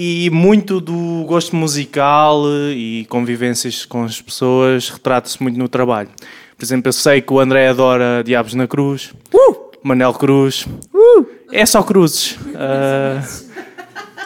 e 0.00 0.30
muito 0.30 0.80
do 0.80 1.24
gosto 1.26 1.56
musical 1.56 2.44
e 2.70 3.04
convivências 3.08 3.84
com 3.84 4.04
as 4.04 4.22
pessoas 4.22 4.90
retrata-se 4.90 5.42
muito 5.42 5.58
no 5.58 5.68
trabalho. 5.68 6.08
Por 6.56 6.64
exemplo, 6.64 6.88
eu 6.88 6.92
sei 6.92 7.20
que 7.20 7.32
o 7.32 7.40
André 7.40 7.66
adora 7.66 8.22
Diabos 8.24 8.54
na 8.54 8.68
Cruz, 8.68 9.12
uh! 9.34 9.56
Manel 9.82 10.12
Cruz, 10.12 10.66
uh! 10.94 11.26
é 11.50 11.66
só 11.66 11.82
cruzes. 11.82 12.36
Uh, 12.36 13.48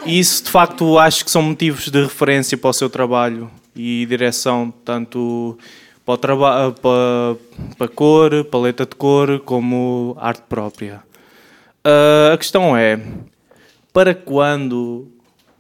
isso 0.05 0.45
de 0.45 0.51
facto 0.51 0.99
acho 0.99 1.25
que 1.25 1.31
são 1.31 1.41
motivos 1.41 1.89
de 1.89 2.03
referência 2.03 2.59
para 2.59 2.69
o 2.69 2.75
seu 2.75 2.91
trabalho 2.91 3.51
e 3.75 4.05
direção, 4.05 4.71
tanto 4.85 5.57
para, 6.05 6.19
traba 6.19 6.73
para, 6.73 7.37
para 7.79 7.89
cor, 7.89 8.45
paleta 8.45 8.85
de 8.85 8.95
cor, 8.95 9.41
como 9.41 10.19
arte 10.21 10.43
própria. 10.47 11.03
Uh, 11.83 12.35
a 12.35 12.37
questão 12.37 12.77
é, 12.77 13.01
para 13.91 14.15
quando 14.15 15.09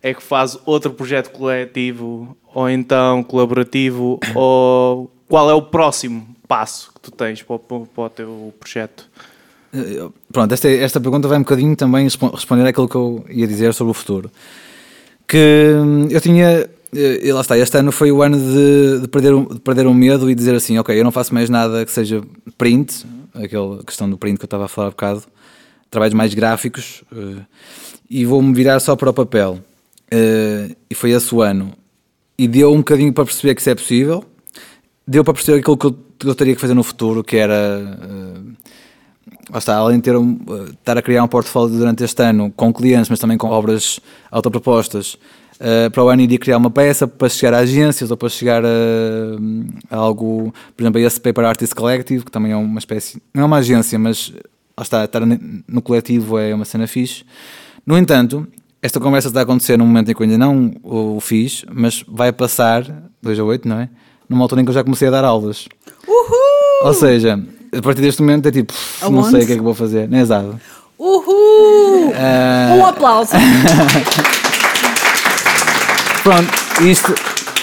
é 0.02 0.12
que 0.12 0.22
faz 0.22 0.58
outro 0.66 0.92
projeto 0.92 1.30
coletivo, 1.30 2.36
ou 2.54 2.68
então 2.68 3.22
colaborativo, 3.22 4.18
ou 4.34 5.10
qual 5.28 5.48
é 5.48 5.54
o 5.54 5.62
próximo 5.62 6.26
passo 6.48 6.92
que 6.92 7.00
tu 7.00 7.10
tens 7.10 7.42
para, 7.42 7.58
para, 7.58 7.80
para 7.80 8.04
o 8.04 8.10
teu 8.10 8.54
projeto? 8.58 9.08
eh, 9.72 10.08
pronto, 10.30 10.52
esta, 10.52 10.68
esta 10.68 11.00
pergunta 11.00 11.28
vai 11.28 11.38
um 11.38 11.42
bocadinho 11.42 11.74
também 11.74 12.04
respo- 12.04 12.28
responder 12.28 12.66
àquilo 12.66 12.88
que 12.88 12.94
eu 12.96 13.24
ia 13.30 13.46
dizer 13.46 13.72
sobre 13.72 13.92
o 13.92 13.94
futuro. 13.94 14.30
Que 15.26 15.74
hum, 15.78 16.08
eu 16.10 16.20
tinha, 16.20 16.68
eh, 16.94 17.20
e 17.22 17.32
lá 17.32 17.40
está, 17.40 17.56
este 17.56 17.78
ano 17.78 17.90
foi 17.90 18.12
o 18.12 18.22
ano 18.22 18.38
de, 18.38 19.00
de 19.00 19.08
perder, 19.08 19.32
de 19.46 19.60
perder 19.60 19.86
o 19.86 19.94
medo 19.94 20.30
e 20.30 20.34
dizer 20.34 20.54
assim: 20.54 20.78
ok, 20.78 20.98
eu 20.98 21.04
não 21.04 21.12
faço 21.12 21.32
mais 21.32 21.48
nada 21.48 21.84
que 21.86 21.92
seja 21.92 22.22
print, 22.58 23.06
aquela 23.34 23.82
questão 23.84 24.10
do 24.10 24.18
print 24.18 24.36
que 24.38 24.44
eu 24.44 24.46
estava 24.46 24.66
a 24.66 24.68
falar 24.68 24.88
há 24.88 24.90
bocado, 24.90 25.22
trabalhos 25.90 26.14
mais 26.14 26.34
gráficos, 26.34 27.02
eh, 27.12 27.42
e 28.10 28.26
vou-me 28.26 28.52
virar 28.52 28.78
só 28.80 28.94
para 28.94 29.08
o 29.08 29.14
papel. 29.14 29.58
Eh, 30.14 30.76
e 30.90 30.94
foi 30.94 31.12
esse 31.12 31.34
o 31.34 31.40
ano. 31.40 31.72
E 32.36 32.46
deu 32.46 32.70
um 32.70 32.78
bocadinho 32.78 33.12
para 33.14 33.24
perceber 33.24 33.54
que 33.54 33.62
isso 33.62 33.70
é 33.70 33.74
possível, 33.74 34.22
deu 35.06 35.24
para 35.24 35.32
perceber 35.32 35.60
aquilo 35.60 35.76
que 35.78 35.86
eu, 35.86 35.96
eu 36.26 36.34
teria 36.34 36.54
que 36.54 36.60
fazer 36.60 36.74
no 36.74 36.82
futuro, 36.82 37.24
que 37.24 37.36
era. 37.38 37.54
eh, 37.54 38.68
lá 39.50 39.58
está, 39.58 39.76
além 39.76 39.96
de 39.96 40.02
ter 40.02 40.16
um, 40.16 40.38
eh, 40.50 40.70
estar 40.72 40.98
a 40.98 41.02
criar 41.02 41.24
um 41.24 41.28
portfólio 41.28 41.78
durante 41.78 42.04
este 42.04 42.22
ano 42.22 42.52
com 42.54 42.70
clientes, 42.72 43.08
mas 43.08 43.18
também 43.18 43.38
com 43.38 43.48
obras 43.48 44.00
autopropostas, 44.30 45.16
eh, 45.58 45.88
para 45.88 46.04
o 46.04 46.08
ano 46.10 46.20
iria 46.20 46.38
criar 46.38 46.58
uma 46.58 46.70
peça 46.70 47.08
para 47.08 47.28
chegar 47.30 47.54
a 47.54 47.58
agências 47.60 48.10
ou 48.10 48.16
para 48.16 48.28
chegar 48.28 48.62
a, 48.64 48.68
a 49.90 49.96
algo, 49.96 50.52
por 50.76 50.82
exemplo, 50.82 51.00
a 51.00 51.04
esse 51.04 51.18
Paper 51.20 51.44
Artist 51.46 51.74
Collective, 51.74 52.24
que 52.24 52.30
também 52.30 52.52
é 52.52 52.56
uma 52.56 52.78
espécie, 52.78 53.22
não 53.32 53.44
é 53.44 53.46
uma 53.46 53.58
agência, 53.58 53.98
mas 53.98 54.30
lá 54.76 54.82
está, 54.82 55.04
estar 55.04 55.22
no 55.24 55.80
coletivo 55.80 56.38
é 56.38 56.54
uma 56.54 56.66
cena 56.66 56.86
fixe. 56.86 57.24
No 57.86 57.96
entanto, 57.96 58.46
esta 58.82 58.98
conversa 58.98 59.28
está 59.28 59.40
a 59.40 59.42
acontecer 59.44 59.78
num 59.78 59.86
momento 59.86 60.10
em 60.10 60.14
que 60.14 60.20
eu 60.20 60.24
ainda 60.24 60.36
não 60.38 60.74
o 60.82 61.20
fiz, 61.20 61.64
mas 61.72 62.04
vai 62.08 62.32
passar, 62.32 62.84
2 63.22 63.38
a 63.38 63.44
8, 63.44 63.68
não 63.68 63.78
é? 63.78 63.88
Numa 64.28 64.42
altura 64.44 64.60
em 64.60 64.64
que 64.64 64.70
eu 64.70 64.74
já 64.74 64.82
comecei 64.82 65.06
a 65.08 65.10
dar 65.12 65.24
aulas. 65.24 65.68
Uhul! 66.06 66.86
Ou 66.88 66.94
seja, 66.94 67.40
a 67.76 67.80
partir 67.82 68.00
deste 68.02 68.20
momento 68.22 68.46
é 68.48 68.50
tipo, 68.50 68.72
não 69.02 69.20
Aonde? 69.20 69.30
sei 69.30 69.42
o 69.42 69.46
que 69.46 69.52
é 69.52 69.56
que 69.56 69.62
vou 69.62 69.74
fazer, 69.74 70.08
nem 70.08 70.20
exato. 70.20 70.58
Uhul! 70.98 72.12
Ah, 72.16 72.74
Um 72.76 72.84
aplauso! 72.86 73.32
Pronto, 76.22 76.50
isto, 76.84 77.14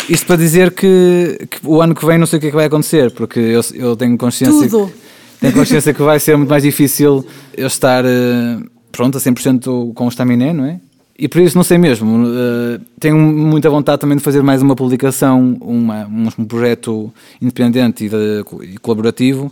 isto 0.09 0.25
para 0.25 0.35
dizer 0.35 0.71
que, 0.71 1.47
que 1.49 1.59
o 1.65 1.81
ano 1.81 1.95
que 1.95 2.05
vem 2.05 2.17
não 2.17 2.25
sei 2.25 2.37
o 2.37 2.39
que 2.41 2.47
é 2.47 2.49
que 2.49 2.55
vai 2.55 2.65
acontecer, 2.65 3.11
porque 3.11 3.39
eu, 3.39 3.61
eu 3.73 3.95
tenho 3.95 4.17
consciência. 4.17 4.69
Tudo. 4.69 4.87
Que, 4.87 4.93
tenho 5.41 5.53
consciência 5.53 5.93
que 5.93 6.01
vai 6.01 6.19
ser 6.19 6.35
muito 6.35 6.49
mais 6.49 6.63
difícil 6.63 7.25
eu 7.55 7.67
estar 7.67 8.03
eh, 8.05 8.57
pronto 8.91 9.17
a 9.17 9.21
100% 9.21 9.93
com 9.93 10.05
o 10.05 10.09
estaminé, 10.09 10.51
não 10.51 10.65
é? 10.65 10.79
E 11.21 11.27
por 11.27 11.41
isso 11.41 11.57
não 11.57 11.63
sei 11.65 11.77
mesmo. 11.77 12.25
eh, 12.27 12.79
tenho 12.97 13.17
muita 13.17 13.69
vontade 13.69 13.99
também 13.99 14.17
de 14.17 14.23
fazer 14.23 14.41
mais 14.41 14.61
uma 14.61 14.73
publicação, 14.75 15.57
uma, 15.59 16.05
um, 16.07 16.29
um 16.39 16.45
projeto 16.45 17.13
independente 17.41 18.05
e, 18.05 18.09
de- 18.09 18.45
e 18.73 18.77
colaborativo, 18.77 19.51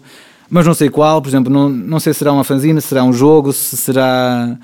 mas 0.49 0.65
não 0.65 0.73
sei 0.73 0.89
qual. 0.89 1.21
Por 1.21 1.27
exemplo, 1.27 1.51
não, 1.51 1.67
não 1.67 1.99
sei 1.99 2.13
se 2.13 2.19
será 2.19 2.31
uma 2.31 2.45
fanzine, 2.45 2.79
se 2.81 2.87
será 2.87 3.03
um 3.03 3.11
jogo, 3.11 3.51
se 3.51 3.75
será. 3.75 4.57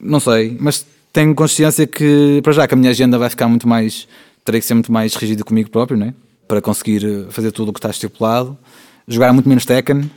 Não 0.00 0.18
sei, 0.18 0.56
mas 0.58 0.84
tenho 1.12 1.32
consciência 1.36 1.86
que, 1.86 2.40
para 2.42 2.52
já, 2.52 2.66
que 2.66 2.74
a 2.74 2.76
minha 2.76 2.90
agenda 2.90 3.16
vai 3.16 3.30
ficar 3.30 3.46
muito 3.46 3.68
mais. 3.68 4.08
Terei 4.44 4.60
que 4.60 4.66
ser 4.66 4.74
muito 4.74 4.90
mais 4.90 5.14
rígido 5.14 5.44
comigo 5.44 5.70
próprio, 5.70 5.96
não 5.98 6.06
é? 6.08 6.14
Para 6.48 6.60
conseguir 6.60 7.04
eh, 7.04 7.24
fazer 7.30 7.52
tudo 7.52 7.68
o 7.68 7.72
que 7.72 7.78
está 7.78 7.90
estipulado. 7.90 8.58
Jogar 9.06 9.32
muito 9.32 9.48
menos 9.48 9.64
Tekken. 9.64 10.10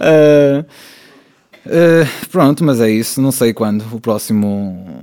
Eh, 0.00 0.64
eh, 1.70 2.06
pronto, 2.30 2.64
mas 2.64 2.80
é 2.80 2.90
isso. 2.90 3.20
Não 3.20 3.32
sei 3.32 3.52
quando. 3.52 3.84
O 3.92 4.00
próximo, 4.00 5.02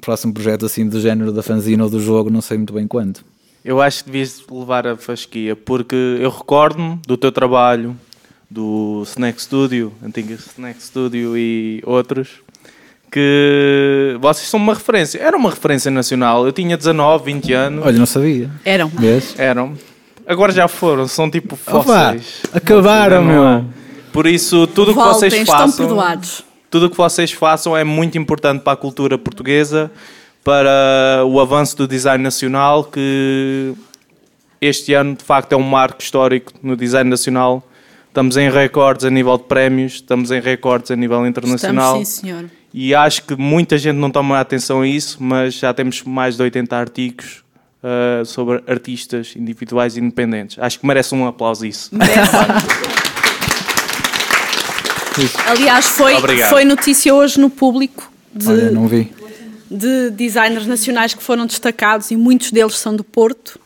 próximo 0.00 0.32
projeto 0.32 0.64
assim 0.66 0.88
do 0.88 1.00
género 1.00 1.32
da 1.32 1.42
fanzine 1.42 1.82
ou 1.82 1.90
do 1.90 2.00
jogo, 2.00 2.30
não 2.30 2.40
sei 2.40 2.56
muito 2.56 2.72
bem 2.72 2.86
quando. 2.86 3.20
Eu 3.64 3.80
acho 3.80 4.04
que 4.04 4.10
devias 4.10 4.42
levar 4.50 4.86
a 4.86 4.96
fasquia, 4.96 5.56
porque 5.56 5.96
eu 6.20 6.30
recordo-me 6.30 7.00
do 7.06 7.16
teu 7.16 7.32
trabalho, 7.32 7.96
do 8.48 9.02
Snack 9.06 9.42
Studio, 9.42 9.92
antiga 10.04 10.34
Snack 10.34 10.80
Studio 10.80 11.36
e 11.36 11.82
outros, 11.84 12.28
que 13.10 14.16
vocês 14.20 14.48
são 14.48 14.60
uma 14.60 14.74
referência. 14.74 15.18
Era 15.18 15.36
uma 15.36 15.50
referência 15.50 15.90
nacional. 15.90 16.46
Eu 16.46 16.52
tinha 16.52 16.76
19, 16.76 17.24
20 17.24 17.52
anos. 17.52 17.84
Olha, 17.86 17.98
não 17.98 18.06
sabia. 18.06 18.50
Eram. 18.64 18.88
Vês? 18.88 19.34
Eram. 19.38 19.74
Agora 20.26 20.52
já 20.52 20.66
foram, 20.68 21.06
são 21.08 21.30
tipo 21.30 21.54
Opa, 21.54 21.82
fósseis. 21.82 22.42
acabaram, 22.52 23.24
Não 23.24 23.30
é? 23.48 23.60
meu. 23.62 23.64
Por 24.16 24.26
isso, 24.26 24.66
tudo 24.68 24.92
o 24.92 24.94
que 24.94 25.00
vocês 25.00 25.46
façam. 25.46 25.86
Tudo 26.70 26.86
o 26.86 26.90
que 26.90 26.96
vocês 26.96 27.32
façam 27.32 27.76
é 27.76 27.84
muito 27.84 28.16
importante 28.16 28.62
para 28.62 28.72
a 28.72 28.76
cultura 28.76 29.18
portuguesa, 29.18 29.92
para 30.42 31.22
o 31.26 31.38
avanço 31.38 31.76
do 31.76 31.86
design 31.86 32.24
nacional, 32.24 32.84
que 32.84 33.74
este 34.58 34.94
ano 34.94 35.16
de 35.16 35.22
facto 35.22 35.52
é 35.52 35.56
um 35.56 35.62
marco 35.62 36.00
histórico 36.00 36.50
no 36.62 36.74
design 36.74 37.10
nacional. 37.10 37.62
Estamos 38.08 38.38
em 38.38 38.50
recordes 38.50 39.04
a 39.04 39.10
nível 39.10 39.36
de 39.36 39.44
prémios, 39.44 39.96
estamos 39.96 40.30
em 40.30 40.40
recordes 40.40 40.90
a 40.90 40.96
nível 40.96 41.26
internacional. 41.26 42.00
Estamos, 42.00 42.08
sim, 42.08 42.20
senhor. 42.22 42.50
E 42.72 42.94
acho 42.94 43.22
que 43.22 43.36
muita 43.36 43.76
gente 43.76 43.96
não 43.96 44.10
toma 44.10 44.40
atenção 44.40 44.80
a 44.80 44.88
isso, 44.88 45.18
mas 45.20 45.52
já 45.52 45.74
temos 45.74 46.02
mais 46.02 46.38
de 46.38 46.42
80 46.42 46.74
artigos 46.74 47.44
ah, 47.84 48.24
sobre 48.24 48.62
artistas 48.66 49.34
individuais 49.36 49.98
e 49.98 50.00
independentes. 50.00 50.58
Acho 50.58 50.80
que 50.80 50.86
merece 50.86 51.14
um 51.14 51.26
aplauso 51.26 51.66
isso. 51.66 51.90
Aliás, 55.46 55.86
foi, 55.86 56.14
Obrigado. 56.14 56.50
foi 56.50 56.64
notícia 56.64 57.14
hoje 57.14 57.40
no 57.40 57.50
público 57.50 58.10
de, 58.34 58.48
Olha, 58.48 58.70
não 58.70 58.86
vi. 58.86 59.12
de 59.70 60.10
designers 60.10 60.66
nacionais 60.66 61.14
que 61.14 61.22
foram 61.22 61.46
destacados 61.46 62.10
e 62.10 62.16
muitos 62.16 62.50
deles 62.50 62.78
são 62.78 62.94
do 62.94 63.04
Porto. 63.04 63.58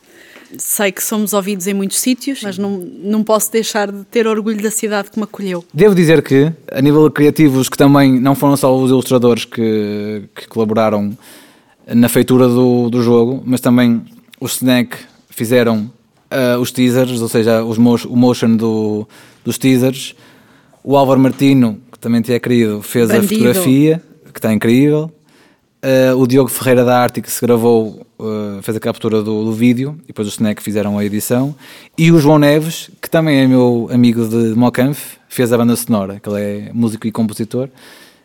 Sei 0.58 0.90
que 0.90 1.02
somos 1.02 1.32
ouvidos 1.32 1.68
em 1.68 1.74
muitos 1.74 1.98
sítios, 1.98 2.42
mas 2.42 2.58
não, 2.58 2.78
não 2.78 3.22
posso 3.22 3.52
deixar 3.52 3.90
de 3.90 4.02
ter 4.04 4.26
orgulho 4.26 4.60
da 4.60 4.70
cidade 4.70 5.08
que 5.10 5.16
me 5.16 5.22
acolheu. 5.22 5.64
Devo 5.72 5.94
dizer 5.94 6.22
que, 6.22 6.52
a 6.72 6.80
nível 6.80 7.08
criativo, 7.10 7.60
os 7.60 7.68
que 7.68 7.76
também 7.76 8.20
não 8.20 8.34
foram 8.34 8.56
só 8.56 8.76
os 8.76 8.90
ilustradores 8.90 9.44
que, 9.44 10.24
que 10.34 10.48
colaboraram 10.48 11.16
na 11.86 12.08
feitura 12.08 12.48
do, 12.48 12.90
do 12.90 13.00
jogo, 13.00 13.42
mas 13.46 13.60
também 13.60 14.02
os 14.40 14.56
Snack 14.56 14.96
fizeram 15.28 15.88
ah, 16.30 16.58
os 16.58 16.70
teasers, 16.70 17.20
ou 17.20 17.28
seja, 17.28 17.64
os 17.64 17.78
mo 17.78 17.96
o 18.08 18.16
motion 18.16 18.56
do, 18.56 19.06
dos 19.44 19.58
teasers. 19.58 20.14
O 20.82 20.96
Álvaro 20.96 21.20
Martino, 21.20 21.78
que 21.92 21.98
também 21.98 22.22
te 22.22 22.32
é 22.32 22.38
querido, 22.38 22.82
fez 22.82 23.10
a 23.10 23.14
Bandido. 23.14 23.34
fotografia, 23.34 24.02
que 24.32 24.38
está 24.38 24.52
incrível. 24.52 25.12
Uh, 25.82 26.14
o 26.18 26.26
Diogo 26.26 26.50
Ferreira 26.50 26.84
da 26.84 26.98
Arte, 26.98 27.22
que 27.22 27.30
se 27.30 27.40
gravou, 27.40 28.06
uh, 28.18 28.60
fez 28.62 28.76
a 28.76 28.80
captura 28.80 29.22
do, 29.22 29.44
do 29.44 29.52
vídeo, 29.52 29.98
e 30.04 30.08
depois 30.08 30.28
os 30.28 30.34
Snack 30.34 30.62
fizeram 30.62 30.98
a 30.98 31.04
edição. 31.04 31.54
E 31.96 32.12
o 32.12 32.18
João 32.18 32.38
Neves, 32.38 32.90
que 33.00 33.08
também 33.08 33.40
é 33.40 33.46
meu 33.46 33.88
amigo 33.90 34.28
de 34.28 34.54
Mocanf, 34.54 35.16
fez 35.28 35.52
a 35.52 35.56
banda 35.56 35.74
sonora, 35.76 36.20
que 36.20 36.28
ele 36.28 36.40
é 36.40 36.70
músico 36.72 37.06
e 37.06 37.12
compositor. 37.12 37.68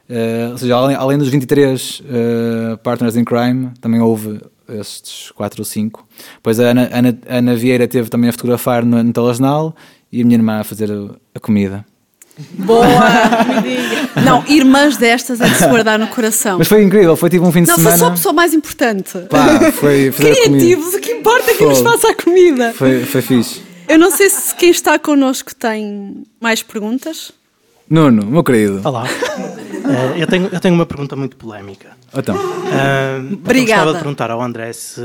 Uh, 0.09 0.51
ou 0.51 0.57
seja, 0.57 0.75
além, 0.75 0.95
além 0.95 1.17
dos 1.17 1.29
23 1.29 2.01
uh, 2.01 2.77
Partners 2.79 3.15
in 3.15 3.23
Crime, 3.23 3.71
também 3.79 4.01
houve 4.01 4.41
estes 4.67 5.31
4 5.31 5.61
ou 5.61 5.65
5. 5.65 6.07
Depois 6.35 6.59
a 6.59 6.71
Ana, 6.71 6.89
Ana, 6.91 7.17
Ana 7.27 7.55
Vieira 7.55 7.87
teve 7.87 8.09
também 8.09 8.29
a 8.29 8.33
fotografar 8.33 8.85
no, 8.85 9.01
no 9.01 9.13
telejornal 9.13 9.75
e 10.11 10.21
a 10.21 10.25
minha 10.25 10.37
irmã 10.37 10.59
a 10.59 10.63
fazer 10.63 10.91
a, 10.91 11.15
a 11.35 11.39
comida. 11.39 11.85
Boa! 12.59 12.85
não, 14.23 14.43
irmãs 14.47 14.97
destas 14.97 15.39
é 15.39 15.47
de 15.47 15.55
se 15.55 15.67
guardar 15.67 15.97
no 15.97 16.07
coração. 16.07 16.57
Mas 16.57 16.67
foi 16.67 16.83
incrível, 16.83 17.15
foi 17.15 17.29
tipo 17.29 17.45
um 17.45 17.51
fim 17.51 17.61
de 17.63 17.69
Não, 17.69 17.75
foi 17.75 17.83
semana. 17.85 17.97
só 17.97 18.07
a 18.07 18.11
pessoa 18.11 18.33
mais 18.33 18.53
importante. 18.53 19.17
Pá, 19.29 19.71
foi 19.71 20.11
fazer. 20.13 20.33
Criativos, 20.35 20.93
o 20.93 20.99
que 20.99 21.11
importa 21.13 21.51
é 21.51 21.53
que 21.53 21.65
nos 21.65 21.79
faça 21.79 22.09
a 22.11 22.15
comida. 22.15 22.73
Foi, 22.73 23.05
foi 23.05 23.21
fixe. 23.21 23.61
Eu 23.87 23.97
não 23.99 24.11
sei 24.11 24.29
se 24.29 24.53
quem 24.55 24.69
está 24.69 24.97
connosco 24.99 25.53
tem 25.55 26.23
mais 26.41 26.61
perguntas. 26.61 27.31
Nuno, 27.89 28.25
meu 28.25 28.43
querido. 28.43 28.81
Olá. 28.83 29.05
Eh, 29.07 30.23
eu, 30.23 30.27
tenho, 30.27 30.49
eu 30.51 30.59
tenho 30.59 30.73
uma 30.73 30.85
pergunta 30.87 31.15
muito 31.15 31.37
polémica. 31.37 31.89
Então, 32.13 32.35
Ah, 32.71 33.19
eu 33.19 33.33
Obrigada. 33.35 33.65
gostava 33.83 33.91
de 33.93 33.97
perguntar 33.99 34.31
ao 34.31 34.41
André 34.41 34.73
se, 34.73 34.99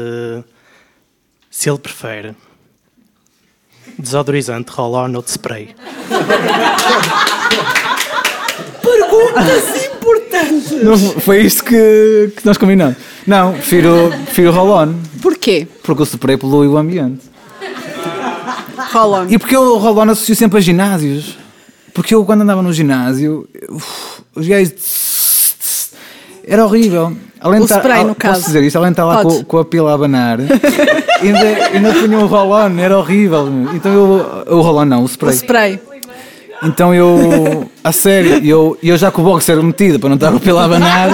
se 1.50 1.68
ele 1.68 1.78
prefere 1.78 2.34
desodorizante, 3.98 4.70
roll-on 4.72 5.12
ou 5.14 5.22
de 5.22 5.30
spray. 5.30 5.74
Perguntas 8.82 9.86
importantes! 9.86 10.70
não, 10.82 10.96
foi 11.20 11.40
isto 11.42 11.64
que, 11.64 12.32
que 12.36 12.44
nós 12.46 12.56
combinamos. 12.56 12.96
Não, 13.26 13.52
prefiro, 13.52 14.10
prefiro 14.24 14.50
roll-on, 14.52 14.94
Porquê? 15.22 15.66
porque 15.82 16.02
o 16.02 16.06
spray 16.06 16.36
polui 16.36 16.66
o 16.66 16.76
ambiente. 16.76 17.28
Roll 18.92 19.12
on. 19.14 19.26
E 19.28 19.38
porque 19.38 19.54
eu 19.54 19.60
o 19.62 19.78
roll-on 19.78 20.10
associo 20.10 20.34
sempre 20.34 20.58
a 20.58 20.60
ginásios. 20.60 21.36
Porque 21.92 22.14
eu, 22.14 22.24
quando 22.24 22.42
andava 22.42 22.62
no 22.62 22.72
ginásio, 22.72 23.48
uf, 23.68 24.22
os 24.34 24.46
gajos. 24.46 25.90
Era 26.44 26.64
horrível. 26.64 27.14
Além 27.40 27.60
O 27.60 27.64
de 27.66 27.66
estar- 27.66 27.78
spray, 27.80 28.00
al- 28.00 28.06
no 28.08 28.14
posso 28.14 28.32
caso. 28.32 28.46
dizer 28.46 28.62
isto? 28.64 28.76
Além 28.76 28.88
de 28.90 28.92
estar 28.94 29.04
lá 29.04 29.22
Podes. 29.22 29.38
com, 29.38 29.44
com 29.44 29.58
a 29.58 29.64
pila 29.64 29.90
a 29.90 29.94
abanar, 29.94 30.38
ainda, 31.20 31.66
ainda 31.72 31.92
punha 31.92 32.18
o 32.18 32.26
roll-on, 32.26 32.78
era 32.78 32.98
horrível. 32.98 33.48
Então 33.74 33.92
eu. 33.92 34.56
O 34.56 34.60
roll-on 34.60 34.84
não, 34.84 35.00
o 35.00 35.04
O 35.04 35.06
spray. 35.06 35.34
spray. 35.34 35.80
Então 36.62 36.94
eu, 36.94 37.70
a 37.82 37.90
sério, 37.90 38.44
eu, 38.44 38.78
eu 38.82 38.96
já 38.98 39.10
com 39.10 39.22
o 39.22 39.24
boxer 39.24 39.62
metido 39.62 39.98
para 39.98 40.10
não 40.10 40.16
estar 40.16 40.34
o 40.34 40.38
pelo 40.38 40.58
a 40.58 40.64
abanar, 40.64 41.10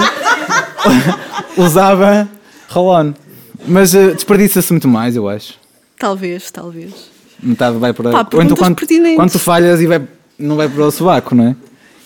usava 1.57 2.27
roll-on. 2.69 3.13
Mas 3.65 3.95
eh, 3.95 4.13
desperdiça-se 4.13 4.71
muito 4.71 4.87
mais, 4.87 5.15
eu 5.15 5.27
acho. 5.27 5.55
Talvez, 5.97 6.51
talvez. 6.51 6.93
Metade 7.41 7.77
vai 7.77 7.93
para. 7.93 8.11
Pá, 8.11 8.27
Ou 8.33 8.41
então 8.41 8.57
quando, 8.57 8.77
quando 9.15 9.31
tu 9.31 9.39
falhas 9.39 9.79
e 9.81 9.87
vai 9.87 10.01
não 10.37 10.55
vai 10.55 10.69
para 10.69 10.85
o 10.85 10.91
sovaco, 10.91 11.33
não 11.33 11.47
é? 11.47 11.55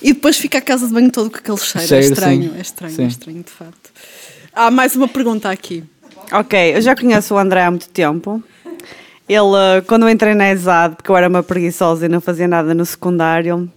E 0.02 0.14
depois 0.14 0.38
fica 0.38 0.58
a 0.58 0.62
casa 0.62 0.88
de 0.88 0.94
banho 0.94 1.12
todo 1.12 1.30
com 1.30 1.38
aquele 1.38 1.58
cheiro. 1.58 1.88
Cheiro, 1.88 2.06
é 2.06 2.10
estranho, 2.10 2.44
sim. 2.44 2.58
é 2.58 2.62
estranho, 2.62 2.96
Sim. 2.96 3.04
é 3.04 3.08
estranho, 3.08 3.44
de 3.44 3.52
facto. 3.52 3.92
Há 4.54 4.72
mais 4.72 4.96
uma 4.96 5.08
pergunta 5.08 5.50
aqui. 5.50 5.84
Ok, 6.32 6.76
eu 6.76 6.82
já 6.82 6.96
conheço 6.96 7.34
o 7.36 7.38
André 7.38 7.64
há 7.64 7.70
muito 7.72 7.90
tempo. 7.90 8.42
Ele, 9.28 9.56
eh, 9.78 9.82
quando 9.88 10.04
eu 10.04 10.10
entrei 10.10 10.34
na 10.34 10.52
ESAD, 10.52 10.96
porque 10.96 11.12
eu 11.12 11.16
era 11.18 11.28
uma 11.28 11.44
preguiçosa 11.44 12.06
e 12.06 12.10
não 12.10 12.20
fazia 12.22 12.48
nada 12.48 12.74
no 12.74 12.86
secundário, 12.86 13.70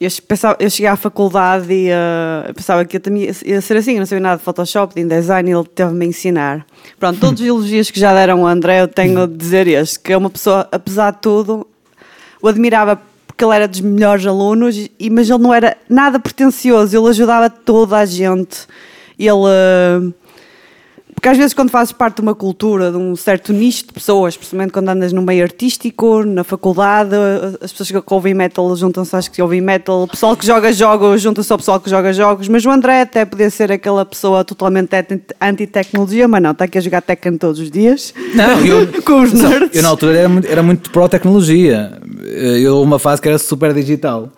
eu, 0.00 0.10
pensava, 0.26 0.56
eu 0.58 0.68
cheguei 0.68 0.88
à 0.88 0.96
faculdade 0.96 1.72
e 1.72 1.88
eu 1.88 2.54
pensava 2.54 2.84
que 2.84 2.96
eu 2.96 3.00
também 3.00 3.30
ia- 3.44 3.60
ser 3.60 3.76
assim, 3.76 3.92
eu 3.92 3.98
não 4.00 4.06
sabia 4.06 4.20
nada 4.22 4.36
de 4.38 4.42
Photoshop, 4.42 4.94
de 4.94 5.00
InDesign, 5.00 5.48
e 5.50 5.54
ele 5.54 5.64
teve-me 5.64 6.04
a 6.04 6.08
ensinar. 6.08 6.66
Pronto, 6.98 7.20
todos 7.20 7.40
os 7.40 7.46
elogios 7.46 7.90
que 7.90 8.00
já 8.00 8.12
deram 8.12 8.40
ao 8.40 8.46
André, 8.46 8.80
eu 8.80 8.88
tenho 8.88 9.26
de 9.28 9.36
dizer 9.36 9.66
este, 9.68 10.00
que 10.00 10.12
é 10.12 10.16
uma 10.16 10.28
pessoa, 10.30 10.66
apesar 10.72 11.12
de 11.12 11.18
tudo, 11.18 11.66
o 12.42 12.48
admirava 12.48 13.00
porque 13.26 13.44
ele 13.44 13.54
era 13.54 13.68
dos 13.68 13.80
melhores 13.80 14.26
alunos, 14.26 14.76
e, 14.98 15.08
mas 15.10 15.30
ele 15.30 15.38
não 15.38 15.54
era 15.54 15.76
nada 15.88 16.18
pretencioso, 16.18 16.96
ele 16.98 17.08
ajudava 17.08 17.48
toda 17.48 17.96
a 17.96 18.04
gente. 18.04 18.66
Ele. 19.18 19.30
eh, 19.48 20.12
Porque 21.22 21.28
às 21.28 21.38
vezes, 21.38 21.54
quando 21.54 21.70
fazes 21.70 21.92
parte 21.92 22.16
de 22.16 22.22
uma 22.22 22.34
cultura, 22.34 22.90
de 22.90 22.96
um 22.96 23.14
certo 23.14 23.52
nicho 23.52 23.86
de 23.86 23.92
pessoas, 23.92 24.36
principalmente 24.36 24.72
quando 24.72 24.88
andas 24.88 25.12
no 25.12 25.22
meio 25.22 25.44
artístico, 25.44 26.24
na 26.24 26.42
faculdade, 26.42 27.14
as 27.60 27.70
pessoas 27.70 27.92
que 28.04 28.12
ouvem 28.12 28.34
metal 28.34 28.74
juntam-se 28.74 29.14
às 29.14 29.28
que 29.28 29.40
ouvem 29.40 29.60
metal, 29.60 30.02
o 30.02 30.08
pessoal 30.08 30.34
que 30.36 30.44
joga 30.44 30.72
jogos 30.72 31.22
junta-se 31.22 31.52
ao 31.52 31.58
pessoal 31.58 31.78
que 31.78 31.88
joga 31.88 32.12
jogos, 32.12 32.48
mas 32.48 32.66
o 32.66 32.70
André 32.70 33.02
até 33.02 33.24
podia 33.24 33.48
ser 33.50 33.70
aquela 33.70 34.04
pessoa 34.04 34.44
totalmente 34.44 34.96
anti- 34.96 35.22
anti-tecnologia, 35.40 36.26
mas 36.26 36.42
não, 36.42 36.50
está 36.50 36.64
aqui 36.64 36.78
a 36.78 36.80
jogar 36.80 37.00
Tekken 37.02 37.36
todos 37.38 37.60
os 37.60 37.70
dias. 37.70 38.12
Não, 38.34 38.58
eu, 38.66 38.88
Com 39.06 39.22
os 39.22 39.32
nerds. 39.32 39.76
eu 39.76 39.82
na 39.84 39.90
altura 39.90 40.18
era 40.18 40.28
muito, 40.28 40.48
era 40.48 40.60
muito 40.64 40.90
pró-tecnologia. 40.90 42.00
Eu 42.24 42.82
uma 42.82 42.98
fase 42.98 43.22
que 43.22 43.28
era 43.28 43.38
super 43.38 43.72
digital. 43.72 44.28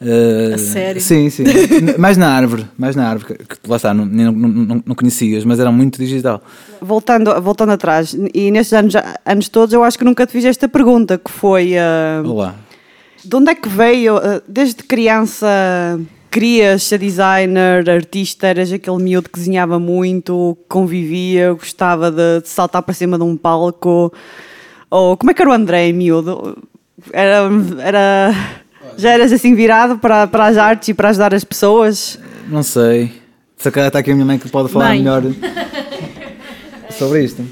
Eh, 0.00 0.52
A 0.54 0.58
sério? 0.58 1.00
Sim, 1.00 1.28
sim. 1.28 1.44
mais 1.98 2.16
na 2.16 2.28
árvore, 2.28 2.66
mais 2.78 2.94
na 2.94 3.08
árvore, 3.08 3.34
que, 3.34 3.44
que 3.56 3.68
lá 3.68 3.76
está, 3.76 3.92
não, 3.92 4.06
não, 4.06 4.32
não, 4.32 4.82
não 4.86 4.94
conhecias, 4.94 5.44
mas 5.44 5.58
era 5.58 5.72
muito 5.72 5.98
digital. 5.98 6.40
Voltando, 6.80 7.40
voltando 7.42 7.72
atrás, 7.72 8.16
e 8.32 8.50
nestes 8.50 8.72
anos, 8.72 8.94
anos 9.26 9.48
todos, 9.48 9.72
eu 9.72 9.82
acho 9.82 9.98
que 9.98 10.04
nunca 10.04 10.26
te 10.26 10.32
fiz 10.32 10.44
esta 10.44 10.68
pergunta, 10.68 11.18
que 11.18 11.30
foi... 11.30 11.76
ah, 11.76 12.22
Olá. 12.24 12.54
De 13.24 13.34
onde 13.34 13.50
é 13.50 13.54
que 13.54 13.68
veio, 13.68 14.16
eh, 14.18 14.40
desde 14.46 14.84
criança, 14.84 15.46
querias 16.30 16.84
ser 16.84 16.98
designer, 16.98 17.90
artista, 17.90 18.46
eras 18.46 18.72
aquele 18.72 19.02
miúdo 19.02 19.28
que 19.28 19.38
desenhava 19.40 19.78
muito, 19.80 20.56
convivia, 20.68 21.52
gostava 21.52 22.10
de, 22.12 22.42
de 22.42 22.48
saltar 22.48 22.82
para 22.82 22.94
cima 22.94 23.18
de 23.18 23.24
um 23.24 23.36
palco? 23.36 24.12
Ou 24.88 25.16
como 25.16 25.32
é 25.32 25.34
que 25.34 25.42
era 25.42 25.50
o 25.50 25.52
André, 25.52 25.90
miúdo? 25.92 26.56
Era, 27.12 27.48
era, 27.82 28.34
já 28.98 29.10
eras 29.10 29.32
assim 29.32 29.54
virado 29.54 29.96
para, 29.98 30.26
para 30.26 30.46
as 30.46 30.56
artes 30.58 30.88
e 30.88 30.94
para 30.94 31.08
ajudar 31.08 31.32
as 31.32 31.44
pessoas? 31.44 32.18
Não 32.48 32.62
sei. 32.62 33.12
Se 33.56 33.70
calhar 33.70 33.88
está 33.88 34.00
aqui 34.00 34.10
a 34.10 34.14
minha 34.14 34.26
mãe 34.26 34.38
que 34.38 34.48
pode 34.48 34.70
falar 34.70 34.88
Mãe. 34.88 34.98
melhor 34.98 35.22
sobre 36.98 37.24
isto. 37.24 37.42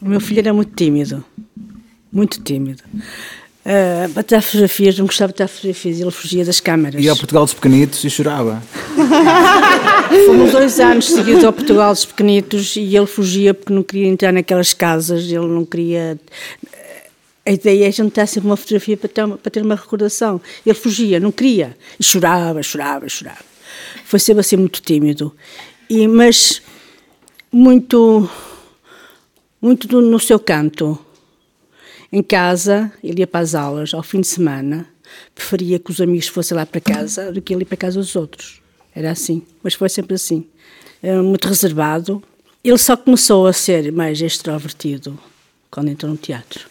O 0.00 0.08
meu 0.08 0.20
filho 0.20 0.40
era 0.40 0.52
muito 0.52 0.74
tímido. 0.74 1.24
Muito 2.12 2.40
tímido. 2.42 2.82
Ah, 3.68 4.08
para 4.14 4.22
tirar 4.22 4.42
fotografias, 4.42 4.96
não 4.96 5.06
gostava 5.06 5.32
de 5.32 5.36
tirar 5.38 5.48
fotografias, 5.48 6.00
ele 6.00 6.10
fugia 6.12 6.44
das 6.44 6.60
câmaras. 6.60 7.02
Ia 7.02 7.10
ao 7.10 7.16
Portugal 7.16 7.44
dos 7.44 7.52
Pequenitos 7.52 8.04
e 8.04 8.08
chorava. 8.10 8.62
Fomos 10.26 10.52
dois 10.52 10.78
anos 10.78 11.06
seguidos 11.06 11.44
ao 11.44 11.52
Portugal 11.52 11.92
dos 11.92 12.04
Pequenitos 12.04 12.76
e 12.76 12.96
ele 12.96 13.06
fugia 13.06 13.52
porque 13.52 13.72
não 13.72 13.82
queria 13.82 14.06
entrar 14.06 14.32
naquelas 14.32 14.72
casas, 14.72 15.24
ele 15.24 15.48
não 15.48 15.64
queria. 15.64 16.16
A 17.46 17.52
ideia 17.52 17.88
é 17.88 17.92
ter 18.10 18.26
sempre 18.26 18.48
uma 18.48 18.56
fotografia 18.56 18.96
para 18.96 19.08
ter 19.08 19.24
uma, 19.24 19.38
para 19.38 19.50
ter 19.50 19.62
uma 19.62 19.76
recordação. 19.76 20.40
Ele 20.64 20.74
fugia, 20.74 21.20
não 21.20 21.30
queria. 21.30 21.76
E 21.98 22.02
chorava, 22.02 22.60
chorava, 22.62 23.08
chorava. 23.08 23.44
Foi 24.04 24.18
sempre 24.18 24.40
assim 24.40 24.56
muito 24.56 24.82
tímido. 24.82 25.32
E, 25.88 26.08
mas 26.08 26.60
muito, 27.52 28.28
muito 29.62 29.86
do- 29.86 30.00
no 30.02 30.18
seu 30.18 30.38
canto. 30.40 30.98
Em 32.12 32.22
casa, 32.22 32.92
ele 33.02 33.20
ia 33.20 33.26
para 33.26 33.40
as 33.40 33.54
aulas 33.54 33.92
ao 33.94 34.02
fim 34.02 34.20
de 34.20 34.26
semana, 34.26 34.86
preferia 35.34 35.78
que 35.78 35.90
os 35.90 36.00
amigos 36.00 36.28
fossem 36.28 36.56
lá 36.56 36.64
para 36.66 36.80
casa 36.80 37.30
do 37.32 37.40
que 37.40 37.52
ele 37.54 37.62
ir 37.62 37.66
para 37.66 37.76
casa 37.76 37.98
dos 38.00 38.16
outros. 38.16 38.60
Era 38.94 39.10
assim, 39.10 39.42
mas 39.62 39.74
foi 39.74 39.88
sempre 39.88 40.14
assim. 40.14 40.46
Era 41.02 41.22
muito 41.22 41.46
reservado. 41.46 42.22
Ele 42.64 42.78
só 42.78 42.96
começou 42.96 43.46
a 43.46 43.52
ser 43.52 43.92
mais 43.92 44.20
extrovertido 44.20 45.16
quando 45.70 45.88
entrou 45.88 46.10
no 46.10 46.16
teatro. 46.18 46.68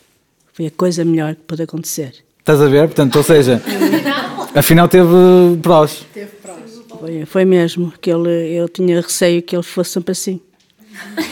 Foi 0.56 0.68
a 0.68 0.72
coisa 0.72 1.04
melhor 1.04 1.36
que 1.36 1.42
pôde 1.42 1.64
acontecer. 1.64 2.14
Estás 2.40 2.62
a 2.62 2.68
ver? 2.70 2.88
Portanto, 2.88 3.18
ou 3.18 3.24
seja, 3.24 3.62
afinal 4.56 4.88
teve 4.88 5.10
prós. 5.62 6.06
Foi, 6.98 7.26
foi 7.26 7.44
mesmo 7.44 7.92
que 8.00 8.10
ele, 8.10 8.56
eu 8.56 8.70
tinha 8.70 9.02
receio 9.02 9.42
que 9.42 9.54
ele 9.54 9.64
fosse 9.64 9.90
sempre 9.90 10.14
assim. 10.14 10.40
Não, 11.18 11.24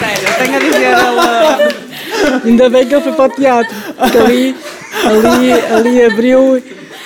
sério, 0.00 0.26
eu 0.26 0.34
tenho 0.38 0.56
a 0.56 0.58
dizer, 0.58 0.86
ele... 0.90 2.50
Ainda 2.50 2.68
bem 2.68 2.84
que 2.84 2.94
ele 2.96 3.02
foi 3.04 3.12
para 3.12 3.32
o 3.32 3.36
teatro, 3.36 3.76
porque 3.96 4.18
ali, 4.18 4.56
ali, 5.04 5.52
ali 5.52 6.04
abriu, 6.04 6.60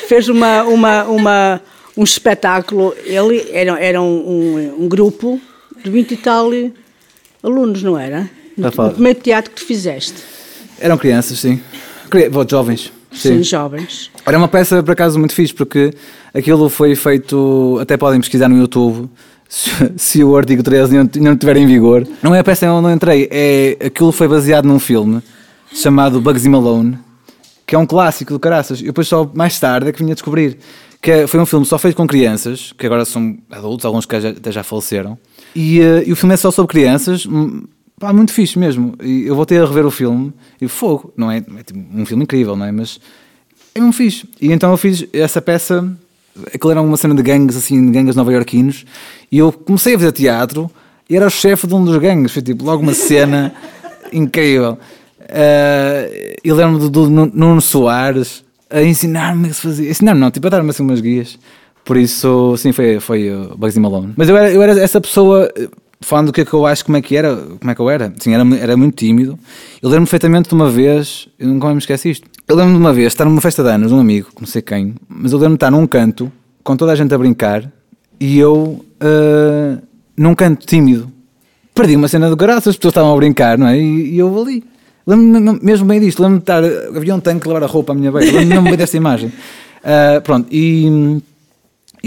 fez 0.09 0.27
uma, 0.31 0.63
uma, 0.63 1.05
uma, 1.05 1.61
um 1.97 2.05
espetáculo. 2.05 2.95
Ele 3.05 3.49
era, 3.53 3.81
era 3.81 4.03
um, 4.03 4.07
um, 4.07 4.85
um 4.85 4.89
grupo 4.89 5.41
de 5.83 5.91
20 5.91 6.11
e 6.13 6.17
tal 6.17 6.51
alunos, 7.43 7.83
não 7.83 7.99
era? 7.99 8.29
Falar. 8.73 8.89
No 8.89 8.95
primeiro 8.95 9.21
teatro 9.21 9.51
que 9.51 9.61
tu 9.61 9.67
fizeste. 9.67 10.15
Eram 10.81 10.99
crianças, 10.99 11.39
sim. 11.39 11.61
Jovens. 12.49 12.93
Sim, 13.13 13.43
jovens. 13.43 14.11
Era 14.25 14.37
uma 14.37 14.49
peça, 14.49 14.83
por 14.83 14.93
acaso, 14.93 15.19
muito 15.19 15.35
fixe, 15.35 15.55
porque 15.55 15.93
aquilo 16.35 16.69
foi 16.69 16.95
feito. 16.95 17.79
Até 17.81 17.97
podem 17.97 18.21
pesquisar 18.21 18.49
no 18.49 18.59
YouTube. 18.59 19.09
Se, 19.49 19.71
se 19.97 20.25
o 20.25 20.37
artigo 20.37 20.63
13 20.63 20.99
ainda 20.99 21.21
não 21.21 21.33
estiver 21.33 21.57
em 21.57 21.67
vigor, 21.67 22.07
não 22.23 22.35
é 22.35 22.41
a 22.41 22.45
peça 22.45 22.71
onde 22.71 22.89
eu 22.89 22.93
entrei, 22.93 23.29
é 23.31 23.77
aquilo 23.87 24.11
foi 24.11 24.27
baseado 24.27 24.65
num 24.65 24.79
filme 24.79 25.23
chamado 25.73 26.21
Bugsy 26.21 26.49
Malone, 26.49 26.99
que 27.67 27.75
é 27.75 27.79
um 27.79 27.87
clássico 27.87 28.33
do 28.33 28.41
caraças. 28.41 28.81
E 28.81 28.85
depois 28.85 29.07
só 29.07 29.31
mais 29.35 29.59
tarde 29.61 29.89
é 29.89 29.93
que 29.93 30.01
vinha 30.01 30.13
a 30.13 30.15
descobrir 30.15 30.59
que 31.07 31.13
é- 31.13 31.27
foi 31.29 31.39
um 31.39 31.47
filme 31.47 31.65
só 31.65 31.79
feito 31.79 31.95
com 31.95 32.05
crianças, 32.05 32.73
que 32.77 32.85
agora 32.85 33.05
são 33.05 33.39
adultos, 33.49 33.87
alguns 33.87 34.05
que 34.05 34.17
até 34.17 34.51
já 34.51 34.65
faleceram. 34.65 35.17
E, 35.55 35.81
eh, 35.81 36.03
e 36.05 36.13
o 36.13 36.17
filme 36.17 36.35
é 36.35 36.37
só 36.37 36.51
sobre 36.51 36.69
crianças, 36.69 37.25
hum, 37.27 37.63
pá, 37.97 38.13
muito 38.13 38.33
fixe 38.33 38.59
mesmo. 38.59 38.95
E 39.01 39.25
eu 39.25 39.37
voltei 39.37 39.57
a 39.57 39.65
rever 39.65 39.87
o 39.87 39.91
filme 39.91 40.33
e 40.61 40.67
fogo, 40.67 41.13
não 41.17 41.31
é, 41.31 41.37
é 41.37 41.63
tipo 41.63 41.79
um 41.95 42.05
filme 42.05 42.25
incrível, 42.25 42.57
não 42.57 42.67
é? 42.67 42.73
Mas 42.73 42.99
é 43.73 43.81
um 43.81 43.93
fixe. 43.93 44.29
E 44.41 44.51
então 44.51 44.73
eu 44.73 44.77
fiz 44.77 45.07
essa 45.13 45.41
peça, 45.41 45.89
aquilo 46.53 46.73
era 46.73 46.83
uma 46.83 46.97
cena 46.97 47.15
de 47.15 47.23
gangues, 47.23 47.57
assim, 47.57 47.87
de 47.87 47.93
gangues 47.93 48.17
nova-iorquinos, 48.17 48.85
e 49.31 49.39
eu 49.39 49.53
comecei 49.53 49.95
a 49.95 49.99
fazer 50.01 50.11
teatro 50.11 50.69
e 51.09 51.15
era 51.15 51.29
o 51.29 51.31
chefe 51.31 51.69
de 51.69 51.75
um 51.77 51.85
dos 51.85 51.97
gangues. 51.99 52.33
Foi 52.33 52.43
tipo 52.43 52.65
logo 52.65 52.83
uma 52.83 52.95
cena 52.95 53.55
incrível. 54.13 54.77
Uh, 55.21 56.37
eu 56.43 56.57
lembro 56.57 56.81
do, 56.81 56.91
do 56.91 57.09
Nuno 57.09 57.61
Soares 57.61 58.45
a 58.71 58.83
ensinar-me 58.83 59.49
que 59.49 59.55
se 59.55 59.63
fazia. 59.63 59.91
Ensinar-me 59.91 60.21
não, 60.21 60.31
tipo 60.31 60.47
a 60.47 60.51
dar-me 60.51 60.71
assim 60.71 60.83
umas 60.83 61.01
guias. 61.01 61.39
Por 61.85 61.97
isso, 61.97 62.57
sim, 62.57 62.73
foi, 62.73 62.99
foi 62.99 63.31
o 63.31 63.57
Bugsy 63.57 63.79
Malone. 63.79 64.13
Mas 64.17 64.29
eu 64.29 64.37
era, 64.37 64.53
eu 64.53 64.61
era 64.61 64.81
essa 64.81 65.01
pessoa, 65.01 65.49
eh, 65.57 65.69
falando 66.01 66.27
do 66.27 66.33
que 66.33 66.41
é 66.41 66.45
que 66.45 66.53
eu 66.53 66.67
acho, 66.67 66.85
como 66.85 66.97
é 66.97 67.01
que 67.01 67.17
era, 67.17 67.37
como 67.37 67.71
é 67.71 67.75
que 67.75 67.81
eu 67.81 67.89
era. 67.89 68.13
Sim, 68.19 68.35
era, 68.35 68.45
era 68.57 68.77
muito 68.77 68.97
tímido. 68.97 69.39
Eu 69.81 69.89
lembro 69.89 70.05
perfeitamente 70.05 70.49
de 70.49 70.55
uma 70.55 70.69
vez, 70.69 71.29
eu 71.39 71.47
nunca 71.47 71.69
me 71.69 71.79
esqueci 71.79 72.11
isto. 72.11 72.29
Eu 72.49 72.57
lembro 72.57 72.73
de 72.73 72.79
uma 72.79 72.93
vez 72.93 73.09
estar 73.09 73.25
numa 73.25 73.41
festa 73.41 73.63
de 73.63 73.69
anos, 73.71 73.93
um 73.93 74.01
amigo, 74.01 74.29
não 74.39 74.47
sei 74.47 74.63
quem, 74.63 74.95
mas 75.09 75.33
eu 75.33 75.39
lembro 75.39 75.55
de 75.55 75.57
estar 75.59 75.71
num 75.71 75.87
canto, 75.87 76.31
com 76.65 76.77
toda 76.77 76.91
a 76.91 76.97
gente 76.97 77.15
a 77.15 77.19
brincar, 77.19 77.71
e 78.19 78.39
eu 78.39 78.85
uh, 79.01 79.83
num 80.17 80.35
canto 80.35 80.67
tímido. 80.67 81.11
Perdi 81.73 81.95
uma 81.95 82.09
cena 82.09 82.29
do 82.29 82.37
graça, 82.37 82.71
as 82.71 82.77
pessoas 82.77 82.93
estavam 82.93 83.13
a 83.13 83.17
brincar, 83.17 83.59
não 83.59 83.69
é? 83.69 83.79
E, 83.79 84.15
e 84.15 84.19
eu 84.19 84.41
ali. 84.41 84.65
Lembro-me 85.07 85.61
mesmo 85.63 85.87
bem 85.87 86.01
disto, 86.01 86.21
lembro-me 86.21 86.39
de 86.39 86.43
estar. 86.43 86.65
Havia 86.97 87.15
um 87.15 87.21
tanque 87.21 87.47
a 87.47 87.53
levar 87.53 87.65
a 87.65 87.69
roupa 87.71 87.93
à 87.93 87.95
minha 87.95 88.11
beira, 88.11 88.39
lembro-me 88.41 88.71
bem 88.71 88.77
dessa 88.79 88.97
imagem. 88.97 89.29
Uh, 89.29 90.21
pronto, 90.25 90.49
e. 90.51 91.21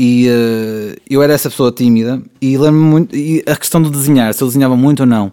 E 0.02 0.28
eh, 0.30 0.96
eu 1.10 1.22
era 1.22 1.34
essa 1.34 1.50
pessoa 1.50 1.74
tímida 1.74 2.22
e 2.42 2.58
lembro-me 2.58 2.86
muito. 2.86 3.16
E 3.16 3.44
a 3.46 3.56
questão 3.56 3.82
do 3.82 3.90
desenhar, 3.90 4.34
se 4.34 4.42
eu 4.42 4.48
desenhava 4.48 4.78
muito 4.78 5.02
ou 5.02 5.06
não. 5.06 5.30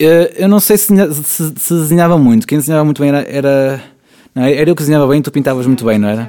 Eh, 0.00 0.34
eu 0.38 0.48
não 0.48 0.58
sei 0.58 0.76
se, 0.76 0.86
se- 1.22 1.52
se 1.56 1.74
desenhava 1.74 2.18
muito. 2.18 2.44
Quem 2.44 2.58
desenhava 2.58 2.84
muito 2.84 3.00
bem 3.00 3.10
era. 3.10 3.22
Era, 3.22 3.84
não, 4.34 4.42
era 4.42 4.68
eu 4.68 4.74
que 4.74 4.82
desenhava 4.82 5.06
bem, 5.06 5.22
tu 5.22 5.30
pintavas 5.30 5.64
muito 5.66 5.84
bem, 5.84 5.96
não 5.98 6.08
era? 6.08 6.28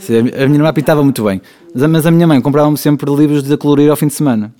Sim, 0.00 0.18
a 0.18 0.46
minha 0.46 0.58
irmã 0.58 0.72
pintava 0.72 1.02
muito 1.02 1.22
bem. 1.24 1.42
Mas 1.74 2.06
a 2.06 2.10
minha 2.10 2.26
mãe 2.26 2.40
comprava-me 2.40 2.78
sempre 2.78 3.12
livros 3.14 3.42
de 3.42 3.54
colorir 3.58 3.90
ao 3.90 3.96
fim 3.96 4.06
de 4.06 4.14
semana. 4.14 4.54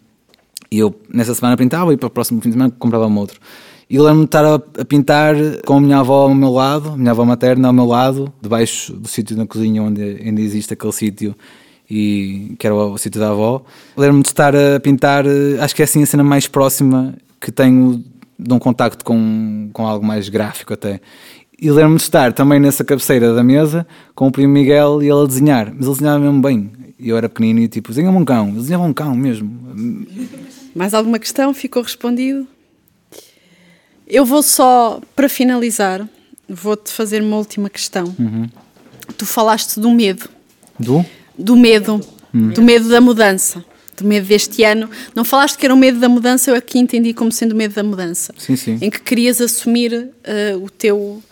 E 0.71 0.81
eu, 0.81 0.95
nessa 1.09 1.35
semana, 1.35 1.57
pintava 1.57 1.95
e 1.95 1.97
para 1.97 2.09
o 2.09 2.11
próximo 2.11 2.43
fim 2.43 2.51
de 2.51 2.55
semana 2.55 2.75
comprava-me 2.79 3.17
outro. 3.19 3.41
E 3.89 3.99
lembro-me 3.99 4.21
de 4.21 4.27
estar 4.27 4.45
a, 4.45 4.55
a 4.55 4.85
pintar 4.85 5.35
com 5.65 5.75
a 5.77 5.81
minha 5.81 5.99
avó 5.99 6.23
ao 6.23 6.35
meu 6.35 6.51
lado, 6.51 6.91
a 6.91 6.97
minha 6.97 7.11
avó 7.11 7.25
materna 7.25 7.69
ao 7.69 7.75
meu 7.75 7.87
lado, 7.87 8.33
debaixo 8.41 8.95
do 8.95 9.09
sítio 9.09 9.37
na 9.37 9.47
cozinha 9.47 9.83
onde 9.83 10.03
ainda 10.03 10.41
existe 10.41 10.73
aquele 10.73 10.93
sítio, 10.93 11.35
e 11.91 12.55
que 12.59 12.67
era 12.67 12.75
o, 12.75 12.93
o 12.93 12.99
sítio 12.99 13.21
da 13.21 13.31
avó. 13.31 13.63
Lembro-me 13.97 14.23
de 14.23 14.29
estar 14.29 14.55
a 14.57 14.81
pintar, 14.81 15.25
acho 15.61 15.77
que 15.77 15.83
é 15.83 15.85
assim 15.85 16.03
a 16.03 16.07
cena 16.07 16.25
mais 16.25 16.47
próxima 16.47 17.15
que 17.41 17.53
tenho 17.53 18.03
de 18.39 18.53
um 18.53 18.59
contacto 18.59 19.05
com, 19.05 19.69
com 19.73 19.87
algo 19.87 20.05
mais 20.05 20.29
gráfico 20.29 20.73
até. 20.73 21.01
E 21.61 21.71
lembro-me 21.71 21.97
de 21.97 22.03
estar 22.03 22.33
também 22.33 22.59
nessa 22.59 22.85
cabeceira 22.85 23.33
da 23.35 23.45
mesa 23.45 23.87
com 24.15 24.27
o 24.27 24.33
primo 24.33 24.53
Miguel 24.53 25.03
e 25.03 25.07
ele 25.09 25.23
a 25.23 25.27
desenhar, 25.27 25.67
mas 25.67 25.87
ele 25.87 25.95
desenhava 25.95 26.19
mesmo 26.19 26.41
bem. 26.41 26.71
E 26.99 27.09
eu 27.09 27.17
era 27.17 27.29
pequenino 27.29 27.61
e 27.61 27.69
tipo, 27.69 27.91
desenha-me 27.91 28.17
um 28.17 28.25
cão, 28.25 28.49
ele 28.49 28.57
desenhava 28.57 28.85
um 28.85 28.93
cão 28.93 29.15
mesmo. 29.15 29.51
Mais 30.75 30.95
alguma 30.95 31.19
questão? 31.19 31.53
Ficou 31.55 31.83
respondido? 31.83 32.47
Eu 34.07 34.25
vou 34.25 34.43
só, 34.43 35.01
para 35.17 35.29
finalizar, 35.29 36.07
vou-te 36.49 36.93
fazer 36.93 37.23
uma 37.23 37.37
última 37.37 37.71
questão. 37.71 38.15
Tu 39.17 39.27
falaste 39.27 39.79
do 39.81 39.91
medo, 39.91 40.29
Do? 40.79 41.05
do 41.37 41.57
medo, 41.57 42.01
do 42.33 42.63
medo 42.63 42.89
da 42.89 43.01
mudança, 43.01 43.65
do 43.97 44.05
medo 44.05 44.27
deste 44.27 44.63
ano. 44.65 44.91
Não 45.15 45.25
falaste 45.25 45.57
que 45.57 45.65
era 45.67 45.75
o 45.75 45.77
medo 45.79 45.99
da 45.99 46.09
mudança, 46.09 46.51
eu 46.51 46.55
aqui 46.57 46.79
entendi 46.79 47.13
como 47.15 47.31
sendo 47.33 47.53
o 47.53 47.57
medo 47.57 47.75
da 47.75 47.83
mudança. 47.83 48.35
Sim, 48.39 48.57
sim. 48.57 48.79
Em 48.81 48.91
que 48.91 49.01
querias 49.01 49.41
assumir 49.41 50.11
eh, 50.25 50.57
o 50.57 50.69
teu, 50.69 51.23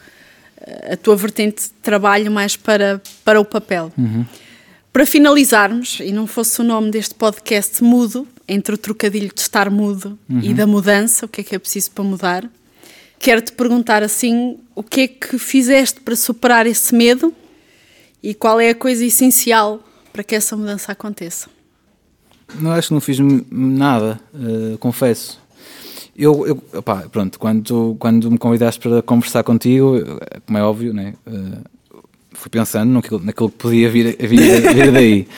eh, 0.61 0.93
a 0.95 0.97
tua 0.97 1.17
vertente 1.17 1.65
de 1.65 1.71
trabalho 1.83 2.31
mais 2.31 2.57
para, 2.57 3.03
para 3.25 3.41
o 3.41 3.45
papel. 3.45 3.93
Para 4.93 5.07
finalizarmos, 5.07 5.99
e 6.01 6.13
não 6.13 6.27
fosse 6.27 6.61
o 6.61 6.65
nome 6.65 6.91
deste 6.91 7.15
podcast 7.15 7.83
mudo, 7.83 8.29
entre 8.47 8.75
o 8.75 8.79
trocadilho 8.79 9.31
de 9.35 9.41
estar 9.41 9.71
mudo 9.71 10.19
e 10.43 10.53
da 10.53 10.67
mudança, 10.67 11.25
o 11.25 11.29
que 11.29 11.41
é 11.41 11.45
que 11.45 11.55
é 11.55 11.59
preciso 11.59 11.91
para 11.93 12.05
mudar, 12.05 12.51
quero-te 13.23 13.53
perguntar 13.53 14.03
assim, 14.03 14.59
o 14.75 14.83
que 14.83 15.03
é 15.03 15.09
que 15.09 15.39
fizeste 15.39 16.01
para 16.01 16.17
superar 16.17 16.67
esse 16.67 16.93
medo 16.93 17.33
e 18.21 18.35
qual 18.35 18.61
é 18.61 18.71
a 18.71 18.75
coisa 18.75 19.05
essencial 19.05 19.81
para 20.13 20.25
que 20.25 20.35
essa 20.35 20.57
mudança 20.57 20.91
aconteça? 20.91 21.49
Não 22.59 22.73
acho 22.73 22.89
que 22.89 22.95
não 22.95 23.01
fiz 23.01 23.19
nada, 23.49 24.21
eh, 24.35 24.77
confesso. 24.81 25.41
Eu, 26.17 26.47
eu 26.47 26.83
pronto, 27.11 27.39
quando, 27.39 27.97
quando 27.99 28.29
me 28.29 28.37
convidaste 28.37 28.81
para 28.81 29.01
conversar 29.01 29.45
contigo, 29.45 30.01
como 30.45 30.59
é 30.59 30.63
óbvio, 30.63 30.93
né, 30.93 31.15
eh, 31.25 31.59
fui 32.33 32.51
pensando 32.51 32.91
naquilo, 32.91 33.21
naquilo 33.21 33.51
que 33.51 33.57
podia 33.57 33.89
vir, 33.89 34.17
vir, 34.27 34.75
vir 34.75 34.93
daí. 34.93 35.29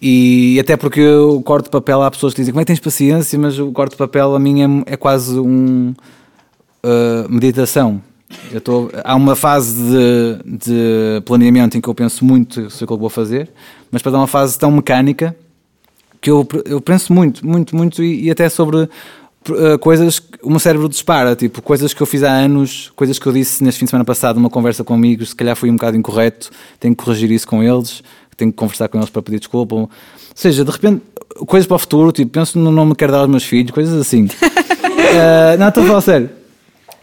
E 0.00 0.58
até 0.60 0.76
porque 0.76 1.04
o 1.04 1.42
corte 1.42 1.64
de 1.64 1.70
papel, 1.70 2.02
há 2.02 2.10
pessoas 2.10 2.32
que 2.32 2.40
dizem 2.40 2.52
como 2.52 2.60
é 2.60 2.64
que 2.64 2.68
tens 2.68 2.78
paciência, 2.78 3.36
mas 3.36 3.58
o 3.58 3.72
corte 3.72 3.92
de 3.92 3.98
papel 3.98 4.36
a 4.36 4.38
mim 4.38 4.84
é, 4.86 4.92
é 4.92 4.96
quase 4.96 5.36
um 5.40 5.92
uh, 6.86 7.28
meditação. 7.28 8.00
Tô, 8.64 8.90
há 9.04 9.14
uma 9.14 9.36
fase 9.36 9.80
de, 9.80 10.58
de 10.58 11.20
planeamento 11.24 11.78
em 11.78 11.80
que 11.80 11.88
eu 11.88 11.94
penso 11.94 12.24
muito 12.24 12.70
sobre 12.70 12.84
o 12.84 12.86
que 12.86 12.92
eu 12.92 12.98
vou 12.98 13.08
fazer, 13.08 13.50
mas 13.90 14.02
para 14.02 14.12
dar 14.12 14.18
uma 14.18 14.26
fase 14.26 14.58
tão 14.58 14.70
mecânica 14.70 15.36
que 16.20 16.30
eu, 16.30 16.46
eu 16.64 16.80
penso 16.80 17.12
muito, 17.12 17.46
muito, 17.46 17.76
muito 17.76 18.02
e, 18.02 18.24
e 18.24 18.30
até 18.30 18.48
sobre 18.48 18.78
uh, 18.78 19.78
coisas 19.80 20.18
que 20.18 20.38
o 20.42 20.50
meu 20.50 20.58
cérebro 20.58 20.88
dispara, 20.88 21.36
tipo 21.36 21.62
coisas 21.62 21.94
que 21.94 22.00
eu 22.00 22.06
fiz 22.06 22.24
há 22.24 22.30
anos, 22.30 22.92
coisas 22.96 23.18
que 23.18 23.26
eu 23.26 23.32
disse 23.32 23.62
neste 23.62 23.78
fim 23.78 23.84
de 23.84 23.90
semana 23.90 24.04
passado 24.04 24.36
numa 24.36 24.50
conversa 24.50 24.82
com 24.82 24.94
amigos, 24.94 25.30
se 25.30 25.36
calhar 25.36 25.54
fui 25.54 25.70
um 25.70 25.76
bocado 25.76 25.96
incorreto, 25.96 26.50
tenho 26.80 26.96
que 26.96 27.04
corrigir 27.04 27.30
isso 27.30 27.46
com 27.46 27.62
eles, 27.62 28.02
tenho 28.36 28.50
que 28.50 28.56
conversar 28.56 28.88
com 28.88 28.98
eles 28.98 29.10
para 29.10 29.22
pedir 29.22 29.38
desculpa. 29.38 29.74
Ou 29.74 29.90
seja, 30.34 30.64
de 30.64 30.70
repente, 30.70 31.02
coisas 31.46 31.66
para 31.66 31.76
o 31.76 31.78
futuro, 31.78 32.10
tipo, 32.12 32.30
penso 32.30 32.58
no 32.58 32.70
nome 32.70 32.92
que 32.92 32.98
quero 32.98 33.12
dar 33.12 33.18
aos 33.18 33.28
meus 33.28 33.44
filhos, 33.44 33.70
coisas 33.70 33.94
assim. 33.94 34.24
Uh, 34.24 35.56
não, 35.58 35.68
estou 35.68 35.84
a 35.84 35.86
falar 35.86 36.00
sério. 36.00 36.45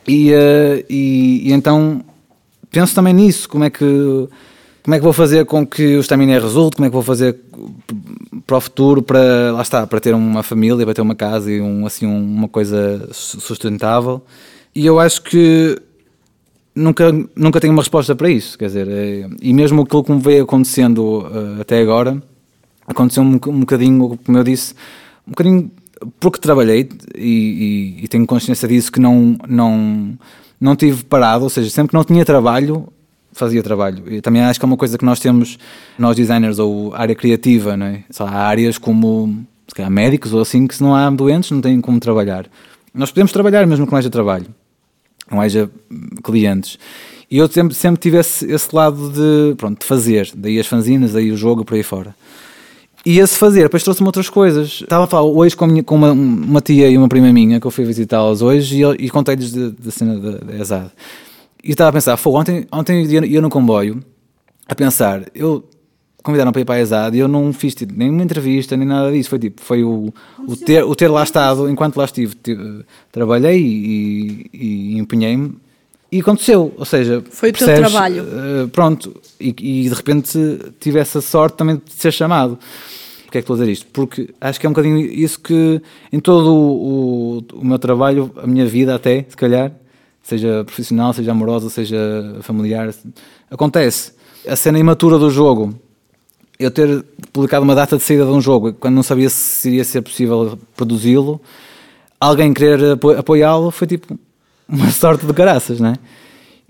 E, 0.08 0.32
uh, 0.34 0.86
e, 0.90 1.50
e 1.50 1.54
então 1.54 2.04
penso 2.72 2.96
também 2.96 3.14
nisso, 3.14 3.48
como 3.48 3.64
é 3.64 3.70
que 3.70 4.28
como 4.84 4.96
é 4.96 4.98
que 4.98 5.04
vou 5.04 5.14
fazer 5.14 5.46
com 5.46 5.66
que 5.66 5.96
o 5.96 6.02
estaminé 6.02 6.38
resulte, 6.38 6.76
como 6.76 6.86
é 6.86 6.90
que 6.90 6.94
vou 6.94 7.04
fazer 7.04 7.40
para 8.46 8.58
o 8.58 8.62
futuro, 8.62 9.02
para 9.02 9.54
lá 9.54 9.62
está, 9.62 9.88
para 9.88 10.00
ter 10.02 10.14
uma 10.14 10.44
família, 10.44 10.84
para 10.84 10.94
ter 10.94 11.02
uma 11.02 11.16
casa 11.16 11.50
e 11.50 11.62
um, 11.62 11.86
assim 11.86 12.06
uma 12.06 12.50
coisa 12.50 13.08
sustentável. 13.14 14.22
E 14.76 14.86
eu 14.86 15.00
acho 15.00 15.22
que 15.22 15.80
nunca 16.76 17.14
nunca 17.34 17.62
tenho 17.62 17.72
uma 17.72 17.82
resposta 17.82 18.14
para 18.14 18.30
isso, 18.30 18.58
quer 18.58 18.66
dizer, 18.66 18.88
é, 18.90 19.30
e 19.42 19.54
mesmo 19.54 19.84
aquilo 19.84 20.04
que 20.04 20.12
me 20.12 20.20
veio 20.20 20.44
acontecendo 20.44 21.22
uh, 21.22 21.62
até 21.62 21.80
agora, 21.80 22.22
aconteceu 22.86 23.24
um, 23.24 23.36
um 23.36 23.60
bocadinho, 23.62 24.20
como 24.26 24.38
eu 24.38 24.44
disse, 24.44 24.74
um 25.26 25.32
bocadinho 25.32 25.72
porque 26.20 26.40
trabalhei 26.40 26.90
e, 27.16 27.98
e, 28.00 28.04
e, 28.04 28.08
tenho 28.08 28.26
consciência 28.26 28.68
disso 28.68 28.92
que 28.92 29.00
não, 29.00 29.38
não, 29.48 30.18
não 30.60 30.76
tive 30.76 31.04
parado, 31.04 31.44
ou 31.44 31.50
seja, 31.50 31.70
sempre 31.70 31.90
que 31.90 31.96
não 31.96 32.04
tinha 32.04 32.24
trabalho, 32.26 32.88
fazia 33.32 33.62
trabalho. 33.64 34.04
E 34.12 34.22
também 34.22 34.42
acho 34.42 34.60
que 34.60 34.66
é 34.66 34.68
uma 34.68 34.78
coisa 34.78 34.98
que 34.98 35.06
nós 35.06 35.20
temos, 35.20 35.58
nós 35.98 36.16
designers 36.16 36.60
ou 36.60 36.94
área 36.96 37.16
criativa, 37.16 37.76
não 37.76 37.88
é? 37.88 38.04
Só 38.10 38.26
há 38.26 38.48
áreas 38.48 38.78
como 38.78 39.46
se 39.68 39.76
calhar, 39.76 39.92
médicos 39.92 40.34
ou 40.34 40.42
assim 40.42 40.68
que 40.68 40.76
se 40.76 40.84
não 40.84 40.96
há 40.96 41.10
doentes 41.10 41.52
não 41.52 41.62
têm 41.62 41.82
como 41.82 42.00
trabalhar. 42.00 42.46
Nós 42.94 43.10
podemos 43.10 43.32
trabalhar 43.32 43.66
mesmo 43.66 43.86
que 43.86 43.92
não 43.92 44.00
haja 44.00 44.10
trabalho, 44.10 44.48
não 45.32 45.42
haja 45.42 45.70
clientes. 46.24 46.78
E 47.30 47.38
eu 47.38 47.48
sempre, 47.48 47.74
sempre 47.74 48.00
tive 48.00 48.18
esse, 48.18 48.46
esse 48.52 48.76
lado 48.76 49.10
de, 49.10 49.56
pronto, 49.56 49.80
de 49.80 49.86
fazer, 49.86 50.30
daí 50.36 50.60
as 50.60 50.68
fanzinas, 50.68 51.14
daí 51.14 51.32
o 51.32 51.38
jogo, 51.38 51.66
por 51.66 51.74
aí 51.74 51.82
fora. 51.82 52.16
E 53.06 53.20
esse 53.20 53.38
fazer, 53.38 53.64
depois 53.64 53.84
trouxe-me 53.84 54.08
outras 54.08 54.30
coisas. 54.30 54.80
Estava 54.82 55.04
a 55.04 55.08
falar 55.08 55.24
hoje 55.24 55.58
com, 55.58 55.68
minha, 55.68 55.84
com 55.84 55.96
uma, 55.96 56.12
uma, 56.12 56.62
tia 56.62 56.90
e 56.90 56.98
uma 56.98 57.10
prima 57.10 57.32
minha, 57.34 57.60
que 57.60 57.68
eu 57.68 57.72
fui 57.72 57.84
visitá-las 57.84 58.42
hoje, 58.42 58.82
e, 58.82 59.06
e 59.06 59.10
contei-lhes 59.10 59.52
da 59.52 59.92
cena 59.92 60.18
da, 60.18 60.56
ESAD. 60.56 60.90
E 61.62 61.72
estava 61.72 61.90
a 61.90 61.94
pensar, 61.94 62.16
foi 62.16 62.34
ontem, 62.34 62.68
ontem 62.72 63.04
ia, 63.06 63.26
ia 63.26 63.42
no 63.42 63.50
comboio, 63.50 64.02
a 64.68 64.74
pensar, 64.74 65.24
eu 65.36 65.64
convidaram 66.24 66.54
para 66.54 66.62
ir 66.62 66.66
para 66.66 66.76
a 66.76 66.82
ESAD 66.82 67.18
e 67.18 67.20
eu 67.20 67.28
não 67.28 67.52
fiz 67.52 67.76
tipo, 67.76 67.94
nenhuma 67.94 68.24
entrevista, 68.24 68.78
nem 68.78 68.88
nada 68.88 69.12
disso. 69.12 69.30
Foi 69.30 69.40
tipo, 69.40 69.62
foi 69.62 69.84
o, 69.84 70.14
o, 70.48 70.56
ter, 70.56 70.84
o 70.84 70.96
ter 70.96 71.10
lá 71.10 71.22
estado, 71.22 71.70
enquanto 71.70 71.98
lá 71.98 72.06
estive, 72.06 72.34
tive, 72.36 72.86
trabalhei 73.12 73.60
e, 73.60 74.50
e 74.54 74.98
empenhei-me. 74.98 75.58
E 76.10 76.22
aconteceu, 76.22 76.74
ou 76.78 76.86
seja, 76.86 77.24
foi 77.30 77.50
o 77.50 77.54
teu 77.54 77.76
trabalho. 77.76 78.24
Uh, 78.24 78.68
pronto, 78.70 79.20
e, 79.40 79.50
e 79.50 79.90
de 79.90 79.96
repente 79.96 80.38
tive 80.80 81.00
essa 81.00 81.20
sorte 81.20 81.58
também 81.58 81.82
de 81.84 81.92
ser 81.92 82.14
chamado. 82.14 82.58
Porquê 83.34 83.40
é 83.40 83.42
que 83.42 83.46
estou 83.46 83.56
a 83.56 83.60
dizer 83.60 83.72
isto? 83.72 83.88
Porque 83.92 84.30
acho 84.40 84.60
que 84.60 84.68
é 84.68 84.70
um 84.70 84.74
bocadinho 84.74 85.00
isso 85.00 85.40
que 85.40 85.82
em 86.12 86.20
todo 86.20 86.54
o, 86.54 87.40
o, 87.40 87.62
o 87.62 87.66
meu 87.66 87.80
trabalho, 87.80 88.32
a 88.38 88.46
minha 88.46 88.64
vida 88.64 88.94
até, 88.94 89.26
se 89.28 89.36
calhar, 89.36 89.72
seja 90.22 90.64
profissional, 90.64 91.14
seja 91.14 91.32
amorosa, 91.32 91.68
seja 91.68 91.98
familiar, 92.42 92.94
acontece. 93.50 94.14
A 94.48 94.56
cena 94.56 94.78
imatura 94.78 95.18
do 95.18 95.32
jogo, 95.32 95.74
eu 96.60 96.70
ter 96.70 97.04
publicado 97.32 97.64
uma 97.64 97.74
data 97.74 97.98
de 97.98 98.04
saída 98.04 98.24
de 98.24 98.30
um 98.30 98.40
jogo 98.40 98.72
quando 98.74 98.94
não 98.94 99.04
sabia 99.04 99.32
se 99.32 99.68
iria 99.68 99.84
ser 99.84 100.04
possível 100.04 100.56
produzi-lo, 100.76 101.42
alguém 102.20 102.54
querer 102.54 102.92
apo 102.92 103.18
apoiá-lo 103.18 103.72
foi 103.72 103.88
tipo 103.88 104.16
uma 104.70 104.90
sorte 104.94 105.26
de 105.26 105.34
caraças, 105.34 105.80
não 105.80 105.90
é? 105.90 105.96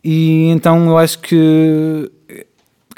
E 0.02 0.48
então 0.48 0.88
eu 0.88 0.98
acho 0.98 1.20
que 1.20 2.10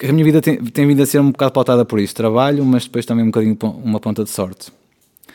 a 0.04 0.12
minha 0.12 0.24
vida 0.24 0.42
tem, 0.42 0.58
tem 0.58 0.88
vindo 0.88 1.02
a 1.02 1.06
ser 1.06 1.20
um 1.20 1.32
bocado 1.32 1.52
pautada 1.52 1.86
por 1.86 2.00
isso, 2.00 2.14
trabalho, 2.16 2.66
mas 2.66 2.84
depois 2.84 3.06
também 3.06 3.24
um 3.24 3.28
bocadinho 3.28 3.58
uma 3.84 4.00
ponta 4.00 4.24
de 4.24 4.30
sorte. 4.30 4.72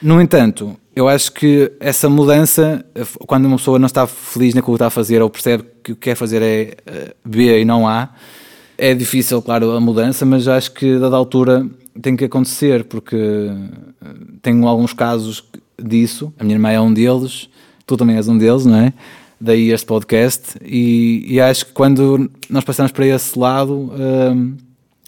No 0.03 0.21
entanto, 0.21 0.77
eu 0.97 1.09
acho 1.09 1.33
que 1.33 1.73
essa 1.79 2.09
mudança, 2.09 2.85
quando 3.27 3.45
uma 3.47 3.57
pessoa 3.57 3.79
não 3.79 3.87
está 3.87 4.07
feliz 4.07 4.55
naquilo 4.55 4.73
que 4.73 4.77
está 4.77 4.87
a 4.87 4.91
fazer 4.91 5.21
ou 5.21 5.29
percebe 5.29 5.65
que 5.83 5.93
o 5.93 5.95
que 5.95 6.01
quer 6.01 6.15
fazer 6.15 6.43
é 6.43 7.15
B 7.25 7.61
e 7.61 7.65
não 7.65 7.87
A, 7.87 8.09
é 8.79 8.95
difícil, 8.95 9.43
claro, 9.43 9.73
a 9.73 9.81
mudança, 9.81 10.25
mas 10.25 10.49
acho 10.49 10.73
que 10.73 10.99
dada 10.99 11.15
altura 11.15 11.67
tem 12.01 12.17
que 12.17 12.25
acontecer, 12.25 12.85
porque 12.85 13.17
tenho 14.41 14.67
alguns 14.67 14.95
casos 14.95 15.45
disso, 15.79 16.33
a 16.39 16.45
minha 16.45 16.57
irmã 16.57 16.71
é 16.71 16.81
um 16.81 16.93
deles, 16.93 17.49
tu 17.87 17.97
também 17.97 18.17
és 18.17 18.27
um 18.27 18.39
deles, 18.39 18.65
não 18.65 18.77
é? 18.77 18.93
Daí 19.41 19.71
este 19.71 19.87
podcast, 19.87 20.59
e, 20.63 21.25
e 21.27 21.41
acho 21.41 21.67
que 21.67 21.73
quando 21.73 22.31
nós 22.51 22.63
passamos 22.63 22.93
para 22.93 23.07
esse 23.07 23.39
lado, 23.39 23.91
hum, 23.91 24.57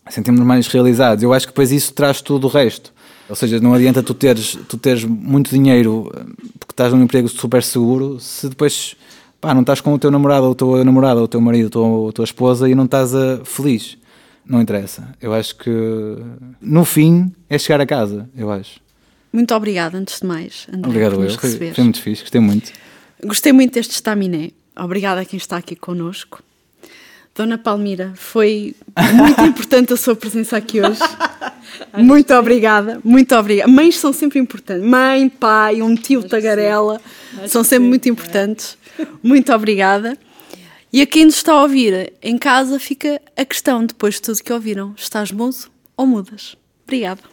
sentimos-nos 0.09 0.47
mais 0.47 0.67
realizados. 0.67 1.23
Eu 1.23 1.33
acho 1.33 1.47
que 1.47 1.53
depois 1.53 1.71
isso 1.71 1.93
traz 1.93 2.21
tudo 2.21 2.47
o 2.47 2.51
resto. 2.51 2.93
Ou 3.29 3.37
seja, 3.37 3.61
não 3.61 3.75
adianta 3.75 4.03
tu 4.03 4.15
teres, 4.15 4.59
tu 4.69 4.77
teres 4.77 5.05
muito 5.05 5.51
dinheiro 5.51 6.11
porque 6.59 6.73
estás 6.73 6.93
num 6.93 7.03
emprego 7.03 7.29
super 7.29 7.63
seguro 7.63 8.19
se 8.21 8.49
depois 8.49 8.97
pá, 9.41 9.55
não 9.55 9.61
estás 9.61 9.81
com 9.81 9.95
o 9.95 9.99
teu 9.99 10.11
namorado 10.11 10.47
ou 10.47 10.53
o 10.53 10.55
teu 10.55 10.85
namorado 10.85 11.21
ou 11.21 11.25
o 11.25 11.29
teu 11.29 11.41
marido 11.41 11.81
ou 11.81 12.09
a 12.09 12.13
tua 12.13 12.25
esposa 12.25 12.69
e 12.69 12.75
não 12.75 12.85
estás 12.85 13.15
a, 13.15 13.45
feliz. 13.45 13.97
Não 14.45 14.61
interessa. 14.61 15.15
Eu 15.21 15.33
acho 15.33 15.57
que 15.57 15.71
no 16.61 16.85
fim 16.85 17.33
é 17.49 17.57
chegar 17.59 17.81
a 17.81 17.87
casa, 17.87 18.29
eu 18.37 18.51
acho. 18.51 18.81
Muito 19.33 19.55
obrigada, 19.55 19.97
antes 19.97 20.21
de 20.21 20.27
mais. 20.27 20.67
André, 20.69 20.89
Obrigado, 20.89 21.15
por 21.15 21.25
eu. 21.25 21.39
Foi, 21.39 21.73
foi 21.73 21.85
muito 21.85 22.03
fixe, 22.03 22.23
gostei 22.23 22.41
muito. 22.41 22.73
Gostei 23.25 23.53
muito 23.53 23.75
deste 23.75 23.93
estaminé. 23.93 24.51
Obrigada 24.77 25.21
a 25.21 25.25
quem 25.25 25.37
está 25.37 25.57
aqui 25.57 25.77
connosco. 25.77 26.43
Dona 27.35 27.57
Palmira, 27.57 28.13
foi 28.15 28.75
muito 29.15 29.41
importante 29.47 29.93
a 29.93 29.97
sua 29.97 30.15
presença 30.15 30.57
aqui 30.57 30.83
hoje. 30.83 31.01
muito 31.97 32.35
obrigada, 32.35 33.01
muito 33.03 33.35
obrigada. 33.35 33.71
Mães 33.71 33.97
são 33.97 34.13
sempre 34.13 34.39
importantes. 34.39 34.87
Mãe, 34.87 35.29
pai, 35.29 35.81
um 35.81 35.95
tio 35.95 36.23
tagarela 36.23 37.01
são 37.47 37.65
sempre 37.65 37.89
muito 37.89 38.09
importantes. 38.09 38.77
Muito 39.23 39.53
obrigada. 39.53 40.19
E 40.93 41.01
a 41.01 41.07
quem 41.07 41.25
nos 41.25 41.37
está 41.37 41.53
a 41.53 41.63
ouvir 41.63 42.13
em 42.21 42.37
casa 42.37 42.79
fica 42.79 43.21
a 43.35 43.45
questão, 43.45 43.87
depois 43.87 44.17
de 44.17 44.23
tudo 44.23 44.43
que 44.43 44.53
ouviram: 44.53 44.95
estás 44.97 45.33
mudo 45.33 45.71
ou 45.97 46.07
mudas? 46.07 46.55
Obrigada. 46.85 47.32